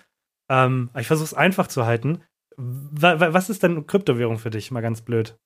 Ähm, 0.49 0.89
ich 0.97 1.07
versuche 1.07 1.25
es 1.25 1.33
einfach 1.33 1.67
zu 1.67 1.85
halten. 1.85 2.21
Wa 2.57 3.33
was 3.33 3.49
ist 3.49 3.63
denn 3.63 3.87
Kryptowährung 3.87 4.39
für 4.39 4.49
dich? 4.49 4.71
Mal 4.71 4.81
ganz 4.81 5.01
blöd. 5.01 5.37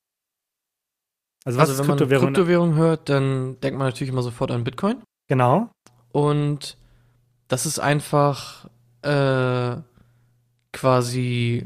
Also, 1.46 1.60
was 1.60 1.70
Also 1.70 1.82
wenn 1.82 1.88
man 1.88 1.98
Kryptowährung? 1.98 2.76
Hört, 2.76 3.10
dann 3.10 3.60
denkt 3.62 3.78
man 3.78 3.88
natürlich 3.88 4.12
immer 4.12 4.24
sofort 4.24 4.52
an 4.52 4.64
Bitcoin. 4.64 4.98
genau. 5.28 5.70
Und 6.12 6.78
das 7.48 7.66
ist 7.66 7.80
einfach 7.80 8.70
äh, 9.02 9.78
quasi 10.72 11.66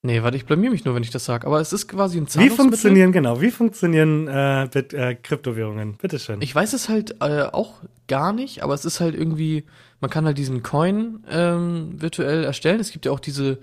Nee, 0.00 0.22
warte, 0.22 0.36
ich 0.36 0.46
blamier 0.46 0.70
mich 0.70 0.84
nur, 0.84 0.94
wenn 0.94 1.02
ich 1.02 1.10
das 1.10 1.24
sage. 1.24 1.46
Aber 1.46 1.60
es 1.60 1.72
ist 1.72 1.88
quasi 1.88 2.18
ein 2.18 2.26
Wie 2.26 2.28
Zahlungsmittel. 2.30 2.64
funktionieren, 2.66 3.12
genau, 3.12 3.40
wie 3.40 3.50
funktionieren 3.50 4.28
äh, 4.28 4.68
Bit, 4.72 4.94
äh, 4.94 5.16
Kryptowährungen? 5.16 5.96
Bitteschön. 5.96 6.40
Ich 6.40 6.54
weiß 6.54 6.72
es 6.72 6.88
halt 6.88 7.16
äh, 7.20 7.42
auch 7.42 7.74
gar 8.06 8.32
nicht, 8.32 8.62
aber 8.62 8.74
es 8.74 8.84
ist 8.84 9.00
halt 9.00 9.16
irgendwie, 9.16 9.64
man 10.00 10.08
kann 10.10 10.24
halt 10.24 10.38
diesen 10.38 10.62
Coin 10.62 11.24
ähm, 11.28 12.00
virtuell 12.00 12.44
erstellen. 12.44 12.78
Es 12.78 12.92
gibt 12.92 13.06
ja 13.06 13.12
auch 13.12 13.18
diese, 13.20 13.58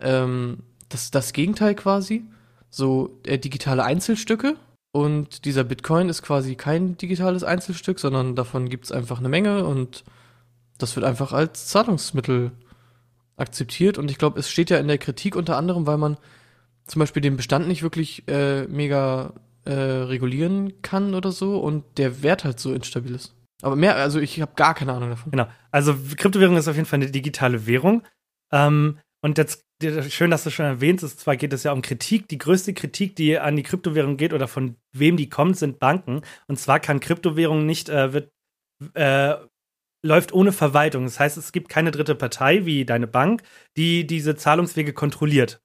ähm, 0.00 0.60
das, 0.88 1.10
das 1.10 1.34
Gegenteil 1.34 1.74
quasi, 1.74 2.24
so 2.74 3.20
äh, 3.24 3.38
digitale 3.38 3.84
Einzelstücke. 3.84 4.56
Und 4.92 5.44
dieser 5.44 5.64
Bitcoin 5.64 6.08
ist 6.08 6.22
quasi 6.22 6.54
kein 6.54 6.96
digitales 6.96 7.42
Einzelstück, 7.42 7.98
sondern 7.98 8.36
davon 8.36 8.68
gibt 8.68 8.84
es 8.84 8.92
einfach 8.92 9.18
eine 9.18 9.28
Menge 9.28 9.64
und 9.64 10.04
das 10.78 10.94
wird 10.94 11.04
einfach 11.04 11.32
als 11.32 11.66
Zahlungsmittel 11.66 12.52
akzeptiert. 13.36 13.98
Und 13.98 14.10
ich 14.10 14.18
glaube, 14.18 14.38
es 14.38 14.50
steht 14.50 14.70
ja 14.70 14.78
in 14.78 14.88
der 14.88 14.98
Kritik 14.98 15.34
unter 15.34 15.56
anderem, 15.56 15.86
weil 15.86 15.98
man 15.98 16.16
zum 16.86 17.00
Beispiel 17.00 17.22
den 17.22 17.36
Bestand 17.36 17.66
nicht 17.66 17.82
wirklich 17.82 18.28
äh, 18.28 18.66
mega 18.66 19.32
äh, 19.64 19.72
regulieren 19.72 20.80
kann 20.82 21.14
oder 21.14 21.32
so 21.32 21.58
und 21.58 21.84
der 21.96 22.22
Wert 22.22 22.44
halt 22.44 22.60
so 22.60 22.72
instabil 22.72 23.14
ist. 23.14 23.34
Aber 23.62 23.76
mehr, 23.76 23.96
also 23.96 24.20
ich 24.20 24.40
habe 24.40 24.52
gar 24.56 24.74
keine 24.74 24.92
Ahnung 24.92 25.10
davon. 25.10 25.30
Genau. 25.30 25.48
Also 25.70 25.94
Kryptowährung 26.16 26.56
ist 26.56 26.68
auf 26.68 26.76
jeden 26.76 26.86
Fall 26.86 26.98
eine 26.98 27.10
digitale 27.10 27.66
Währung. 27.66 28.02
Ähm, 28.52 28.98
und 29.22 29.38
jetzt 29.38 29.63
schön, 30.10 30.30
dass 30.30 30.44
du 30.44 30.50
schon 30.50 30.66
erwähnst, 30.66 31.04
und 31.04 31.18
zwar 31.18 31.36
geht 31.36 31.52
es 31.52 31.62
ja 31.64 31.72
um 31.72 31.82
Kritik. 31.82 32.28
Die 32.28 32.38
größte 32.38 32.74
Kritik, 32.74 33.16
die 33.16 33.38
an 33.38 33.56
die 33.56 33.62
Kryptowährung 33.62 34.16
geht 34.16 34.32
oder 34.32 34.48
von 34.48 34.76
wem 34.92 35.16
die 35.16 35.28
kommt, 35.28 35.56
sind 35.56 35.78
Banken. 35.78 36.22
Und 36.46 36.58
zwar 36.58 36.80
kann 36.80 37.00
Kryptowährung 37.00 37.66
nicht, 37.66 37.88
äh, 37.88 38.12
wird, 38.12 38.32
äh, 38.94 39.34
läuft 40.02 40.32
ohne 40.32 40.52
Verwaltung. 40.52 41.04
Das 41.04 41.18
heißt, 41.18 41.36
es 41.36 41.52
gibt 41.52 41.68
keine 41.68 41.90
dritte 41.90 42.14
Partei 42.14 42.66
wie 42.66 42.84
deine 42.84 43.06
Bank, 43.06 43.42
die 43.76 44.06
diese 44.06 44.36
Zahlungswege 44.36 44.92
kontrolliert. 44.92 45.62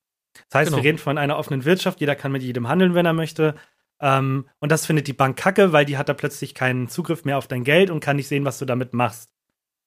Das 0.49 0.59
heißt, 0.61 0.71
Genau. 0.71 0.77
wir 0.83 0.87
reden 0.87 0.97
von 0.97 1.17
einer 1.17 1.37
offenen 1.37 1.65
Wirtschaft, 1.65 1.99
jeder 1.99 2.15
kann 2.15 2.31
mit 2.31 2.43
jedem 2.43 2.67
handeln, 2.67 2.93
wenn 2.93 3.05
er 3.05 3.13
möchte. 3.13 3.55
Ähm, 4.01 4.47
und 4.59 4.71
das 4.71 4.85
findet 4.85 5.07
die 5.07 5.13
Bank 5.13 5.37
kacke, 5.37 5.73
weil 5.73 5.85
die 5.85 5.97
hat 5.97 6.07
da 6.07 6.13
plötzlich 6.13 6.55
keinen 6.55 6.87
Zugriff 6.87 7.25
mehr 7.25 7.37
auf 7.37 7.47
dein 7.47 7.63
Geld 7.65 7.89
und 7.89 7.99
kann 7.99 8.15
nicht 8.15 8.27
sehen, 8.29 8.45
was 8.45 8.59
du 8.59 8.65
damit 8.65 8.93
machst. 8.93 9.29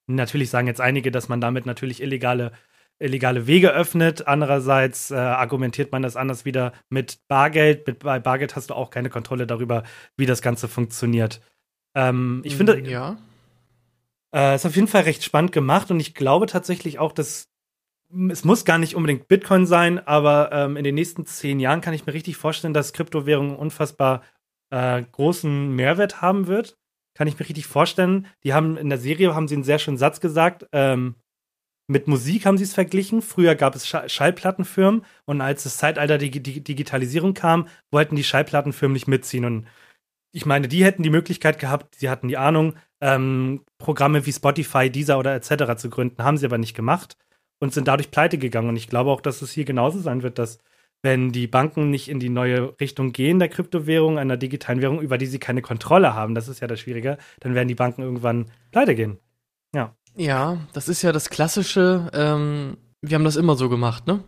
Natürlich 0.07 0.51
sagen 0.51 0.67
jetzt 0.67 0.81
einige, 0.81 1.11
dass 1.11 1.29
man 1.29 1.41
damit 1.41 1.65
natürlich 1.65 2.03
illegale, 2.03 2.53
illegale 3.03 3.47
Wege 3.47 3.71
öffnet. 3.73 4.27
Andererseits 4.27 5.11
äh, 5.11 5.17
argumentiert 5.17 5.93
man 5.93 6.03
das 6.03 6.17
anders 6.17 6.45
wieder 6.45 6.73
mit 6.89 7.19
Bargeld. 7.29 7.87
Mit, 7.87 8.01
bei 8.01 8.19
Bargeld 8.19 8.57
hast 8.57 8.71
du 8.71 8.75
auch 8.75 8.91
keine 8.91 9.11
Kontrolle 9.11 9.47
darüber, 9.47 9.83
wie 10.17 10.27
das 10.27 10.43
Ganze 10.43 10.69
funktioniert. 10.69 11.41
Ähm, 11.95 12.41
ich 12.45 12.57
finde, 12.57 12.77
Mm, 12.77 12.85
Ja. 12.87 13.17
äh, 14.35 14.55
ist 14.55 14.67
auf 14.67 14.75
jeden 14.77 14.89
Fall 14.89 15.03
recht 15.03 15.23
spannend 15.25 15.53
gemacht 15.53 15.91
und 15.91 16.01
ich 16.01 16.15
glaube 16.15 16.47
tatsächlich 16.47 16.99
auch, 16.99 17.13
dass 17.13 17.49
es 18.31 18.45
muss 18.45 18.67
gar 18.67 18.77
nicht 18.77 18.95
unbedingt 18.95 19.27
Bitcoin 19.27 19.65
sein, 19.67 19.99
aber 20.07 20.51
ähm, 20.53 20.77
in 20.77 20.85
den 20.85 20.95
nächsten 20.95 21.25
zehn 21.25 21.59
Jahren 21.61 21.81
kann 21.81 21.95
ich 21.95 22.05
mir 22.05 22.13
richtig 22.13 22.37
vorstellen, 22.37 22.75
dass 22.75 22.93
Kryptowährungen 22.93 23.57
unfassbar 23.57 24.23
äh, 24.69 25.03
großen 25.13 25.75
Mehrwert 25.75 26.21
haben 26.21 26.47
wird. 26.47 26.77
Kann 27.15 27.27
ich 27.27 27.39
mir 27.39 27.49
richtig 27.49 27.67
vorstellen. 27.67 28.27
Die 28.45 28.53
haben 28.53 28.77
in 28.77 28.91
der 28.91 28.99
Serie 28.99 29.35
haben 29.35 29.49
sie 29.49 29.55
einen 29.55 29.65
sehr 29.65 29.79
schönen 29.79 29.97
Satz 29.97 30.21
gesagt. 30.21 30.67
Ähm, 30.73 31.15
mit 31.93 32.09
Musik 32.09 32.47
haben 32.47 32.59
sie 32.59 32.65
es 32.65 32.75
verglichen. 32.75 33.23
Früher 33.23 33.55
gab 33.55 33.75
es 33.77 33.87
Scha 33.87 34.09
Schallplattenfirmen 34.09 35.05
und 35.27 35.41
als 35.41 35.65
das 35.65 35.77
Zeitalter 35.77 36.19
der 36.19 36.31
Digi 36.31 36.61
Digitalisierung 36.61 37.35
kam, 37.35 37.69
wollten 37.91 38.17
die 38.17 38.25
Schallplattenfirmen 38.25 38.95
nicht 38.95 39.09
mitziehen. 39.09 39.45
Und 39.45 39.67
ich 40.33 40.47
meine, 40.47 40.69
die 40.69 40.85
hätten 40.85 41.03
die 41.03 41.11
Möglichkeit 41.11 41.59
gehabt, 41.59 41.97
sie 41.97 42.09
hatten 42.09 42.29
die 42.29 42.39
Ahnung, 42.39 42.75
ähm, 43.01 43.63
Programme 43.79 44.27
wie 44.27 44.33
Spotify, 44.33 44.91
Deezer 44.91 45.19
oder 45.19 45.35
etc. 45.35 45.77
zu 45.77 45.91
gründen, 45.91 46.23
haben 46.25 46.39
sie 46.39 46.47
aber 46.47 46.59
nicht 46.59 46.75
gemacht 46.75 47.17
und 47.61 47.73
sind 47.73 47.89
dadurch 47.89 48.11
pleite 48.11 48.39
gegangen. 48.39 48.71
Und 48.71 48.77
ich 48.77 48.89
glaube 48.89 49.11
auch, 49.11 49.21
dass 49.21 49.43
es 49.43 49.53
hier 49.53 49.65
genauso 49.65 50.01
sein 50.01 50.23
wird, 50.23 50.39
dass 50.39 50.59
wenn 51.03 51.33
die 51.33 51.49
Banken 51.49 51.91
nicht 51.91 52.09
in 52.09 52.21
die 52.21 52.29
neue 52.29 52.79
Richtung 52.81 53.13
gehen 53.13 53.39
der 53.41 53.49
Kryptowährung, 53.49 54.19
einer 54.19 54.37
digitalen 54.37 54.81
Währung, 54.81 55.01
über 55.03 55.19
die 55.19 55.27
sie 55.27 55.41
keine 55.41 55.63
Kontrolle 55.63 56.15
haben, 56.15 56.35
das 56.35 56.49
ist 56.49 56.61
ja 56.61 56.69
das 56.69 56.81
Schwierige, 56.81 57.19
dann 57.41 57.55
werden 57.55 57.69
die 57.69 57.75
Banken 57.75 58.03
irgendwann 58.03 58.47
pleite 58.71 58.95
gehen. 58.95 59.19
Ja, 60.17 60.59
das 60.73 60.89
ist 60.89 61.03
ja 61.03 61.13
das 61.13 61.31
klassische, 61.31 62.11
ähm, 62.13 62.77
wir 63.01 63.15
haben 63.15 63.25
das 63.25 63.37
immer 63.37 63.57
so 63.57 63.69
gemacht, 63.69 64.07
ne? 64.07 64.23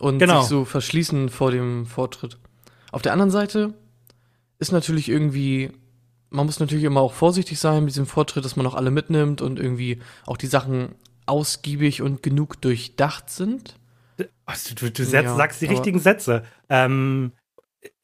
Und 0.00 0.18
Genau. 0.18 0.40
sich 0.40 0.48
so 0.48 0.64
verschließen 0.64 1.28
vor 1.28 1.50
dem 1.50 1.86
Vortritt. 1.86 2.38
Auf 2.92 3.02
der 3.02 3.12
anderen 3.12 3.30
Seite 3.30 3.74
ist 4.58 4.72
natürlich 4.72 5.08
irgendwie, 5.08 5.70
man 6.30 6.46
muss 6.46 6.60
natürlich 6.60 6.84
immer 6.84 7.00
auch 7.00 7.12
vorsichtig 7.12 7.58
sein 7.58 7.84
mit 7.84 7.90
diesem 7.90 8.06
Vortritt, 8.06 8.44
dass 8.44 8.56
man 8.56 8.66
auch 8.66 8.74
alle 8.74 8.90
mitnimmt 8.90 9.40
und 9.42 9.58
irgendwie 9.58 10.00
auch 10.26 10.36
die 10.36 10.46
Sachen 10.46 10.94
ausgiebig 11.26 12.02
und 12.02 12.22
genug 12.22 12.60
durchdacht 12.60 13.30
sind. 13.30 13.76
Also, 14.46 14.74
du, 14.74 14.90
du 14.90 15.04
setz, 15.04 15.24
Ja, 15.24 15.36
sagst 15.36 15.60
die 15.60 15.66
richtigen 15.66 16.00
Sätze. 16.00 16.42
Ähm, 16.68 17.32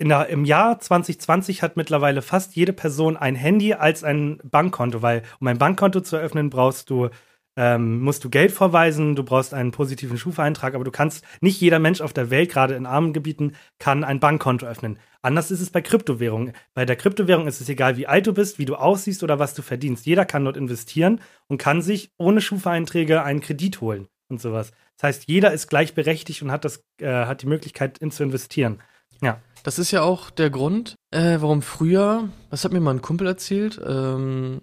der, 0.01 0.29
Im 0.29 0.45
Jahr 0.45 0.79
2020 0.79 1.63
hat 1.63 1.77
mittlerweile 1.77 2.23
fast 2.23 2.57
jede 2.57 2.73
Person 2.73 3.17
ein 3.17 3.35
Handy 3.35 3.75
als 3.75 4.05
ein 4.05 4.39
Bankkonto, 4.45 5.03
weil 5.03 5.23
um 5.41 5.47
ein 5.47 5.59
Bankkonto 5.59 6.01
zu 6.01 6.17
eröffnen, 6.17 6.51
brauchst 6.51 6.91
du, 6.91 7.09
ähm, 7.57 8.01
musst 8.01 8.25
du 8.25 8.31
Geld 8.31 8.53
vorweisen, 8.53 9.17
du 9.17 9.23
brauchst 9.23 9.55
einen 9.55 9.71
positiven 9.71 10.19
Schufa-Eintrag, 10.19 10.75
aber 10.75 10.85
du 10.85 10.91
kannst, 10.91 11.25
nicht 11.41 11.61
jeder 11.61 11.79
Mensch 11.79 12.01
auf 12.01 12.13
der 12.13 12.31
Welt, 12.31 12.51
gerade 12.51 12.75
in 12.75 12.87
armen 12.87 13.13
Gebieten, 13.13 13.53
kann 13.79 14.05
ein 14.05 14.21
Bankkonto 14.21 14.67
öffnen. 14.67 14.99
Anders 15.23 15.51
ist 15.51 15.61
es 15.61 15.71
bei 15.71 15.81
Kryptowährungen. 15.81 16.53
Bei 16.75 16.85
der 16.85 16.97
Kryptowährung 16.97 17.47
ist 17.47 17.61
es 17.61 17.69
egal, 17.69 17.97
wie 17.97 18.07
alt 18.07 18.27
du 18.27 18.35
bist, 18.35 18.59
wie 18.59 18.67
du 18.67 18.77
aussiehst 18.77 19.23
oder 19.23 19.39
was 19.39 19.55
du 19.55 19.63
verdienst. 19.63 20.07
Jeder 20.07 20.25
kann 20.25 20.45
dort 20.45 20.57
investieren 20.57 21.21
und 21.47 21.59
kann 21.59 21.81
sich 21.81 22.11
ohne 22.19 22.41
Schufa-Einträge 22.41 23.23
einen 23.23 23.41
Kredit 23.41 23.81
holen 23.81 24.09
und 24.29 24.41
sowas. 24.41 24.73
Das 24.97 25.09
heißt, 25.09 25.29
jeder 25.29 25.53
ist 25.53 25.69
gleichberechtigt 25.69 26.43
und 26.43 26.51
hat, 26.51 26.65
das, 26.65 26.85
äh, 27.01 27.09
hat 27.09 27.43
die 27.43 27.47
Möglichkeit, 27.47 27.99
in 27.99 28.11
zu 28.11 28.23
investieren. 28.23 28.83
Ja. 29.23 29.41
Das 29.65 29.79
ist 29.79 29.91
ja 29.93 30.03
auch 30.03 30.29
der 30.29 30.51
Grund, 30.51 30.95
äh, 31.11 31.39
warum 31.41 31.63
früher, 31.63 32.29
das 32.51 32.65
hat 32.65 32.73
mir 32.73 32.81
mal 32.81 32.93
ein 32.93 33.03
Kumpel 33.03 33.27
erzählt, 33.27 33.81
ähm, 33.85 34.61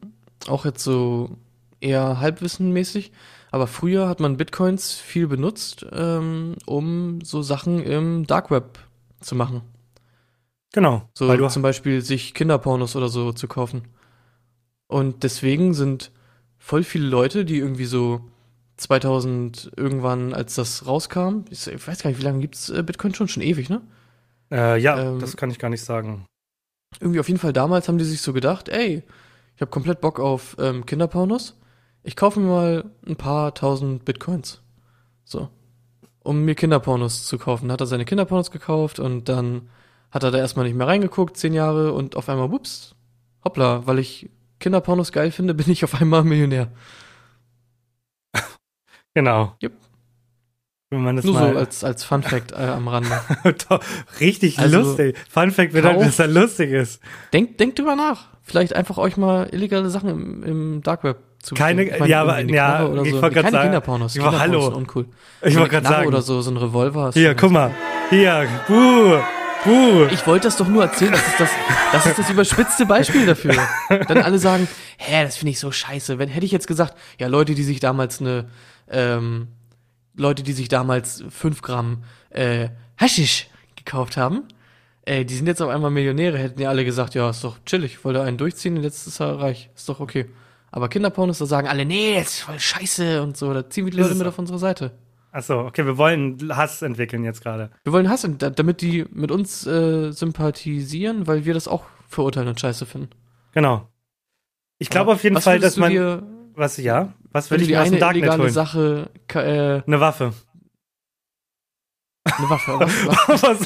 auch 0.47 0.63
jetzt 0.63 0.83
so 0.83 1.37
eher 1.79 2.19
halbwissenmäßig, 2.19 3.11
aber 3.49 3.65
früher 3.65 4.07
hat 4.07 4.19
man 4.19 4.37
Bitcoins 4.37 4.93
viel 4.93 5.27
benutzt, 5.27 5.87
ähm, 5.91 6.55
um 6.67 7.19
so 7.21 7.41
Sachen 7.41 7.81
im 7.81 8.27
Dark 8.27 8.51
Web 8.51 8.77
zu 9.19 9.33
machen. 9.33 9.63
Genau. 10.71 11.09
So 11.15 11.27
weil 11.27 11.37
du, 11.37 11.47
zum 11.47 11.63
Beispiel 11.63 12.01
sich 12.01 12.35
Kinderpornos 12.35 12.95
oder 12.95 13.09
so 13.09 13.33
zu 13.33 13.47
kaufen. 13.47 13.87
Und 14.85 15.23
deswegen 15.23 15.73
sind 15.73 16.11
voll 16.59 16.83
viele 16.83 17.07
Leute, 17.07 17.43
die 17.43 17.57
irgendwie 17.57 17.85
so 17.85 18.21
2000 18.77 19.71
irgendwann, 19.75 20.35
als 20.35 20.53
das 20.53 20.85
rauskam, 20.85 21.45
ich 21.49 21.65
weiß 21.65 22.03
gar 22.03 22.11
nicht, 22.11 22.19
wie 22.19 22.25
lange 22.25 22.39
gibt's 22.39 22.69
äh, 22.69 22.83
Bitcoin 22.83 23.15
schon? 23.15 23.27
Schon 23.27 23.41
ewig, 23.41 23.67
ne? 23.67 23.81
Äh, 24.51 24.77
ja, 24.77 24.99
ähm, 24.99 25.19
das 25.19 25.37
kann 25.37 25.51
ich 25.51 25.59
gar 25.59 25.69
nicht 25.69 25.83
sagen. 25.83 26.25
irgendwie 26.99 27.19
auf 27.19 27.27
jeden 27.27 27.39
Fall 27.39 27.53
damals 27.53 27.87
haben 27.87 27.97
die 27.97 28.05
sich 28.05 28.21
so 28.21 28.33
gedacht, 28.33 28.69
ey, 28.69 29.03
ich 29.55 29.61
habe 29.61 29.71
komplett 29.71 30.01
Bock 30.01 30.19
auf 30.19 30.55
ähm, 30.59 30.85
Kinderpornos. 30.85 31.57
Ich 32.03 32.15
kaufe 32.15 32.39
mir 32.39 32.47
mal 32.47 32.91
ein 33.07 33.15
paar 33.15 33.53
tausend 33.53 34.05
Bitcoins. 34.05 34.61
So. 35.23 35.49
Um 36.23 36.43
mir 36.45 36.55
Kinderpornos 36.55 37.25
zu 37.25 37.37
kaufen. 37.37 37.71
Hat 37.71 37.81
er 37.81 37.87
seine 37.87 38.05
Kinderpornos 38.05 38.51
gekauft 38.51 38.99
und 38.99 39.29
dann 39.29 39.69
hat 40.11 40.23
er 40.23 40.31
da 40.31 40.37
erstmal 40.37 40.65
nicht 40.65 40.75
mehr 40.75 40.87
reingeguckt, 40.87 41.37
zehn 41.37 41.53
Jahre 41.53 41.93
und 41.93 42.15
auf 42.15 42.27
einmal, 42.27 42.51
whoops, 42.51 42.95
hoppla, 43.43 43.87
weil 43.87 43.99
ich 43.99 44.29
Kinderpornos 44.59 45.11
geil 45.11 45.31
finde, 45.31 45.53
bin 45.55 45.69
ich 45.69 45.83
auf 45.83 45.99
einmal 45.99 46.23
Millionär. 46.23 46.71
Genau. 49.13 49.55
Jupp. 49.59 49.73
Wenn 50.93 51.03
man 51.03 51.15
das 51.15 51.23
Nur 51.23 51.35
so 51.35 51.39
mal 51.39 51.57
als, 51.57 51.85
als 51.85 52.03
Fun 52.03 52.21
Fact 52.21 52.51
äh, 52.51 52.55
am 52.57 52.85
Rande. 52.89 53.09
richtig 54.19 54.59
Also, 54.59 54.79
lustig. 54.81 55.15
Fun 55.29 55.51
Fact 55.51 55.71
bedeutet, 55.71 56.01
dass 56.05 56.19
er 56.19 56.27
lustig 56.27 56.69
ist. 56.71 56.99
Denkt, 57.31 57.61
denkt 57.61 57.79
drüber 57.79 57.95
nach. 57.95 58.25
Vielleicht 58.43 58.75
einfach 58.75 58.97
euch 58.97 59.15
mal 59.15 59.47
illegale 59.53 59.89
Sachen 59.89 60.09
im, 60.09 60.43
im 60.43 60.83
Dark 60.83 61.05
Web 61.05 61.19
zu 61.41 61.55
Keine- 61.55 61.85
meine, 61.85 62.07
ja, 62.09 62.21
aber- 62.23 62.41
ja, 62.41 62.85
oder 62.85 63.03
ich 63.03 63.11
so. 63.13 63.21
wollte 63.21 63.35
Keine 63.35 63.51
sagen- 63.51 63.63
Kinderpornos. 63.63 64.15
ich 64.17 64.21
war- 64.21 64.37
hallo. 64.37 64.67
uncool. 64.67 65.05
Ich 65.41 65.53
So 65.53 65.61
wollte 65.61 65.71
gerade 65.75 65.87
sagen. 65.87 66.07
Oder 66.09 66.21
so, 66.21 66.41
so 66.41 66.51
ein 66.51 66.57
Revolver. 66.57 67.11
Hier, 67.13 67.35
guck 67.35 67.51
mal. 67.51 67.71
Hier, 68.09 68.45
buh, 68.67 69.15
buh. 69.63 70.07
Ich 70.11 70.27
wollte 70.27 70.47
das 70.49 70.57
doch 70.57 70.67
nur 70.67 70.83
erzählen, 70.83 71.13
das 71.13 71.25
ist 71.25 71.39
das, 71.39 71.49
das 71.93 72.05
ist 72.07 72.19
das 72.19 72.29
überspitzte 72.29 72.85
Beispiel 72.85 73.25
dafür. 73.25 73.55
Dann 74.09 74.17
alle 74.17 74.39
sagen, 74.39 74.67
hä, 74.97 75.23
das 75.23 75.37
finde 75.37 75.51
ich 75.51 75.59
so 75.59 75.71
scheiße. 75.71 76.19
Wenn, 76.19 76.27
hätte 76.27 76.45
ich 76.45 76.51
jetzt 76.51 76.67
gesagt, 76.67 76.95
ja, 77.17 77.27
Leute, 77.27 77.55
die 77.55 77.63
sich 77.63 77.79
damals 77.79 78.19
eine, 78.19 78.49
ähm, 78.91 79.47
Leute, 80.16 80.43
die 80.43 80.53
sich 80.53 80.68
damals 80.68 81.24
5 81.30 81.62
Gramm 81.62 82.03
äh, 82.30 82.70
Haschisch 82.99 83.47
gekauft 83.76 84.18
haben, 84.18 84.43
äh, 85.05 85.26
die 85.26 85.36
sind 85.36 85.47
jetzt 85.47 85.62
auf 85.62 85.70
einmal 85.70 85.89
Millionäre, 85.91 86.38
hätten 86.38 86.62
ja 86.62 86.70
alle 86.70 86.86
gesagt, 86.86 87.16
ja, 87.16 87.30
ist 87.30 87.43
doch 87.43 87.57
chillig, 87.66 87.93
ich 87.93 88.05
wollte 88.05 88.22
einen 88.22 88.38
durchziehen 88.38 88.78
und 88.78 88.84
jetzt 88.84 89.07
ist 89.07 89.20
er 89.20 89.39
reich. 89.39 89.70
Ist 89.76 89.89
doch 89.89 89.99
okay. 89.99 90.28
Aber 90.72 90.88
Kinderpornos, 90.89 91.39
da 91.39 91.45
sagen 91.45 91.68
alle, 91.68 91.86
nee, 91.86 92.16
das 92.16 92.30
ist 92.36 92.39
voll 92.41 92.59
scheiße 92.59 93.22
und 93.22 93.36
so. 93.36 93.53
Da 93.53 93.70
ziehen 93.70 93.86
wir 93.86 93.91
die 93.91 93.97
Leute 93.97 94.16
mit 94.16 94.28
auf 94.28 94.39
unsere 94.39 94.57
Seite. 94.59 94.91
Achso, 95.34 95.66
okay, 95.66 95.86
wir 95.86 95.97
wollen 95.97 96.55
Hass 96.55 96.82
entwickeln 96.82 97.24
jetzt 97.24 97.41
gerade. 97.41 97.72
Wir 97.84 97.93
wollen 97.93 98.09
Hass, 98.09 98.28
da- 98.38 98.49
damit 98.49 98.82
die 98.82 99.05
mit 99.12 99.32
uns 99.32 99.66
äh, 99.66 100.12
sympathisieren, 100.12 101.26
weil 101.28 101.45
wir 101.45 101.53
das 101.53 101.68
auch 101.68 101.84
verurteilen 102.07 102.49
und 102.49 102.59
scheiße 102.59 102.86
finden. 102.86 103.09
Genau. 103.53 103.88
Ich 104.78 104.89
glaube 104.89 105.12
auf 105.14 105.24
jeden 105.24 105.36
Was 105.38 105.43
Fall, 105.45 105.59
dass 105.59 105.78
man. 105.78 105.91
was, 106.55 106.78
ja? 106.78 107.14
Was 107.32 107.49
würde 107.51 107.63
ich 107.63 107.69
mir 107.69 107.79
aus 107.82 107.86
dem 107.88 107.93
eine 107.93 107.99
Darknet 107.99 108.21
illegale 108.23 108.43
holen? 108.43 108.51
Sache, 108.53 109.09
äh, 109.34 109.82
Eine 109.88 109.99
Waffe. 109.99 110.34
Eine 112.25 112.49
Waffe. 112.49 112.79
Was, 112.79 113.43
was? 113.43 113.59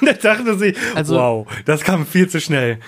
Und 0.00 0.06
er 0.08 0.14
dachte 0.14 0.58
sich, 0.58 0.76
also, 0.94 1.16
wow, 1.16 1.46
das 1.64 1.82
kam 1.82 2.04
viel 2.04 2.28
zu 2.28 2.40
schnell. 2.40 2.78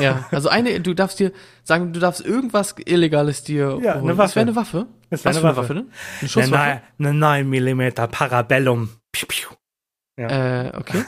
Ja, 0.00 0.26
also 0.32 0.48
eine, 0.48 0.80
du 0.80 0.94
darfst 0.94 1.20
dir 1.20 1.30
sagen, 1.62 1.92
du 1.92 2.00
darfst 2.00 2.24
irgendwas 2.24 2.74
Illegales 2.84 3.44
dir 3.44 3.78
Ja, 3.82 3.94
holen. 3.94 4.04
eine 4.10 4.18
Waffe. 4.18 4.26
Das 4.26 4.36
wäre 4.36 4.46
eine 4.46 4.56
Waffe? 4.56 4.86
Das 5.10 5.24
wäre 5.24 5.34
eine 5.36 5.40
für 5.54 5.56
Waffe. 5.56 5.74
denn? 5.74 5.82
Eine 5.84 5.90
Eine 6.20 6.28
Schusswaffe? 6.28 6.82
9 6.98 7.48
mm 7.48 7.82
Parabellum. 8.10 8.88
Piu, 9.12 9.26
piu. 9.28 9.48
Äh, 10.16 10.72
okay. 10.76 11.04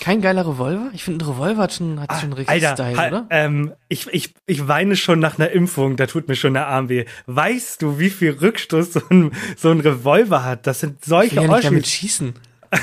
Kein 0.00 0.20
geiler 0.20 0.46
Revolver? 0.46 0.90
Ich 0.92 1.04
finde, 1.04 1.24
ein 1.24 1.28
Revolver 1.28 1.62
hat 1.62 1.72
schon, 1.72 2.00
hat 2.00 2.20
schon 2.20 2.32
richtig 2.32 2.50
Alter, 2.50 2.74
Style, 2.74 2.96
halt, 2.96 3.12
oder? 3.12 3.26
ähm, 3.30 3.72
ich, 3.88 4.06
ich, 4.08 4.34
ich 4.46 4.68
weine 4.68 4.96
schon 4.96 5.18
nach 5.18 5.38
einer 5.38 5.50
Impfung, 5.50 5.96
da 5.96 6.06
tut 6.06 6.28
mir 6.28 6.36
schon 6.36 6.54
der 6.54 6.66
Arm 6.66 6.88
weh. 6.88 7.04
Weißt 7.26 7.82
du, 7.82 7.98
wie 7.98 8.10
viel 8.10 8.32
Rückstoß 8.32 8.92
so 8.92 9.00
ein, 9.10 9.32
so 9.56 9.70
ein 9.70 9.80
Revolver 9.80 10.44
hat? 10.44 10.66
Das 10.66 10.80
sind 10.80 10.98
Ich 11.00 11.08
solche 11.08 11.36
will 11.36 11.42
ja 11.44 11.48
nicht 11.54 11.64
damit 11.64 11.86
schießen. 11.86 12.34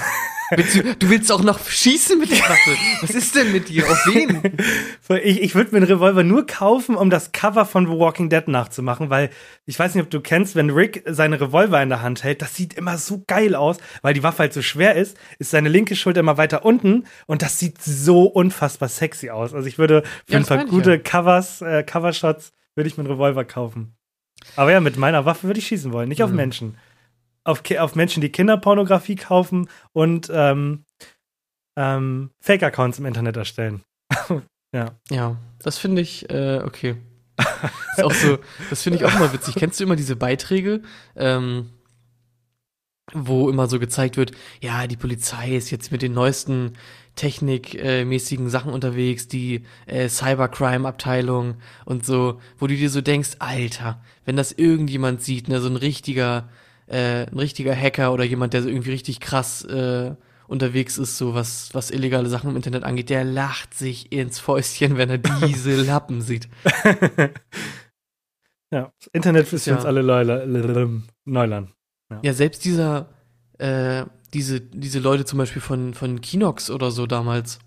du, 1.00 1.10
willst 1.10 1.32
auch 1.32 1.42
noch 1.44 1.60
schießen 1.68 2.20
mit 2.20 2.32
der 2.32 2.40
Waffe? 2.40 2.72
Was 3.02 3.12
ist 3.12 3.36
denn 3.36 3.52
mit 3.52 3.70
dir? 3.70 3.84
Auf 3.90 4.06
wen? 4.08 4.42
Ich, 5.24 5.42
ich 5.42 5.56
würde 5.56 5.72
mir 5.72 5.78
einen 5.78 5.88
Revolver 5.88 6.24
nur 6.24 6.46
kaufen, 6.46 6.96
um 6.96 7.10
das 7.10 7.32
Cover 7.32 7.66
von 7.66 7.88
The 7.88 7.94
Walking 7.94 8.30
Dead 8.30 8.48
nachzumachen, 8.48 9.10
weil 9.10 9.30
ich 9.66 9.78
weiß 9.80 9.96
nicht, 9.96 10.04
ob 10.04 10.10
du 10.10 10.20
kennst, 10.22 10.56
wenn 10.56 10.70
Rick 10.70 11.04
seine 11.08 11.40
Revolver 11.42 11.82
in 11.82 11.90
der 11.90 12.02
Hand 12.02 12.24
hält, 12.24 12.42
das 12.42 12.56
sieht 12.56 12.74
immer 12.76 12.98
so 12.98 13.24
geil 13.28 13.56
aus, 13.56 13.78
weil 14.02 14.14
die 14.14 14.24
Waffe 14.24 14.40
halt 14.40 14.54
so 14.54 14.62
schwer 14.62 14.96
ist, 14.96 15.18
ist 15.40 15.52
seine 15.52 15.70
linke 15.70 15.96
Schulter 15.96 16.20
immer 16.20 16.38
weiter 16.38 16.66
unten 16.66 17.06
und 17.26 17.42
das 17.42 17.60
sieht 17.60 17.82
so 17.82 18.24
unfassbar 18.24 18.90
sexy 18.90 19.30
aus. 19.30 19.54
Also 19.54 19.68
ich 19.68 19.78
würde 19.78 20.04
für 20.26 20.34
Ja, 20.34 20.40
ein 20.40 20.46
paar 20.46 20.66
gute 20.66 20.92
ja. 20.92 20.98
Covers, 20.98 21.62
äh, 21.62 21.84
Covershots, 21.84 22.52
würde 22.76 22.88
ich 22.88 22.98
mir 22.98 23.04
einen 23.04 23.14
Revolver 23.14 23.46
kaufen. 23.46 23.96
Aber 24.56 24.72
ja, 24.72 24.80
mit 24.80 24.98
meiner 24.98 25.26
Waffe 25.26 25.48
würde 25.48 25.60
ich 25.60 25.68
schießen 25.68 25.92
wollen, 25.92 26.10
nicht 26.10 26.22
auf 26.22 26.30
Mhm. 26.30 26.36
Menschen. 26.36 26.78
Auf, 27.46 27.64
auf 27.80 27.96
Menschen, 27.96 28.20
die 28.20 28.32
Kinderpornografie 28.32 29.16
kaufen 29.16 29.70
und 29.94 30.30
ähm, 30.34 30.84
ähm, 31.78 32.32
Fake-Accounts 32.42 33.00
im 33.00 33.06
Internet 33.06 33.38
erstellen. 33.38 33.84
Ja, 35.10 35.38
das 35.60 35.78
finde 35.78 36.02
ich, 36.02 36.30
äh, 36.30 36.60
okay. 36.62 36.98
ist 37.38 38.04
auch 38.04 38.12
so, 38.12 38.40
das 38.70 38.84
finde 38.84 39.00
ich 39.00 39.06
auch 39.06 39.16
immer 39.16 39.32
witzig. 39.32 39.56
Kennst 39.56 39.80
du 39.80 39.86
immer 39.86 39.96
diese 39.96 40.18
Beiträge, 40.18 40.82
ähm, 41.16 41.70
wo 43.14 43.50
immer 43.50 43.68
so 43.68 43.80
gezeigt 43.80 44.18
wird, 44.18 44.32
ja, 44.62 44.88
die 44.88 44.98
Polizei 44.98 45.56
ist 45.56 45.72
jetzt 45.72 45.94
mit 45.94 46.02
den 46.02 46.14
neuesten 46.14 46.74
technikmäßigen 47.16 48.50
Sachen 48.50 48.74
unterwegs, 48.74 49.30
die 49.30 49.64
äh, 49.86 50.10
Cybercrime-Abteilung 50.10 51.56
und 51.86 52.06
so, 52.06 52.42
wo 52.58 52.68
du 52.68 52.76
dir 52.76 52.90
so 52.90 53.00
denkst, 53.00 53.38
Alter, 53.40 54.04
wenn 54.26 54.36
das 54.36 54.52
irgendjemand 54.52 55.22
sieht, 55.22 55.48
ne, 55.48 55.62
so 55.62 55.70
ein 55.70 55.78
richtiger, 55.78 56.50
äh, 56.88 57.26
ein 57.28 57.38
richtiger 57.40 57.76
Hacker 57.76 58.14
oder 58.14 58.24
jemand, 58.24 58.54
der 58.54 58.62
so 58.64 58.70
irgendwie 58.70 58.92
richtig 58.92 59.20
krass 59.20 59.64
äh, 59.66 60.16
unterwegs 60.48 60.98
ist, 60.98 61.18
so 61.18 61.34
was, 61.34 61.74
was 61.74 61.90
illegale 61.92 62.30
Sachen 62.30 62.52
im 62.52 62.56
Internet 62.56 62.84
angeht, 62.84 63.10
der 63.10 63.24
lacht 63.24 63.74
sich 63.74 64.12
ins 64.12 64.40
Fäustchen, 64.40 64.96
wenn 64.98 65.10
er 65.10 65.18
diese 65.18 65.76
Lappen 65.82 66.22
sieht. 66.22 66.48
Ja, 68.72 68.92
das 69.00 69.08
Internet 69.14 69.54
ist 69.54 69.64
für 69.64 69.70
Ja. 69.70 69.76
uns 69.78 69.86
alle 69.86 70.04
Neuland. 70.04 71.72
Ja, 72.24 72.34
selbst 72.34 72.66
dieser, 72.66 73.10
äh, 73.58 74.06
diese, 74.34 74.60
diese 74.60 75.00
Leute 75.00 75.26
zum 75.26 75.38
Beispiel 75.40 75.62
von, 75.62 75.94
von 75.94 76.20
Kinox 76.20 76.70
oder 76.70 76.92
so 76.92 77.06
damals, 77.08 77.60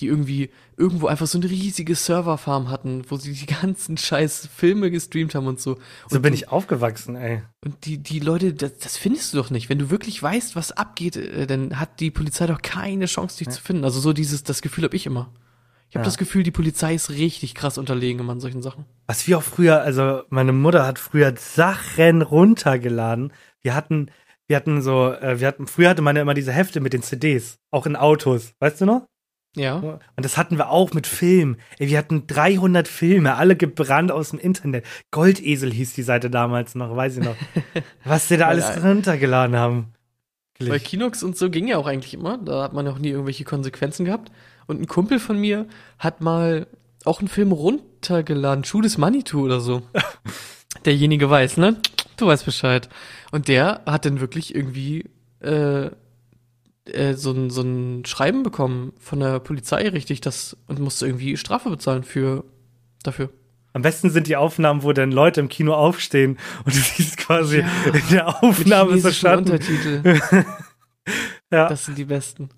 die 0.00 0.06
irgendwie 0.08 0.50
irgendwo 0.76 1.06
einfach 1.06 1.26
so 1.26 1.38
eine 1.38 1.48
riesige 1.48 1.94
Serverfarm 1.94 2.68
hatten, 2.70 3.02
wo 3.08 3.16
sie 3.16 3.32
die 3.32 3.46
ganzen 3.62 3.96
scheiß 3.96 4.48
Filme 4.54 4.90
gestreamt 4.90 5.34
haben 5.34 5.46
und 5.46 5.60
so. 5.60 5.76
So 6.08 6.16
und 6.16 6.22
bin 6.22 6.32
du- 6.32 6.36
ich 6.38 6.48
aufgewachsen, 6.48 7.16
ey. 7.16 7.42
Und 7.64 7.84
die, 7.86 7.98
die 7.98 8.20
Leute, 8.20 8.52
das, 8.54 8.76
das 8.78 8.96
findest 8.96 9.32
du 9.32 9.38
doch 9.38 9.50
nicht. 9.50 9.68
Wenn 9.68 9.78
du 9.78 9.90
wirklich 9.90 10.22
weißt, 10.22 10.54
was 10.56 10.72
abgeht, 10.72 11.16
äh, 11.16 11.46
dann 11.46 11.80
hat 11.80 12.00
die 12.00 12.10
Polizei 12.10 12.46
doch 12.46 12.62
keine 12.62 13.06
Chance, 13.06 13.38
dich 13.38 13.48
zu 13.48 13.60
finden. 13.60 13.84
Also 13.84 14.00
so 14.00 14.12
dieses, 14.12 14.42
das 14.44 14.62
Gefühl 14.62 14.84
habe 14.84 14.96
ich 14.96 15.06
immer. 15.06 15.32
Ich 15.88 15.94
habe 15.94 16.02
Ja. 16.02 16.06
das 16.06 16.18
Gefühl, 16.18 16.42
die 16.42 16.50
Polizei 16.50 16.94
ist 16.94 17.10
richtig 17.10 17.54
krass 17.54 17.78
unterlegen 17.78 18.20
immer 18.20 18.32
an 18.32 18.40
solchen 18.40 18.60
Sachen. 18.60 18.84
Was 19.06 19.26
wir 19.28 19.38
auch 19.38 19.42
früher, 19.42 19.80
also 19.82 20.22
meine 20.30 20.52
Mutter 20.52 20.84
hat 20.86 20.98
früher 20.98 21.32
Sachen 21.36 22.22
runtergeladen. 22.22 23.32
Wir 23.62 23.74
hatten, 23.74 24.10
wir 24.48 24.56
hatten 24.56 24.82
so, 24.82 25.12
äh, 25.12 25.40
wir 25.40 25.46
hatten, 25.46 25.66
früher 25.66 25.88
hatte 25.90 26.02
man 26.02 26.16
ja 26.16 26.22
immer 26.22 26.34
diese 26.34 26.52
Hefte 26.52 26.80
mit 26.80 26.92
den 26.92 27.02
CDs, 27.02 27.58
auch 27.70 27.86
in 27.86 27.96
Autos, 27.96 28.52
weißt 28.60 28.80
du 28.80 28.84
noch? 28.86 29.06
Ja. 29.56 29.76
Und 29.76 30.00
das 30.16 30.36
hatten 30.36 30.58
wir 30.58 30.70
auch 30.70 30.92
mit 30.92 31.06
Filmen. 31.06 31.56
Wir 31.78 31.98
hatten 31.98 32.26
300 32.26 32.86
Filme, 32.86 33.36
alle 33.36 33.56
gebrannt 33.56 34.12
aus 34.12 34.30
dem 34.30 34.38
Internet. 34.38 34.84
Goldesel 35.10 35.72
hieß 35.72 35.94
die 35.94 36.02
Seite 36.02 36.30
damals 36.30 36.74
noch, 36.74 36.94
weiß 36.94 37.16
ich 37.16 37.24
noch. 37.24 37.36
Was 38.04 38.28
die 38.28 38.36
da 38.36 38.48
alles 38.48 38.68
äh, 38.68 38.80
runtergeladen 38.80 39.56
haben. 39.56 39.92
Bei 40.58 40.78
Kinox 40.78 41.22
und 41.22 41.36
so 41.36 41.50
ging 41.50 41.68
ja 41.68 41.78
auch 41.78 41.86
eigentlich 41.86 42.14
immer. 42.14 42.38
Da 42.38 42.62
hat 42.62 42.72
man 42.72 42.86
auch 42.88 42.98
nie 42.98 43.10
irgendwelche 43.10 43.44
Konsequenzen 43.44 44.04
gehabt. 44.04 44.30
Und 44.66 44.80
ein 44.80 44.86
Kumpel 44.86 45.18
von 45.18 45.38
mir 45.38 45.66
hat 45.98 46.20
mal 46.20 46.66
auch 47.04 47.20
einen 47.20 47.28
Film 47.28 47.52
runtergeladen, 47.52 48.64
Schuh 48.64 48.80
des 48.80 48.98
Manitou 48.98 49.42
oder 49.44 49.60
so. 49.60 49.82
Derjenige 50.84 51.30
weiß, 51.30 51.56
ne? 51.56 51.76
Du 52.16 52.26
weißt 52.26 52.44
Bescheid. 52.44 52.88
Und 53.30 53.48
der 53.48 53.82
hat 53.86 54.04
dann 54.04 54.20
wirklich 54.20 54.54
irgendwie 54.54 55.10
äh, 55.40 55.90
äh, 56.92 57.14
so, 57.14 57.32
ein, 57.32 57.50
so 57.50 57.62
ein 57.62 58.04
Schreiben 58.04 58.42
bekommen 58.42 58.92
von 58.98 59.20
der 59.20 59.40
Polizei, 59.40 59.88
richtig, 59.88 60.20
das 60.20 60.56
und 60.66 60.78
musste 60.80 61.06
irgendwie 61.06 61.36
Strafe 61.36 61.70
bezahlen 61.70 62.02
für 62.04 62.44
dafür. 63.02 63.30
Am 63.72 63.82
besten 63.82 64.08
sind 64.10 64.26
die 64.26 64.36
Aufnahmen, 64.36 64.82
wo 64.82 64.92
dann 64.92 65.12
Leute 65.12 65.40
im 65.40 65.48
Kino 65.48 65.74
aufstehen 65.74 66.38
und 66.64 66.74
du 66.74 66.80
siehst 66.80 67.18
quasi 67.18 67.58
Ja, 67.58 67.68
in 67.86 67.92
der 68.10 68.24
Mit 68.24 68.34
Aufnahme 68.42 68.98
so 68.98 69.10
chinesischen 69.10 69.12
Schatten. 69.20 69.38
Untertitel. 69.52 70.20
Ja. 71.52 71.68
Das 71.68 71.84
sind 71.84 71.96
die 71.96 72.04
besten. 72.04 72.48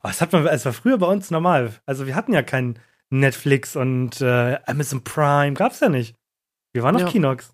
Aber 0.00 0.10
das 0.10 0.20
hat 0.20 0.32
man, 0.32 0.46
es 0.46 0.64
war 0.64 0.72
früher 0.72 0.98
bei 0.98 1.06
uns 1.08 1.32
normal. 1.32 1.72
Also 1.86 2.06
wir 2.06 2.14
hatten 2.14 2.32
ja 2.32 2.42
kein 2.42 2.78
Netflix 3.10 3.74
und 3.74 4.20
äh, 4.20 4.58
Amazon 4.66 5.02
Prime, 5.02 5.54
gab's 5.54 5.80
ja 5.80 5.88
nicht. 5.88 6.14
Wir 6.72 6.84
waren 6.84 6.94
auf 6.94 7.02
Ja. 7.02 7.08
Kinox. 7.08 7.52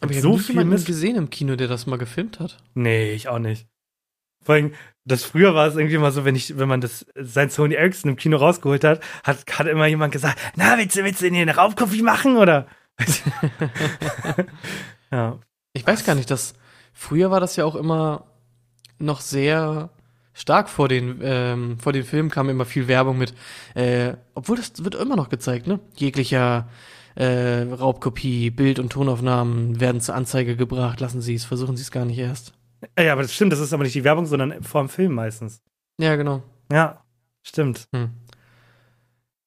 Aber 0.00 0.12
ich 0.12 0.22
so 0.22 0.30
habe 0.30 0.64
nie 0.64 0.76
viel 0.78 0.84
gesehen 0.84 1.16
im 1.16 1.28
Kino, 1.28 1.54
der 1.54 1.68
das 1.68 1.86
mal 1.86 1.98
gefilmt 1.98 2.40
hat. 2.40 2.56
Nee, 2.74 3.12
ich 3.12 3.28
auch 3.28 3.38
nicht. 3.38 3.66
Vor 4.42 4.54
allem, 4.54 4.72
das 5.04 5.24
früher 5.24 5.54
war 5.54 5.66
es 5.66 5.76
irgendwie 5.76 5.98
mal 5.98 6.12
so, 6.12 6.24
wenn 6.24 6.36
ich, 6.36 6.58
wenn 6.58 6.68
man 6.68 6.80
das 6.80 7.06
sein 7.14 7.50
Sony 7.50 7.74
Ericsson 7.74 8.10
im 8.12 8.16
Kino 8.16 8.36
rausgeholt 8.36 8.84
hat, 8.84 9.00
hat, 9.24 9.44
hat 9.58 9.66
immer 9.66 9.86
jemand 9.86 10.12
gesagt, 10.12 10.38
na, 10.56 10.78
willst 10.78 10.96
du, 10.96 11.04
willst 11.04 11.20
du 11.20 11.24
denn 11.24 11.34
hier 11.34 11.42
eine 11.42 11.56
Raubkopie 11.56 12.02
machen 12.02 12.36
oder? 12.36 12.66
ja. 15.10 15.38
Ich 15.72 15.86
weiß 15.86 16.04
gar 16.04 16.14
nicht, 16.14 16.30
dass 16.30 16.54
früher 16.92 17.30
war 17.30 17.40
das 17.40 17.56
ja 17.56 17.64
auch 17.64 17.74
immer 17.74 18.26
noch 18.98 19.20
sehr 19.20 19.90
stark 20.34 20.68
vor 20.68 20.88
den 20.88 21.20
ähm, 21.22 21.78
vor 21.78 21.92
den 21.92 22.04
Filmen 22.04 22.30
kam 22.30 22.48
immer 22.48 22.64
viel 22.64 22.88
Werbung 22.88 23.18
mit, 23.18 23.34
äh, 23.74 24.14
obwohl 24.34 24.56
das 24.56 24.84
wird 24.84 24.94
immer 24.94 25.16
noch 25.16 25.28
gezeigt, 25.28 25.66
ne? 25.66 25.80
Jeglicher 25.96 26.68
äh, 27.14 27.62
Raubkopie, 27.62 28.50
Bild- 28.50 28.78
und 28.78 28.90
Tonaufnahmen 28.90 29.80
werden 29.80 30.00
zur 30.00 30.14
Anzeige 30.14 30.56
gebracht. 30.56 31.00
Lassen 31.00 31.20
Sie 31.20 31.34
es, 31.34 31.44
versuchen 31.44 31.76
Sie 31.76 31.82
es 31.82 31.90
gar 31.90 32.04
nicht 32.04 32.18
erst. 32.18 32.54
Ja, 32.98 33.12
aber 33.12 33.22
das 33.22 33.34
stimmt, 33.34 33.52
das 33.52 33.60
ist 33.60 33.72
aber 33.72 33.84
nicht 33.84 33.94
die 33.94 34.04
Werbung, 34.04 34.26
sondern 34.26 34.62
vor 34.62 34.82
dem 34.82 34.88
Film 34.88 35.12
meistens. 35.14 35.60
Ja, 36.00 36.16
genau. 36.16 36.42
Ja, 36.70 37.02
stimmt. 37.42 37.86
Hm. 37.94 38.10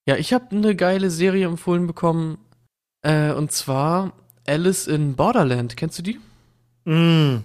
Ja, 0.07 0.15
ich 0.17 0.33
habe 0.33 0.55
eine 0.55 0.75
geile 0.75 1.09
Serie 1.09 1.47
empfohlen 1.47 1.87
bekommen, 1.87 2.37
äh, 3.01 3.31
und 3.31 3.51
zwar 3.51 4.13
Alice 4.47 4.87
in 4.87 5.15
Borderland. 5.15 5.75
Kennst 5.75 5.97
du 5.99 6.03
die? 6.03 6.19
Mm. 6.85 7.43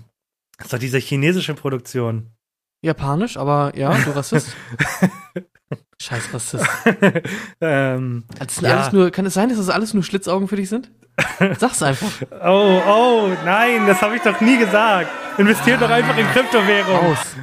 Das 0.58 0.66
ist 0.66 0.72
doch 0.74 0.78
diese 0.78 0.98
chinesische 0.98 1.54
Produktion. 1.54 2.26
Japanisch, 2.82 3.36
aber 3.38 3.72
ja, 3.76 3.96
du 3.96 4.10
Rassist. 4.10 4.54
Scheiß 6.02 6.32
Rassist. 6.32 6.66
ähm, 7.60 8.24
sind 8.48 8.62
Ja. 8.66 8.78
alles 8.80 8.92
nur, 8.92 9.10
kann 9.10 9.26
es 9.26 9.34
sein, 9.34 9.48
dass 9.48 9.58
das 9.58 9.68
alles 9.70 9.94
nur 9.94 10.02
Schlitzaugen 10.02 10.48
für 10.48 10.56
dich 10.56 10.68
sind? 10.68 10.90
Sag's 11.58 11.82
einfach. 11.82 12.10
oh, 12.44 12.82
oh, 12.86 13.28
nein, 13.44 13.86
das 13.86 14.00
habe 14.02 14.16
ich 14.16 14.22
doch 14.22 14.40
nie 14.40 14.58
gesagt. 14.58 15.10
Investiert 15.38 15.80
doch 15.80 15.90
einfach 15.90 16.16
in 16.16 16.26
Kryptowährung. 16.26 16.96
Raus. 16.96 17.36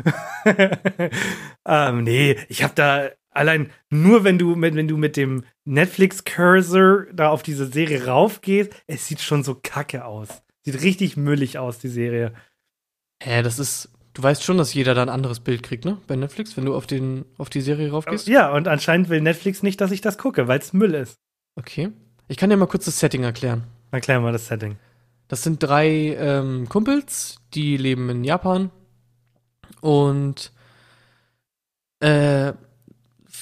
ähm, 1.68 2.04
nee, 2.04 2.38
ich 2.48 2.64
habe 2.64 2.74
da 2.76 3.10
allein 3.32 3.72
nur 3.90 4.24
wenn 4.24 4.38
du 4.38 4.56
mit, 4.56 4.76
wenn 4.76 4.88
du 4.88 4.98
mit 4.98 5.16
dem 5.16 5.44
Netflix 5.66 6.24
Cursor 6.24 7.06
da 7.14 7.30
auf 7.30 7.44
diese 7.44 7.68
Serie 7.68 8.06
raufgehst, 8.06 8.74
es 8.88 9.08
sieht 9.08 9.22
schon 9.22 9.44
so 9.44 9.56
kacke 9.56 10.06
aus. 10.06 10.30
Sieht 10.66 10.82
richtig 10.82 11.16
müllig 11.16 11.58
aus 11.58 11.80
die 11.80 11.88
Serie. 11.88 12.34
Hä, 13.24 13.42
das 13.42 13.58
ist, 13.58 13.90
du 14.14 14.24
weißt 14.24 14.44
schon, 14.44 14.58
dass 14.58 14.74
jeder 14.74 14.94
da 14.94 15.02
ein 15.02 15.10
anderes 15.10 15.40
Bild 15.40 15.64
kriegt, 15.64 15.86
ne? 15.86 15.98
Bei 16.08 16.16
Netflix, 16.16 16.58
wenn 16.58 16.66
du 16.66 16.76
auf 16.76 16.88
den, 16.88 17.26
auf 17.38 17.50
die 17.50 17.62
Serie 17.62 17.90
raufgehst? 17.92 18.28
Ja, 18.28 18.52
und 18.52 18.68
anscheinend 18.68 19.10
will 19.10 19.22
Netflix 19.22 19.64
nicht, 19.64 19.80
dass 19.80 19.92
ich 19.92 20.02
das 20.02 20.18
gucke, 20.18 20.48
weil 20.48 20.60
es 20.60 20.74
Müll 20.74 20.94
ist. 20.94 21.20
Okay. 21.56 21.92
Ich 22.28 22.38
kann 22.38 22.50
dir 22.50 22.58
mal 22.58 22.68
kurz 22.68 22.86
das 22.86 23.00
Setting 23.00 23.24
erklären. 23.24 23.64
Erklär 23.92 24.20
mal 24.20 24.34
das 24.34 24.48
Setting. 24.48 24.78
Das 25.30 25.44
sind 25.44 25.64
drei 25.64 26.16
ähm, 26.20 26.68
Kumpels, 26.70 27.40
die 27.54 27.78
leben 27.78 28.10
in 28.10 28.24
Japan 28.24 28.70
und 29.82 30.52
äh, 32.00 32.54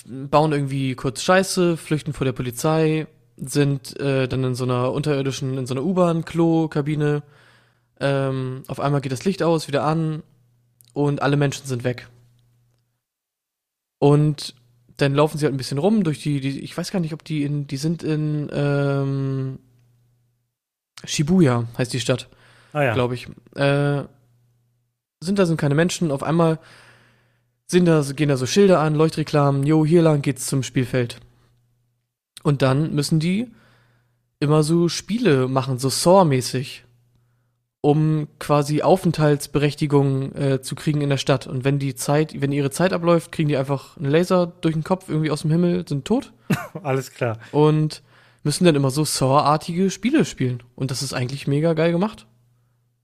bauen 0.05 0.51
irgendwie 0.51 0.95
kurz 0.95 1.23
Scheiße, 1.23 1.77
flüchten 1.77 2.13
vor 2.13 2.25
der 2.25 2.33
Polizei, 2.33 3.07
sind 3.37 3.99
äh, 3.99 4.27
dann 4.27 4.43
in 4.43 4.55
so 4.55 4.63
einer 4.63 4.91
unterirdischen, 4.91 5.57
in 5.57 5.65
so 5.65 5.73
einer 5.73 5.83
U-Bahn-Klo-Kabine. 5.83 7.23
Ähm, 7.99 8.63
auf 8.67 8.79
einmal 8.79 9.01
geht 9.01 9.11
das 9.11 9.25
Licht 9.25 9.41
aus, 9.41 9.67
wieder 9.67 9.83
an 9.83 10.23
und 10.93 11.21
alle 11.21 11.37
Menschen 11.37 11.65
sind 11.65 11.83
weg. 11.83 12.07
Und 13.99 14.55
dann 14.97 15.13
laufen 15.13 15.37
sie 15.37 15.45
halt 15.45 15.53
ein 15.53 15.57
bisschen 15.57 15.77
rum 15.77 16.03
durch 16.03 16.21
die, 16.21 16.39
die 16.39 16.59
ich 16.61 16.77
weiß 16.77 16.91
gar 16.91 16.99
nicht, 16.99 17.13
ob 17.13 17.23
die 17.23 17.43
in, 17.43 17.67
die 17.67 17.77
sind 17.77 18.03
in 18.03 18.49
ähm, 18.53 19.59
Shibuya, 21.03 21.67
heißt 21.77 21.93
die 21.93 21.99
Stadt, 21.99 22.29
Ah 22.73 22.83
ja. 22.83 22.93
glaube 22.93 23.15
ich. 23.15 23.27
Äh, 23.55 24.03
sind 25.21 25.39
da 25.39 25.45
sind 25.45 25.57
keine 25.57 25.75
Menschen, 25.75 26.11
auf 26.11 26.23
einmal 26.23 26.59
sind 27.67 27.85
da, 27.85 28.01
gehen 28.15 28.29
da 28.29 28.37
so 28.37 28.45
Schilder 28.45 28.79
an, 28.79 28.95
Leuchtreklamen, 28.95 29.65
jo, 29.65 29.85
hier 29.85 30.01
lang 30.01 30.21
geht's 30.21 30.45
zum 30.45 30.63
Spielfeld. 30.63 31.19
Und 32.43 32.61
dann 32.61 32.93
müssen 32.93 33.19
die 33.19 33.51
immer 34.39 34.63
so 34.63 34.87
Spiele 34.87 35.47
machen, 35.47 35.79
so 35.79 35.89
Saw-mäßig, 35.89 36.84
um 37.85 38.27
quasi 38.39 38.81
Aufenthaltsberechtigung 38.81 40.33
äh, 40.33 40.59
zu 40.59 40.73
kriegen 40.73 41.01
in 41.01 41.11
der 41.11 41.17
Stadt. 41.17 41.45
Und 41.45 41.63
wenn 41.65 41.77
die 41.77 41.93
Zeit, 41.93 42.41
wenn 42.41 42.51
ihre 42.51 42.71
Zeit 42.71 42.93
abläuft, 42.93 43.31
kriegen 43.31 43.47
die 43.47 43.57
einfach 43.57 43.95
einen 43.97 44.09
Laser 44.09 44.47
durch 44.47 44.73
den 44.73 44.83
Kopf 44.83 45.07
irgendwie 45.07 45.29
aus 45.29 45.43
dem 45.43 45.51
Himmel, 45.51 45.87
sind 45.87 46.03
tot 46.03 46.33
Alles 46.81 47.11
klar. 47.11 47.37
und 47.51 48.01
müssen 48.41 48.65
dann 48.65 48.73
immer 48.73 48.89
so 48.89 49.05
Saw-artige 49.05 49.91
Spiele 49.91 50.25
spielen. 50.25 50.63
Und 50.73 50.89
das 50.89 51.03
ist 51.03 51.13
eigentlich 51.13 51.45
mega 51.45 51.73
geil 51.73 51.91
gemacht. 51.91 52.25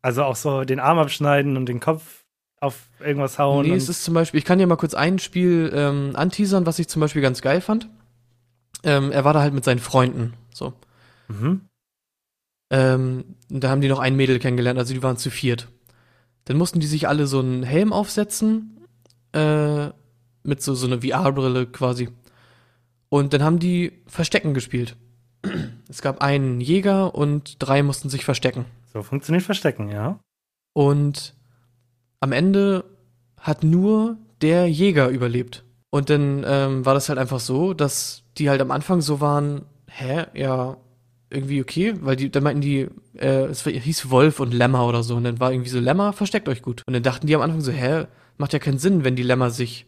Also 0.02 0.24
auch 0.24 0.36
so 0.36 0.64
den 0.64 0.80
Arm 0.80 0.98
abschneiden 0.98 1.58
und 1.58 1.68
den 1.68 1.80
Kopf 1.80 2.24
auf 2.60 2.90
irgendwas 3.00 3.38
hauen. 3.38 3.68
Nee, 3.68 3.76
es 3.76 3.88
ist 3.88 4.04
zum 4.04 4.16
Beispiel, 4.16 4.40
ich 4.40 4.46
kann 4.46 4.58
dir 4.58 4.66
mal 4.66 4.78
kurz 4.78 4.96
ein 4.96 5.20
Spiel 5.20 5.72
ähm, 5.76 6.14
anteasern, 6.16 6.66
was 6.66 6.80
ich 6.80 6.88
zum 6.88 7.02
Beispiel 7.02 7.22
ganz 7.22 7.44
geil 7.44 7.62
fand. 7.62 7.88
Ähm, 8.84 9.12
er 9.12 9.26
war 9.26 9.34
da 9.34 9.42
halt 9.42 9.54
mit 9.54 9.64
seinen 9.64 9.78
Freunden. 9.78 10.34
So. 10.52 10.74
mhm. 11.28 11.68
Ähm, 12.72 13.36
da 13.50 13.70
haben 13.70 13.82
die 13.82 13.90
noch 13.90 14.00
ein 14.00 14.16
Mädel 14.16 14.40
kennengelernt, 14.40 14.80
also 14.80 14.94
die 14.94 15.04
waren 15.04 15.18
zu 15.18 15.30
viert. 15.30 15.68
Dann 16.46 16.58
mussten 16.58 16.80
die 16.80 16.88
sich 16.88 17.08
alle 17.08 17.28
so 17.28 17.40
einen 17.40 17.64
Helm 17.64 17.94
aufsetzen, 17.94 18.80
äh, 19.34 19.90
mit 20.44 20.62
so, 20.62 20.74
so 20.74 20.88
einer 20.88 21.02
VR-Brille 21.02 21.68
quasi. 21.68 22.10
Und 23.10 23.34
dann 23.34 23.44
haben 23.44 23.60
die 23.60 23.92
Verstecken 24.08 24.54
gespielt. 24.54 24.96
Es 25.90 26.02
gab 26.02 26.22
einen 26.22 26.62
Jäger 26.62 27.14
und 27.14 27.58
drei 27.60 27.84
mussten 27.84 28.10
sich 28.10 28.24
verstecken. 28.24 28.66
So 28.94 29.04
funktioniert 29.04 29.44
Verstecken, 29.44 29.90
ja. 29.90 30.20
Und 30.74 31.36
am 32.22 32.32
Ende 32.32 32.86
hat 33.38 33.64
nur 33.64 34.18
der 34.42 34.68
Jäger 34.70 35.10
überlebt. 35.10 35.66
Und 35.90 36.10
dann 36.10 36.46
ähm, 36.48 36.86
war 36.86 36.94
das 36.94 37.10
halt 37.10 37.20
einfach 37.20 37.42
so, 37.42 37.74
dass 37.74 38.24
die 38.38 38.50
halt 38.50 38.62
am 38.62 38.72
Anfang 38.72 39.02
so 39.02 39.20
waren, 39.20 39.66
hä, 39.88 40.26
ja, 40.34 40.78
irgendwie 41.32 41.62
okay, 41.62 41.94
weil 42.02 42.16
die, 42.16 42.30
dann 42.30 42.44
meinten 42.44 42.62
die, 42.62 42.88
äh, 43.18 43.46
es 43.46 43.64
hieß 43.66 44.10
Wolf 44.10 44.40
und 44.40 44.54
Lämmer 44.54 44.86
oder 44.86 45.04
so, 45.04 45.16
und 45.16 45.24
dann 45.24 45.40
war 45.40 45.52
irgendwie 45.52 45.70
so, 45.70 45.80
Lämmer, 45.80 46.14
versteckt 46.14 46.50
euch 46.50 46.62
gut. 46.62 46.84
Und 46.86 46.94
dann 46.94 47.04
dachten 47.04 47.28
die 47.28 47.36
am 47.36 47.42
Anfang 47.42 47.62
so, 47.62 47.72
hä, 47.72 48.06
macht 48.38 48.54
ja 48.54 48.60
keinen 48.60 48.80
Sinn, 48.80 49.04
wenn 49.04 49.16
die 49.16 49.24
Lämmer 49.24 49.50
sich 49.50 49.88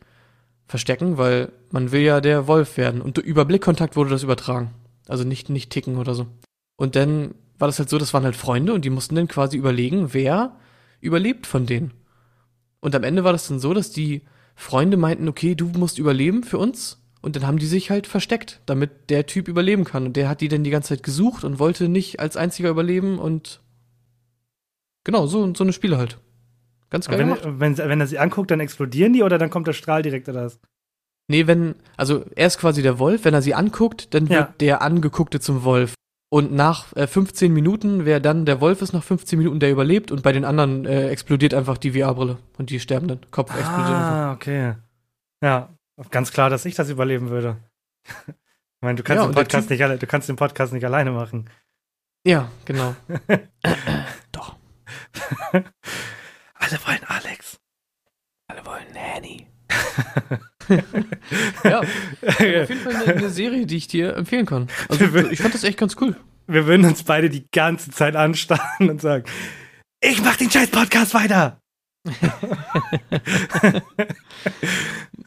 verstecken, 0.65 1.17
weil 1.17 1.51
man 1.71 1.91
will 1.91 2.01
ja 2.01 2.21
der 2.21 2.47
Wolf 2.47 2.77
werden. 2.77 3.01
Und 3.01 3.17
über 3.17 3.45
Blickkontakt 3.45 3.95
wurde 3.95 4.09
das 4.09 4.23
übertragen. 4.23 4.71
Also 5.07 5.23
nicht, 5.23 5.49
nicht 5.49 5.69
ticken 5.69 5.97
oder 5.97 6.15
so. 6.15 6.27
Und 6.77 6.95
dann 6.95 7.35
war 7.59 7.67
das 7.67 7.79
halt 7.79 7.89
so, 7.89 7.97
das 7.97 8.13
waren 8.13 8.23
halt 8.23 8.35
Freunde 8.35 8.73
und 8.73 8.85
die 8.85 8.89
mussten 8.89 9.15
dann 9.15 9.27
quasi 9.27 9.57
überlegen, 9.57 10.13
wer 10.13 10.55
überlebt 11.01 11.45
von 11.45 11.65
denen. 11.65 11.91
Und 12.79 12.95
am 12.95 13.03
Ende 13.03 13.23
war 13.23 13.33
das 13.33 13.47
dann 13.47 13.59
so, 13.59 13.73
dass 13.73 13.91
die 13.91 14.21
Freunde 14.55 14.97
meinten, 14.97 15.27
okay, 15.27 15.55
du 15.55 15.67
musst 15.67 15.99
überleben 15.99 16.43
für 16.43 16.57
uns. 16.57 17.02
Und 17.23 17.35
dann 17.35 17.47
haben 17.47 17.57
die 17.57 17.65
sich 17.65 17.89
halt 17.89 18.05
versteckt, 18.05 18.59
damit 18.65 19.09
der 19.09 19.25
Typ 19.25 19.47
überleben 19.47 19.85
kann. 19.85 20.05
Und 20.05 20.17
der 20.17 20.27
hat 20.29 20.41
die 20.41 20.49
dann 20.49 20.63
die 20.63 20.69
ganze 20.69 20.89
Zeit 20.89 21.03
gesucht 21.03 21.43
und 21.45 21.57
wollte 21.57 21.87
nicht 21.87 22.19
als 22.19 22.37
einziger 22.37 22.69
überleben 22.69 23.17
und 23.17 23.61
genau, 25.05 25.25
so, 25.25 25.53
so 25.55 25.63
eine 25.63 25.73
Spiele 25.73 25.97
halt. 25.97 26.17
Ganz 26.89 27.07
geil 27.07 27.17
gemacht. 27.19 27.41
wenn, 27.45 27.59
wenn, 27.59 27.77
wenn 27.77 27.99
er 28.01 28.07
sie 28.07 28.19
anguckt, 28.19 28.51
dann 28.51 28.59
explodieren 28.59 29.13
die 29.13 29.23
oder 29.23 29.37
dann 29.37 29.49
kommt 29.49 29.67
der 29.67 29.73
Strahl 29.73 30.01
direkt 30.03 30.29
oder 30.29 30.43
das? 30.43 30.59
Nee, 31.29 31.47
wenn, 31.47 31.75
also 31.95 32.25
er 32.35 32.47
ist 32.47 32.59
quasi 32.59 32.81
der 32.83 32.99
Wolf, 32.99 33.23
wenn 33.23 33.33
er 33.33 33.41
sie 33.41 33.55
anguckt, 33.55 34.13
dann 34.13 34.23
wird 34.29 34.31
Ja. 34.39 34.53
der 34.59 34.81
Angeguckte 34.81 35.39
zum 35.39 35.63
Wolf. 35.63 35.93
Und 36.29 36.51
nach 36.51 36.93
äh, 36.95 37.07
15 37.07 37.53
Minuten, 37.53 38.05
wer 38.05 38.19
dann 38.19 38.45
der 38.45 38.59
Wolf 38.59 38.81
ist, 38.81 38.91
nach 38.91 39.03
15 39.03 39.37
Minuten, 39.39 39.59
der 39.59 39.71
überlebt 39.71 40.11
und 40.11 40.23
bei 40.23 40.33
den 40.33 40.43
anderen 40.45 40.85
äh, 40.85 41.07
explodiert 41.09 41.53
einfach 41.53 41.77
die 41.77 41.91
VR-Brille 41.91 42.37
und 42.57 42.69
die 42.69 42.79
sterben 42.79 43.07
dann. 43.07 43.19
Kopf 43.31 43.51
explodiert 43.57 43.87
einfach. 43.95 44.11
Ah, 44.11 44.33
okay. 44.33 44.73
Ja, 45.41 45.69
ganz 46.09 46.31
klar, 46.31 46.49
dass 46.49 46.65
ich 46.65 46.75
das 46.75 46.89
überleben 46.89 47.29
würde. 47.29 47.57
ich 48.27 48.81
meine, 48.81 48.95
du 48.95 49.03
kannst, 49.03 49.21
Ja, 49.21 49.27
den 49.29 49.35
Podcast 49.35 49.69
nicht 49.69 49.83
alle, 49.83 49.97
du 49.97 50.07
kannst 50.07 50.29
den 50.29 50.35
Podcast 50.35 50.73
nicht 50.73 50.85
alleine 50.85 51.11
machen. 51.11 51.49
Ja, 52.25 52.49
genau. 52.65 52.95
Doch. 54.31 54.55
Alle 55.53 56.79
wollen 56.85 57.03
Alex. 57.07 57.59
Alle 58.47 58.65
wollen 58.65 58.85
Nanny. 58.93 59.47
ja, 61.65 61.79
auf 61.81 62.39
jeden 62.39 62.79
Fall 62.79 62.95
eine, 62.95 63.13
eine 63.15 63.29
Serie, 63.29 63.65
die 63.65 63.75
ich 63.75 63.87
dir 63.87 64.15
empfehlen 64.15 64.45
kann. 64.45 64.69
Also 64.87 65.03
ich 65.29 65.41
fand 65.41 65.53
das 65.53 65.65
echt 65.65 65.77
ganz 65.77 65.97
cool. 65.99 66.15
Wir 66.47 66.65
würden 66.65 66.85
uns 66.85 67.03
beide 67.03 67.29
die 67.29 67.45
ganze 67.51 67.91
Zeit 67.91 68.15
anstarren 68.15 68.89
und 68.89 69.01
sagen, 69.01 69.25
ich 70.01 70.21
mach 70.23 70.37
den 70.37 70.49
scheiß 70.49 70.69
Podcast 70.69 71.13
weiter. 71.13 71.61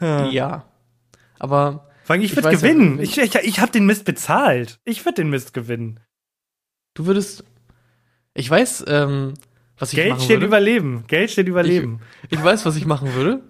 ja. 0.00 0.64
Aber 1.38 1.88
Vor 2.04 2.14
allem, 2.14 2.22
ich 2.22 2.32
Ich 2.32 2.36
würde 2.36 2.50
gewinnen. 2.50 3.00
ich 3.00 3.18
ich, 3.18 3.34
ich 3.34 3.60
habe 3.60 3.72
den 3.72 3.86
Mist 3.86 4.04
bezahlt. 4.04 4.78
Ich 4.84 5.04
würde 5.04 5.16
den 5.22 5.30
Mist 5.30 5.54
gewinnen. 5.54 6.00
du 6.94 7.06
würdest. 7.06 7.44
Ich 8.34 8.50
weiß, 8.50 8.84
ähm, 8.88 9.34
was 9.78 9.92
ich 9.92 9.96
Geld 9.96 10.10
machen 10.10 10.20
steht 10.20 10.36
würde. 10.36 10.46
überleben. 10.46 11.04
Geld 11.06 11.30
steht 11.30 11.48
überleben. 11.48 12.00
Ich 12.28 12.42
weiß, 12.42 12.66
was 12.66 12.76
ich 12.76 12.84
machen 12.86 13.14
würde. 13.14 13.42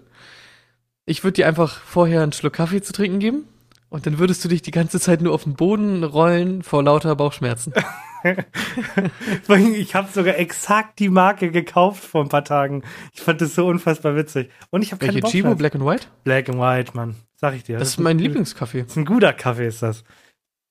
Ich 1.07 1.25
würde 1.25 1.35
dir 1.35 1.47
einfach 1.49 1.81
vorher 1.81 2.23
einen 2.23 2.33
Schluck 2.33 2.53
Kaffee 2.55 2.83
zu 2.83 2.93
trinken 2.93 3.19
geben 3.19 3.45
und 3.89 4.07
dann 4.07 4.19
würdest 4.19 4.45
du 4.45 4.49
dich 4.49 4.63
die 4.63 4.71
ganze 4.73 5.01
Zeit 5.01 5.23
nur 5.23 5.33
auf 5.35 5.45
den 5.45 5.55
Boden 5.55 6.05
rollen 6.05 6.63
vor 6.63 6.83
lauter 6.83 7.15
Bauchschmerzen. 7.17 7.73
Ich 9.77 9.95
habe 9.95 10.09
sogar 10.13 10.37
exakt 10.39 10.99
die 10.99 11.09
Marke 11.09 11.51
gekauft 11.51 12.05
vor 12.05 12.23
ein 12.23 12.29
paar 12.29 12.45
Tagen. 12.45 12.83
Ich 13.13 13.21
fand 13.21 13.41
das 13.41 13.55
so 13.55 13.67
unfassbar 13.67 14.17
witzig. 14.17 14.51
Und 14.71 14.83
ich 14.83 14.93
habe 14.93 15.05
keine 15.05 15.23
Welche 15.23 15.29
Chibo. 15.39 15.55
Black 15.55 15.75
and 15.75 15.85
White? 15.85 16.07
Black 16.25 16.49
and 16.49 16.59
White, 16.59 16.93
Mann. 16.95 17.15
Sag 17.37 17.55
ich 17.55 17.65
dir. 17.65 17.79
Das 17.79 17.89
ist 17.89 17.99
mein 18.01 18.17
ein- 18.17 18.21
Lieblingskaffee. 18.21 18.83
Das 18.83 18.93
ist 18.93 18.97
ein 18.97 19.05
guter 19.05 19.33
Kaffee, 19.33 19.67
ist 19.67 19.83
das. 19.83 20.05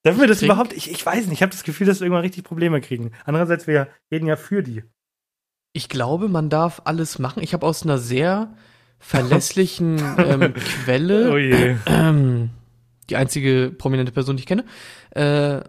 Dürfen 0.06 0.20
wir 0.22 0.28
das 0.28 0.39
Trink. 0.39 0.52
überhaupt? 0.52 0.74
Ich, 0.74 0.91
ich 0.91 1.04
weiß 1.06 1.26
nicht. 1.28 1.34
Ich 1.34 1.41
habe 1.41 1.52
das 1.52 1.64
Gefühl, 1.64 1.88
dass 1.88 2.00
wir 2.00 2.06
irgendwann 2.06 2.24
richtig 2.24 2.43
Probleme 2.43 2.80
kriegen. 2.82 3.12
Andererseits, 3.26 3.66
wir 3.68 3.88
reden 4.12 4.28
ja 4.28 4.36
für 4.36 4.62
die. 4.64 4.84
Ich 5.74 5.89
glaube, 5.89 6.28
man 6.30 6.50
darf 6.50 6.82
alles 6.86 7.20
machen. 7.20 7.41
Ich 7.43 7.54
habe 7.54 7.66
aus 7.66 7.84
einer 7.84 7.98
sehr 7.98 8.54
verlässlichen 9.00 9.98
ähm, 10.18 10.54
Quelle 10.84 11.32
Oh 11.34 11.38
je. 11.38 11.76
ähm, 11.86 12.50
die 13.10 13.16
einzige 13.18 13.72
prominente 13.78 14.12
Person, 14.12 14.36
die 14.38 14.41
ich 14.41 14.48
kenne, 14.48 14.64
äh, 15.12 15.62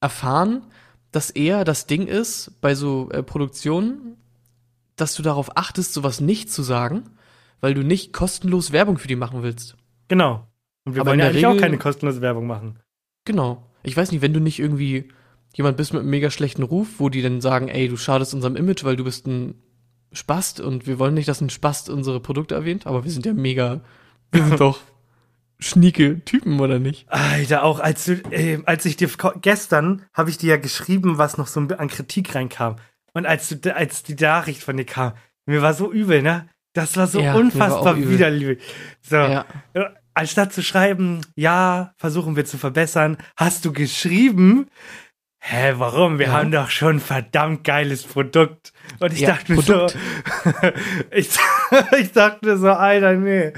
erfahren, 0.00 0.62
dass 1.12 1.30
eher 1.30 1.64
das 1.64 1.86
Ding 1.86 2.06
ist 2.06 2.60
bei 2.60 2.74
so 2.74 3.10
äh, 3.10 3.22
Produktionen, 3.22 4.16
dass 4.96 5.14
du 5.14 5.22
darauf 5.22 5.56
achtest, 5.56 5.92
sowas 5.92 6.20
nicht 6.20 6.50
zu 6.50 6.62
sagen, 6.62 7.04
weil 7.60 7.74
du 7.74 7.82
nicht 7.82 8.12
kostenlos 8.12 8.72
Werbung 8.72 8.98
für 8.98 9.08
die 9.08 9.16
machen 9.16 9.42
willst. 9.42 9.76
Genau. 10.08 10.46
Und 10.84 10.94
wir 10.94 11.02
Aber 11.02 11.10
wollen 11.10 11.20
ja 11.20 11.26
eigentlich 11.26 11.46
auch 11.46 11.56
keine 11.56 11.78
kostenlose 11.78 12.20
Werbung 12.20 12.46
machen. 12.46 12.78
Genau. 13.24 13.66
Ich 13.82 13.96
weiß 13.96 14.12
nicht, 14.12 14.22
wenn 14.22 14.32
du 14.32 14.40
nicht 14.40 14.58
irgendwie 14.58 15.08
jemand 15.54 15.76
bist 15.76 15.92
mit 15.92 16.00
einem 16.00 16.10
mega 16.10 16.30
schlechten 16.30 16.62
Ruf, 16.62 16.88
wo 16.98 17.08
die 17.08 17.22
dann 17.22 17.40
sagen, 17.40 17.68
ey, 17.68 17.88
du 17.88 17.96
schadest 17.96 18.34
unserem 18.34 18.56
Image, 18.56 18.84
weil 18.84 18.96
du 18.96 19.04
bist 19.04 19.26
ein 19.26 19.54
Spast 20.12 20.60
und 20.60 20.86
wir 20.86 20.98
wollen 20.98 21.14
nicht, 21.14 21.28
dass 21.28 21.40
ein 21.40 21.50
Spast 21.50 21.90
unsere 21.90 22.20
Produkte 22.20 22.54
erwähnt, 22.54 22.86
aber 22.86 23.04
wir 23.04 23.10
sind 23.10 23.26
ja 23.26 23.32
mega, 23.32 23.80
wir 24.32 24.44
sind 24.44 24.60
doch 24.60 24.80
schnieke 25.60 26.24
Typen, 26.24 26.60
oder 26.60 26.78
nicht? 26.78 27.06
Alter, 27.10 27.62
auch 27.62 27.78
als 27.80 28.04
du, 28.06 28.14
äh, 28.30 28.60
als 28.66 28.84
ich 28.84 28.96
dir 28.96 29.08
gestern 29.40 30.04
habe 30.12 30.30
ich 30.30 30.38
dir 30.38 30.50
ja 30.50 30.56
geschrieben, 30.56 31.18
was 31.18 31.38
noch 31.38 31.46
so 31.46 31.60
an 31.60 31.88
Kritik 31.88 32.34
reinkam. 32.34 32.76
Und 33.12 33.26
als 33.26 33.48
du, 33.48 33.74
als 33.74 34.02
die 34.02 34.14
Nachricht 34.14 34.62
von 34.62 34.76
dir 34.76 34.84
kam, 34.84 35.12
mir 35.46 35.62
war 35.62 35.74
so 35.74 35.92
übel, 35.92 36.22
ne? 36.22 36.48
Das 36.72 36.96
war 36.96 37.06
so 37.06 37.20
Ja, 37.20 37.34
war 37.34 37.40
unfassbar 37.40 37.96
übel. 37.96 38.10
widerlich. 38.10 38.62
So, 39.02 39.16
Ja. 39.16 39.44
äh, 39.74 39.84
anstatt 40.14 40.52
zu 40.52 40.62
schreiben, 40.62 41.20
ja, 41.34 41.92
versuchen 41.96 42.36
wir 42.36 42.44
zu 42.44 42.58
verbessern, 42.58 43.16
hast 43.36 43.64
du 43.64 43.72
geschrieben, 43.72 44.66
hä, 45.42 45.74
warum? 45.78 46.18
Wir 46.18 46.26
Ja. 46.26 46.32
haben 46.34 46.50
doch 46.52 46.70
schon 46.70 46.96
ein 46.96 47.00
verdammt 47.00 47.64
geiles 47.64 48.04
Produkt. 48.04 48.72
Und 48.98 49.12
ich 49.12 49.20
Ja, 49.20 49.30
dachte 49.30 49.52
mir 49.52 49.62
Produkt. 49.62 49.96
so, 50.44 50.50
ich, 51.12 51.30
ich 51.98 52.12
dachte 52.12 52.46
mir 52.46 52.56
so, 52.58 52.68
Alter, 52.70 53.14
nee. 53.14 53.52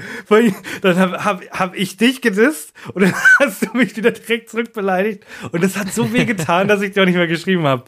Dann 0.81 0.97
habe 0.97 1.23
hab, 1.25 1.41
hab 1.51 1.75
ich 1.75 1.97
dich 1.97 2.21
gedisst 2.21 2.73
und 2.93 3.03
dann 3.03 3.13
hast 3.39 3.65
du 3.65 3.77
mich 3.77 3.95
wieder 3.97 4.11
direkt 4.11 4.49
zurückbeleidigt. 4.49 5.25
Und 5.51 5.63
das 5.63 5.75
hat 5.77 5.91
so 5.93 6.11
weh 6.13 6.25
getan, 6.25 6.67
dass 6.67 6.81
ich 6.81 6.91
dir 6.93 7.01
auch 7.03 7.05
nicht 7.05 7.15
mehr 7.17 7.27
geschrieben 7.27 7.65
habe. 7.67 7.83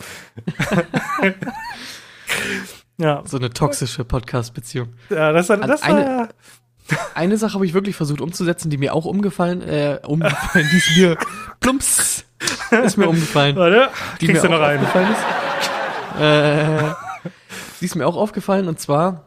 ja, 2.98 3.22
So 3.26 3.38
eine 3.38 3.50
toxische 3.52 4.04
Podcast-Beziehung. 4.06 4.94
ja, 5.10 5.32
das 5.32 5.50
war, 5.50 5.62
An 5.62 5.68
das 5.70 5.82
eine- 5.84 6.06
war, 6.06 6.30
Eine 7.16 7.38
Sache 7.38 7.54
habe 7.56 7.66
ich 7.66 7.74
wirklich 7.74 7.96
versucht 7.96 8.22
umzusetzen, 8.22 8.70
die 8.70 8.78
mir 8.78 8.94
auch 8.94 9.06
umgefallen, 9.06 9.62
äh, 9.64 10.00
umgefallen, 10.06 10.68
die 10.72 10.78
ist 10.78 10.96
mir, 10.98 11.18
plumps, 11.60 12.25
ist 12.84 12.98
mir 12.98 13.10
umgefallen. 13.10 13.56
warte, 13.56 13.90
die 14.22 14.28
kriegst 14.28 14.44
du 14.44 14.50
noch 14.50 14.62
einen. 14.62 14.84
Äh, 16.20 16.94
die 17.82 17.86
ist 17.86 17.96
mir 17.96 18.08
auch 18.08 18.16
aufgefallen 18.16 18.68
und 18.68 18.80
zwar 18.80 19.26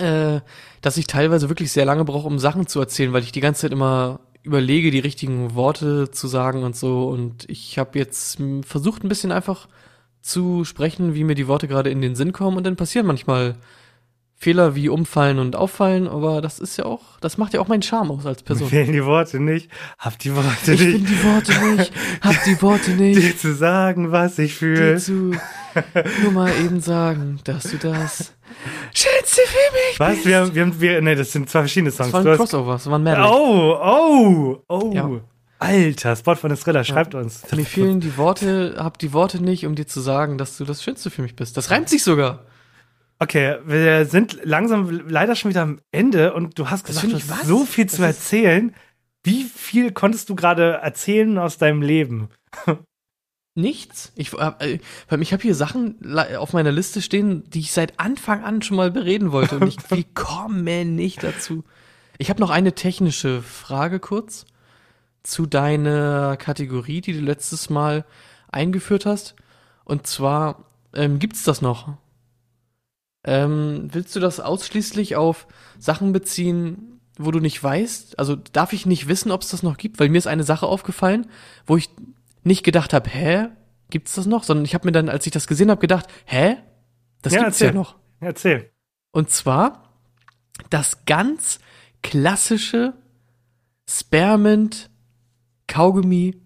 äh, 0.00 0.40
dass 0.80 0.96
ich 0.96 1.06
teilweise 1.06 1.48
wirklich 1.48 1.72
sehr 1.72 1.84
lange 1.84 2.04
brauche, 2.04 2.26
um 2.26 2.38
Sachen 2.38 2.66
zu 2.66 2.80
erzählen, 2.80 3.12
weil 3.12 3.22
ich 3.22 3.32
die 3.32 3.40
ganze 3.40 3.62
Zeit 3.62 3.72
immer 3.72 4.20
überlege, 4.42 4.90
die 4.90 4.98
richtigen 4.98 5.54
Worte 5.54 6.10
zu 6.10 6.26
sagen 6.26 6.62
und 6.62 6.74
so. 6.74 7.08
Und 7.08 7.48
ich 7.50 7.78
habe 7.78 7.98
jetzt 7.98 8.38
versucht, 8.62 9.04
ein 9.04 9.08
bisschen 9.08 9.32
einfach 9.32 9.68
zu 10.22 10.64
sprechen, 10.64 11.14
wie 11.14 11.24
mir 11.24 11.34
die 11.34 11.48
Worte 11.48 11.68
gerade 11.68 11.90
in 11.90 12.00
den 12.00 12.14
Sinn 12.14 12.32
kommen. 12.32 12.56
Und 12.56 12.64
dann 12.64 12.76
passieren 12.76 13.06
manchmal 13.06 13.56
Fehler 14.42 14.74
wie 14.74 14.88
umfallen 14.88 15.38
und 15.38 15.54
auffallen, 15.54 16.08
aber 16.08 16.40
das 16.40 16.58
ist 16.60 16.78
ja 16.78 16.86
auch, 16.86 17.02
das 17.20 17.36
macht 17.36 17.52
ja 17.52 17.60
auch 17.60 17.68
meinen 17.68 17.82
Charme 17.82 18.10
aus 18.12 18.24
als 18.24 18.40
Mir 18.40 18.46
Person. 18.46 18.68
fehlen 18.70 18.90
die 18.92 19.04
Worte 19.04 19.38
nicht. 19.38 19.70
Hab 19.98 20.18
die 20.18 20.34
Worte 20.34 20.72
Ich 20.72 20.80
nicht. 20.80 20.92
bin 20.94 21.04
die 21.04 21.22
Worte 21.24 21.52
nicht, 21.76 21.92
hab 22.22 22.44
die 22.44 22.62
Worte 22.62 22.90
dir 22.92 23.14
nicht, 23.16 23.38
zu 23.38 23.54
sagen, 23.54 24.12
was 24.12 24.38
ich 24.38 24.52
dir 24.52 24.56
fühle. 24.58 24.96
zu 24.96 25.32
nur 26.22 26.32
mal 26.32 26.50
eben 26.64 26.80
sagen, 26.80 27.38
dass 27.44 27.64
du 27.64 27.76
das 27.76 28.32
Schönste 28.94 29.42
für 29.46 29.72
mich 29.90 30.00
Was? 30.00 30.14
bist. 30.14 30.26
Wir 30.26 30.38
haben, 30.38 30.54
wir 30.54 30.62
haben, 30.62 30.80
wir, 30.80 31.00
nee, 31.02 31.14
das 31.14 31.32
sind 31.32 31.50
zwei 31.50 31.60
verschiedene 31.60 31.90
Songs. 31.90 32.10
Das 32.10 32.14
war 32.14 32.22
Du 32.22 32.28
ein 32.30 32.32
hast- 32.32 32.38
Crossover, 32.38 32.72
das 32.72 32.86
war 32.90 32.98
ein 32.98 33.02
Medley. 33.02 33.24
Oh, 33.28 33.76
oh, 33.78 34.56
oh. 34.68 34.90
Ja. 34.94 35.10
Alter, 35.58 36.16
Spot 36.16 36.34
von 36.36 36.56
Thriller, 36.56 36.82
schreibt 36.84 37.14
uns. 37.14 37.42
Mir 37.54 37.66
fehlen 37.66 38.00
die 38.00 38.16
Worte, 38.16 38.76
hab 38.78 38.98
die 38.98 39.12
Worte 39.12 39.42
nicht, 39.42 39.66
um 39.66 39.74
dir 39.74 39.86
zu 39.86 40.00
sagen, 40.00 40.38
dass 40.38 40.56
du 40.56 40.64
das 40.64 40.82
Schönste 40.82 41.10
für 41.10 41.20
mich 41.20 41.36
bist. 41.36 41.58
Das 41.58 41.70
reimt 41.70 41.90
sich 41.90 42.02
sogar. 42.02 42.46
Okay, 43.22 43.58
wir 43.66 44.06
sind 44.06 44.38
langsam 44.44 44.88
leider 45.08 45.36
schon 45.36 45.50
wieder 45.50 45.62
am 45.62 45.80
Ende 45.92 46.32
und 46.32 46.58
du 46.58 46.70
hast 46.70 46.86
gesagt, 46.86 47.06
du 47.12 47.14
hast 47.16 47.28
was? 47.28 47.46
so 47.46 47.64
viel 47.66 47.86
zu 47.86 48.00
Das 48.00 48.10
ist- 48.10 48.16
erzählen. 48.16 48.74
Wie 49.22 49.44
viel 49.44 49.92
konntest 49.92 50.30
du 50.30 50.34
gerade 50.34 50.78
erzählen 50.82 51.36
aus 51.36 51.58
deinem 51.58 51.82
Leben? 51.82 52.30
Nichts. 53.54 54.12
Ich, 54.16 54.32
äh, 54.32 54.78
weil 55.08 55.20
ich 55.22 55.32
habe 55.34 55.42
hier 55.42 55.54
Sachen 55.54 56.16
auf 56.38 56.54
meiner 56.54 56.72
Liste 56.72 57.02
stehen, 57.02 57.44
die 57.50 57.60
ich 57.60 57.72
seit 57.72 58.00
Anfang 58.00 58.42
an 58.42 58.62
schon 58.62 58.78
mal 58.78 58.90
bereden 58.90 59.32
wollte 59.32 59.56
und 59.58 59.66
ich, 59.68 59.76
wir 59.90 60.04
kommen 60.14 60.94
nicht 60.94 61.22
dazu. 61.22 61.64
Ich 62.16 62.30
habe 62.30 62.40
noch 62.40 62.50
eine 62.50 62.74
technische 62.74 63.42
Frage 63.42 64.00
kurz 64.00 64.46
zu 65.22 65.44
deiner 65.44 66.38
Kategorie, 66.38 67.02
die 67.02 67.12
du 67.12 67.20
letztes 67.20 67.68
Mal 67.68 68.06
eingeführt 68.50 69.04
hast. 69.04 69.34
Und 69.84 70.06
zwar 70.06 70.64
ähm, 70.94 71.18
gibt's 71.18 71.44
das 71.44 71.60
noch? 71.60 71.96
Ähm, 73.24 73.88
willst 73.92 74.16
du 74.16 74.20
das 74.20 74.40
ausschließlich 74.40 75.16
auf 75.16 75.46
Sachen 75.78 76.12
beziehen, 76.12 77.00
wo 77.18 77.30
du 77.30 77.40
nicht 77.40 77.62
weißt? 77.62 78.18
Also 78.18 78.36
darf 78.36 78.72
ich 78.72 78.86
nicht 78.86 79.08
wissen, 79.08 79.30
ob 79.30 79.42
es 79.42 79.50
das 79.50 79.62
noch 79.62 79.76
gibt? 79.76 80.00
Weil 80.00 80.08
mir 80.08 80.18
ist 80.18 80.26
eine 80.26 80.44
Sache 80.44 80.66
aufgefallen, 80.66 81.26
wo 81.66 81.76
ich 81.76 81.90
nicht 82.44 82.62
gedacht 82.64 82.92
habe, 82.94 83.10
hä, 83.10 83.48
gibt's 83.90 84.14
das 84.14 84.26
noch? 84.26 84.44
Sondern 84.44 84.64
ich 84.64 84.74
habe 84.74 84.86
mir 84.88 84.92
dann, 84.92 85.08
als 85.10 85.26
ich 85.26 85.32
das 85.32 85.46
gesehen 85.46 85.70
habe, 85.70 85.80
gedacht, 85.80 86.06
hä, 86.24 86.56
das 87.22 87.34
Ja, 87.34 87.44
gibt's 87.44 87.60
ja 87.60 87.66
erzähl. 87.66 87.78
noch. 87.78 87.96
Erzähl. 88.20 88.70
Und 89.12 89.30
zwar 89.30 89.90
das 90.70 91.04
ganz 91.04 91.58
klassische 92.02 92.94
Spearmint 93.88 94.88
Kaugummi, 95.66 96.40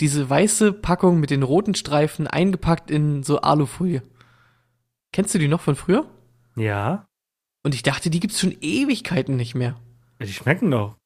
diese 0.00 0.28
weiße 0.28 0.72
Packung 0.72 1.20
mit 1.20 1.30
den 1.30 1.42
roten 1.42 1.74
Streifen 1.74 2.26
eingepackt 2.26 2.90
in 2.90 3.22
so 3.22 3.40
Alufolie. 3.40 4.02
Kennst 5.12 5.34
du 5.34 5.38
die 5.38 5.48
noch 5.48 5.60
von 5.60 5.76
früher? 5.76 6.06
Ja, 6.56 7.06
Und 7.64 7.74
ich 7.74 7.82
dachte, 7.82 8.10
die 8.10 8.20
gibt's 8.20 8.40
schon 8.40 8.56
Ewigkeiten 8.60 9.36
nicht 9.36 9.54
mehr. 9.54 9.76
die 10.20 10.32
schmecken 10.32 10.70
doch. 10.70 10.96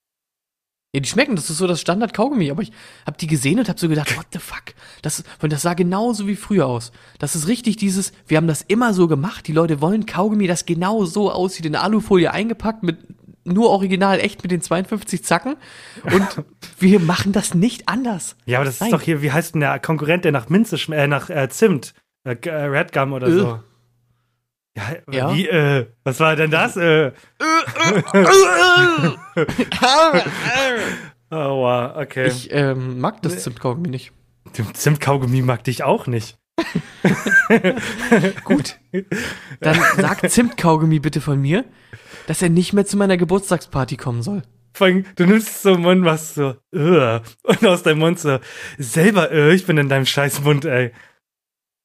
Ja, 0.95 1.01
die 1.01 1.09
schmecken, 1.09 1.37
das 1.37 1.51
ist 1.51 1.59
so 1.59 1.67
das 1.67 1.81
Standard 1.81 2.15
Kaugummi, 2.15 2.51
aber 2.51 2.63
ich 2.63 2.73
hab 3.05 3.19
die 3.19 3.27
gesehen 3.27 3.59
und 3.59 3.69
hab 3.69 3.79
so 3.79 3.89
gedacht, 3.89 4.17
what 4.17 4.27
the 4.33 4.39
fuck? 4.39 4.75
Das, 5.03 5.25
und 5.43 5.53
das 5.53 5.63
sah 5.63 5.75
genauso 5.75 6.27
wie 6.27 6.37
früher 6.37 6.67
aus. 6.67 6.91
Das 7.19 7.37
ist 7.37 7.49
richtig 7.49 7.77
dieses, 7.77 8.13
wir 8.27 8.39
haben 8.39 8.47
das 8.47 8.63
immer 8.63 8.95
so 8.95 9.07
gemacht, 9.07 9.47
die 9.47 9.53
Leute 9.53 9.81
wollen 9.81 10.07
Kaugummi, 10.07 10.47
das 10.47 10.65
genau 10.65 11.05
so 11.05 11.31
aussieht, 11.31 11.67
in 11.67 11.77
Alufolie 11.77 12.33
eingepackt, 12.33 12.83
mit 12.83 12.99
nur 13.45 13.71
original 13.71 14.19
echt 14.21 14.43
mit 14.43 14.51
den 14.51 14.61
52 14.63 15.23
Zacken 15.23 15.57
und 16.05 16.45
wir 16.79 16.99
machen 16.99 17.33
das 17.33 17.55
nicht 17.55 17.89
anders. 17.89 18.37
Ja, 18.47 18.59
aber 18.59 18.65
das 18.65 18.81
Nein. 18.81 18.89
ist 18.89 18.93
doch 18.95 19.03
hier, 19.03 19.23
wie 19.23 19.31
heißt 19.33 19.55
denn 19.55 19.61
der 19.61 19.79
Konkurrent, 19.79 20.25
der 20.25 20.33
nach 20.33 20.49
Minze 20.49 20.79
schmeckt, 20.79 21.03
äh, 21.03 21.07
nach 21.07 21.31
äh, 21.31 21.49
Zimt, 21.49 21.95
äh, 22.25 22.37
äh, 22.43 22.51
Red 22.51 22.93
Gum 22.93 23.13
oder 23.13 23.31
so. 23.31 23.61
Ja, 24.77 24.83
Ja. 25.11 25.35
wie, 25.35 25.49
äh, 25.49 25.87
was 26.05 26.21
war 26.21 26.37
denn 26.37 26.51
das? 26.51 26.77
Äh, 26.77 27.13
oh, 31.31 31.37
wow, 31.63 31.97
okay. 31.97 32.29
Ich 32.29 32.53
ähm, 32.53 33.01
mag 33.01 33.23
das 33.23 33.43
Zimtkaugummi 33.43 33.89
nicht. 33.89 34.13
Zimtkaugummi 34.75 35.43
mag 35.43 35.65
dich 35.65 35.83
auch 35.83 36.07
nicht. 36.07 36.37
Gut. 38.45 38.79
Dann 39.61 39.79
sag 39.97 40.31
Zimtkaugummi 40.31 41.01
bitte 41.01 41.21
von 41.21 41.41
mir, 41.41 41.65
dass 42.27 42.43
er 42.43 42.49
nicht 42.49 42.73
mehr 42.73 42.87
zu 42.87 42.97
meiner 42.97 43.17
Geburtstagsparty 43.17 43.97
kommen 43.97 44.23
soll. 44.23 44.43
Vor 44.73 44.87
allem, 44.89 45.05
du 45.17 45.25
nimmst 45.27 45.63
so 45.63 45.75
im 45.75 45.83
Mund, 45.83 46.03
machst 46.03 46.35
so, 46.35 46.55
äh, 46.75 47.21
und 47.45 47.67
aus 47.67 47.83
deinem 47.83 47.99
Mund 47.99 48.19
so, 48.19 48.39
selber, 48.77 49.31
äh, 49.33 49.55
ich 49.55 49.65
bin 49.67 49.79
in 49.79 49.89
deinem 49.89 50.05
scheiß 50.05 50.43
Mund, 50.43 50.67
ey. 50.67 50.93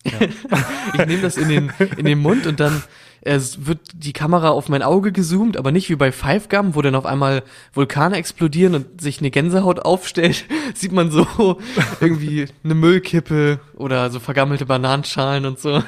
Ich 0.04 1.06
nehme 1.06 1.22
das 1.22 1.38
in 1.38 1.50
den, 1.50 1.72
in 1.98 2.06
den 2.06 2.20
Mund 2.20 2.48
und 2.48 2.60
dann 2.60 2.84
äh, 3.22 3.36
es 3.36 3.66
wird 3.66 3.80
die 3.94 4.14
Kamera 4.14 4.50
auf 4.50 4.70
mein 4.70 4.84
Auge 4.84 5.12
gezoomt, 5.12 5.58
aber 5.58 5.72
nicht 5.72 5.90
wie 5.90 5.96
bei 5.96 6.12
Five 6.12 6.50
Gum, 6.50 6.76
wo 6.76 6.82
dann 6.82 6.96
auf 6.96 7.06
einmal 7.06 7.44
Vulkane 7.74 8.18
explodieren 8.18 8.76
und 8.76 9.02
sich 9.02 9.20
eine 9.20 9.32
Gänsehaut 9.32 9.80
aufstellt. 9.80 10.46
Sieht 10.74 10.92
man 10.92 11.12
so 11.12 11.60
irgendwie 12.00 12.48
eine 12.64 12.76
Müllkippe 12.76 13.60
oder 13.76 14.10
so 14.10 14.20
vergammelte 14.20 14.66
Bananenschalen 14.66 15.46
und 15.46 15.60
so. 15.60 15.84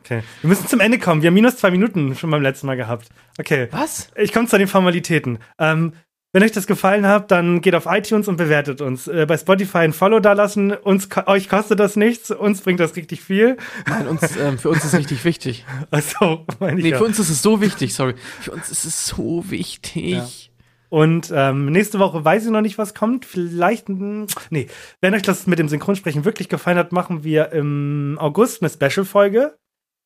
Okay. 0.00 0.22
Wir 0.40 0.48
müssen 0.48 0.66
zum 0.66 0.80
Ende 0.80 0.98
kommen. 0.98 1.20
Wir 1.20 1.26
haben 1.26 1.34
minus 1.34 1.58
zwei 1.58 1.70
Minuten 1.70 2.14
schon 2.16 2.30
beim 2.30 2.40
letzten 2.40 2.66
Mal 2.66 2.76
gehabt. 2.76 3.08
Okay. 3.38 3.68
Was? 3.70 4.10
Ich 4.16 4.32
komme 4.32 4.46
zu 4.46 4.56
den 4.56 4.68
Formalitäten. 4.68 5.38
Ähm, 5.58 5.92
wenn 6.32 6.42
euch 6.42 6.52
das 6.52 6.66
gefallen 6.66 7.06
hat, 7.06 7.30
dann 7.30 7.60
geht 7.60 7.74
auf 7.74 7.86
iTunes 7.86 8.28
und 8.28 8.36
bewertet 8.36 8.80
uns. 8.80 9.08
Äh, 9.08 9.24
bei 9.26 9.36
Spotify 9.38 9.78
ein 9.78 9.92
Follow 9.92 10.20
da 10.20 10.34
lassen. 10.34 10.72
Uns, 10.72 11.08
euch 11.26 11.48
kostet 11.48 11.80
das 11.80 11.96
nichts, 11.96 12.30
uns 12.30 12.60
bringt 12.60 12.80
das 12.80 12.96
richtig 12.96 13.22
viel. 13.22 13.56
Nein, 13.86 14.06
uns, 14.08 14.36
ähm, 14.36 14.58
für 14.58 14.68
uns 14.68 14.84
ist 14.84 14.92
es 14.92 14.98
richtig 14.98 15.24
wichtig. 15.24 15.64
Also, 15.90 16.44
meine 16.60 16.78
ich 16.78 16.84
Nee, 16.84 16.90
ja. 16.90 16.98
für 16.98 17.04
uns 17.04 17.18
ist 17.18 17.30
es 17.30 17.40
so 17.40 17.60
wichtig, 17.60 17.94
sorry. 17.94 18.14
Für 18.40 18.52
uns 18.52 18.70
ist 18.70 18.84
es 18.84 19.06
so 19.06 19.44
wichtig. 19.48 20.50
Und 20.90 21.32
ähm, 21.34 21.66
nächste 21.66 21.98
Woche 21.98 22.24
weiß 22.24 22.44
ich 22.44 22.50
noch 22.50 22.60
nicht, 22.60 22.78
was 22.78 22.94
kommt. 22.94 23.24
Vielleicht, 23.24 23.88
mm, 23.88 24.24
nee, 24.50 24.68
wenn 25.00 25.14
euch 25.14 25.22
das 25.22 25.46
mit 25.46 25.58
dem 25.58 25.68
Synchronsprechen 25.68 26.24
wirklich 26.24 26.48
gefallen 26.48 26.78
hat, 26.78 26.92
machen 26.92 27.24
wir 27.24 27.52
im 27.52 28.16
August 28.20 28.62
eine 28.62 28.70
Special-Folge. 28.70 29.56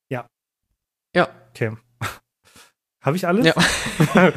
Ja, 0.09 0.27
Okay. 1.55 1.77
Habe 3.03 3.17
ich 3.17 3.27
alles? 3.27 3.45
ja. 3.45 3.55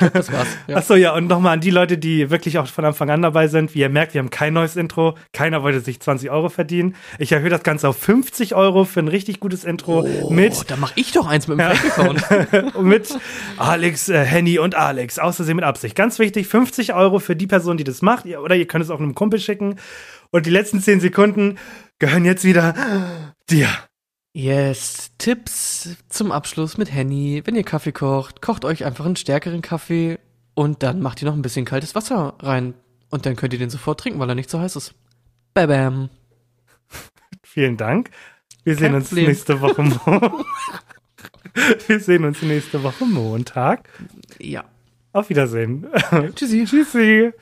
das 0.12 0.32
war's. 0.32 0.48
Ja. 0.66 0.76
Achso, 0.76 0.94
ja, 0.94 1.14
und 1.14 1.26
nochmal 1.26 1.52
an 1.54 1.60
die 1.60 1.70
Leute, 1.70 1.98
die 1.98 2.30
wirklich 2.30 2.58
auch 2.58 2.66
von 2.66 2.86
Anfang 2.86 3.10
an 3.10 3.20
dabei 3.20 3.48
sind. 3.48 3.74
Wie 3.74 3.80
ihr 3.80 3.90
merkt, 3.90 4.14
wir 4.14 4.20
haben 4.20 4.30
kein 4.30 4.54
neues 4.54 4.76
Intro. 4.76 5.14
Keiner 5.34 5.62
wollte 5.62 5.80
sich 5.80 6.00
20 6.00 6.30
Euro 6.30 6.48
verdienen. 6.48 6.94
Ich 7.18 7.32
erhöhe 7.32 7.50
das 7.50 7.62
Ganze 7.62 7.86
auf 7.86 7.98
50 7.98 8.54
Euro 8.54 8.84
für 8.84 9.00
ein 9.00 9.08
richtig 9.08 9.40
gutes 9.40 9.64
Intro 9.64 10.06
Oh, 10.22 10.30
mit, 10.30 10.70
da 10.70 10.76
mach 10.76 10.92
ich 10.94 11.12
doch 11.12 11.26
eins 11.26 11.48
mit 11.48 11.58
dem 11.58 11.66
Fake-Account. 11.70 12.80
mit 12.80 13.18
Alex, 13.58 14.08
äh, 14.08 14.24
Henny 14.24 14.58
und 14.58 14.74
Alex. 14.74 15.18
Außersehen 15.18 15.56
mit 15.56 15.64
Absicht. 15.64 15.94
Ganz 15.94 16.18
wichtig, 16.18 16.46
50 16.46 16.94
Euro 16.94 17.18
für 17.18 17.36
die 17.36 17.46
Person, 17.46 17.76
die 17.76 17.84
das 17.84 18.00
macht. 18.00 18.24
Oder 18.24 18.56
ihr 18.56 18.66
könnt 18.66 18.84
es 18.84 18.90
auch 18.90 19.00
einem 19.00 19.14
Kumpel 19.14 19.38
schicken. 19.38 19.76
Und 20.30 20.46
die 20.46 20.50
letzten 20.50 20.80
10 20.80 21.00
Sekunden 21.00 21.58
gehören 21.98 22.24
jetzt 22.24 22.44
wieder 22.44 22.74
dir. 23.50 23.68
Yes, 24.32 25.10
Tipps 25.18 25.96
zum 26.08 26.30
Abschluss 26.32 26.76
mit 26.78 26.92
Henny. 26.92 27.42
Wenn 27.44 27.56
ihr 27.56 27.64
Kaffee 27.64 27.92
kocht, 27.92 28.40
kocht 28.42 28.64
euch 28.64 28.84
einfach 28.84 29.04
einen 29.06 29.16
stärkeren 29.16 29.62
Kaffee 29.62 30.18
und 30.54 30.82
dann 30.82 31.00
macht 31.00 31.22
ihr 31.22 31.26
noch 31.28 31.34
ein 31.34 31.42
bisschen 31.42 31.64
kaltes 31.64 31.94
Wasser 31.94 32.34
rein. 32.40 32.74
Und 33.10 33.26
dann 33.26 33.36
könnt 33.36 33.52
ihr 33.52 33.58
den 33.58 33.70
sofort 33.70 34.00
trinken, 34.00 34.18
weil 34.20 34.28
er 34.28 34.34
nicht 34.34 34.50
so 34.50 34.60
heiß 34.60 34.76
ist. 34.76 34.94
Bam, 35.54 35.68
bam. 35.68 36.10
Vielen 37.42 37.76
Dank. 37.76 38.10
Wir 38.64 38.74
sehen 38.76 38.88
Kein 38.88 38.94
uns 38.96 39.08
Problem. 39.08 39.26
nächste 39.28 39.60
Woche. 39.60 39.82
Mo 39.82 40.44
Wir 41.86 42.00
sehen 42.00 42.24
uns 42.24 42.42
nächste 42.42 42.82
Woche 42.82 43.06
Montag. 43.06 43.88
Ja. 44.38 44.64
Auf 45.12 45.30
Wiedersehen. 45.30 45.86
Tschüssi. 46.34 46.64
Tschüssi. 46.68 47.32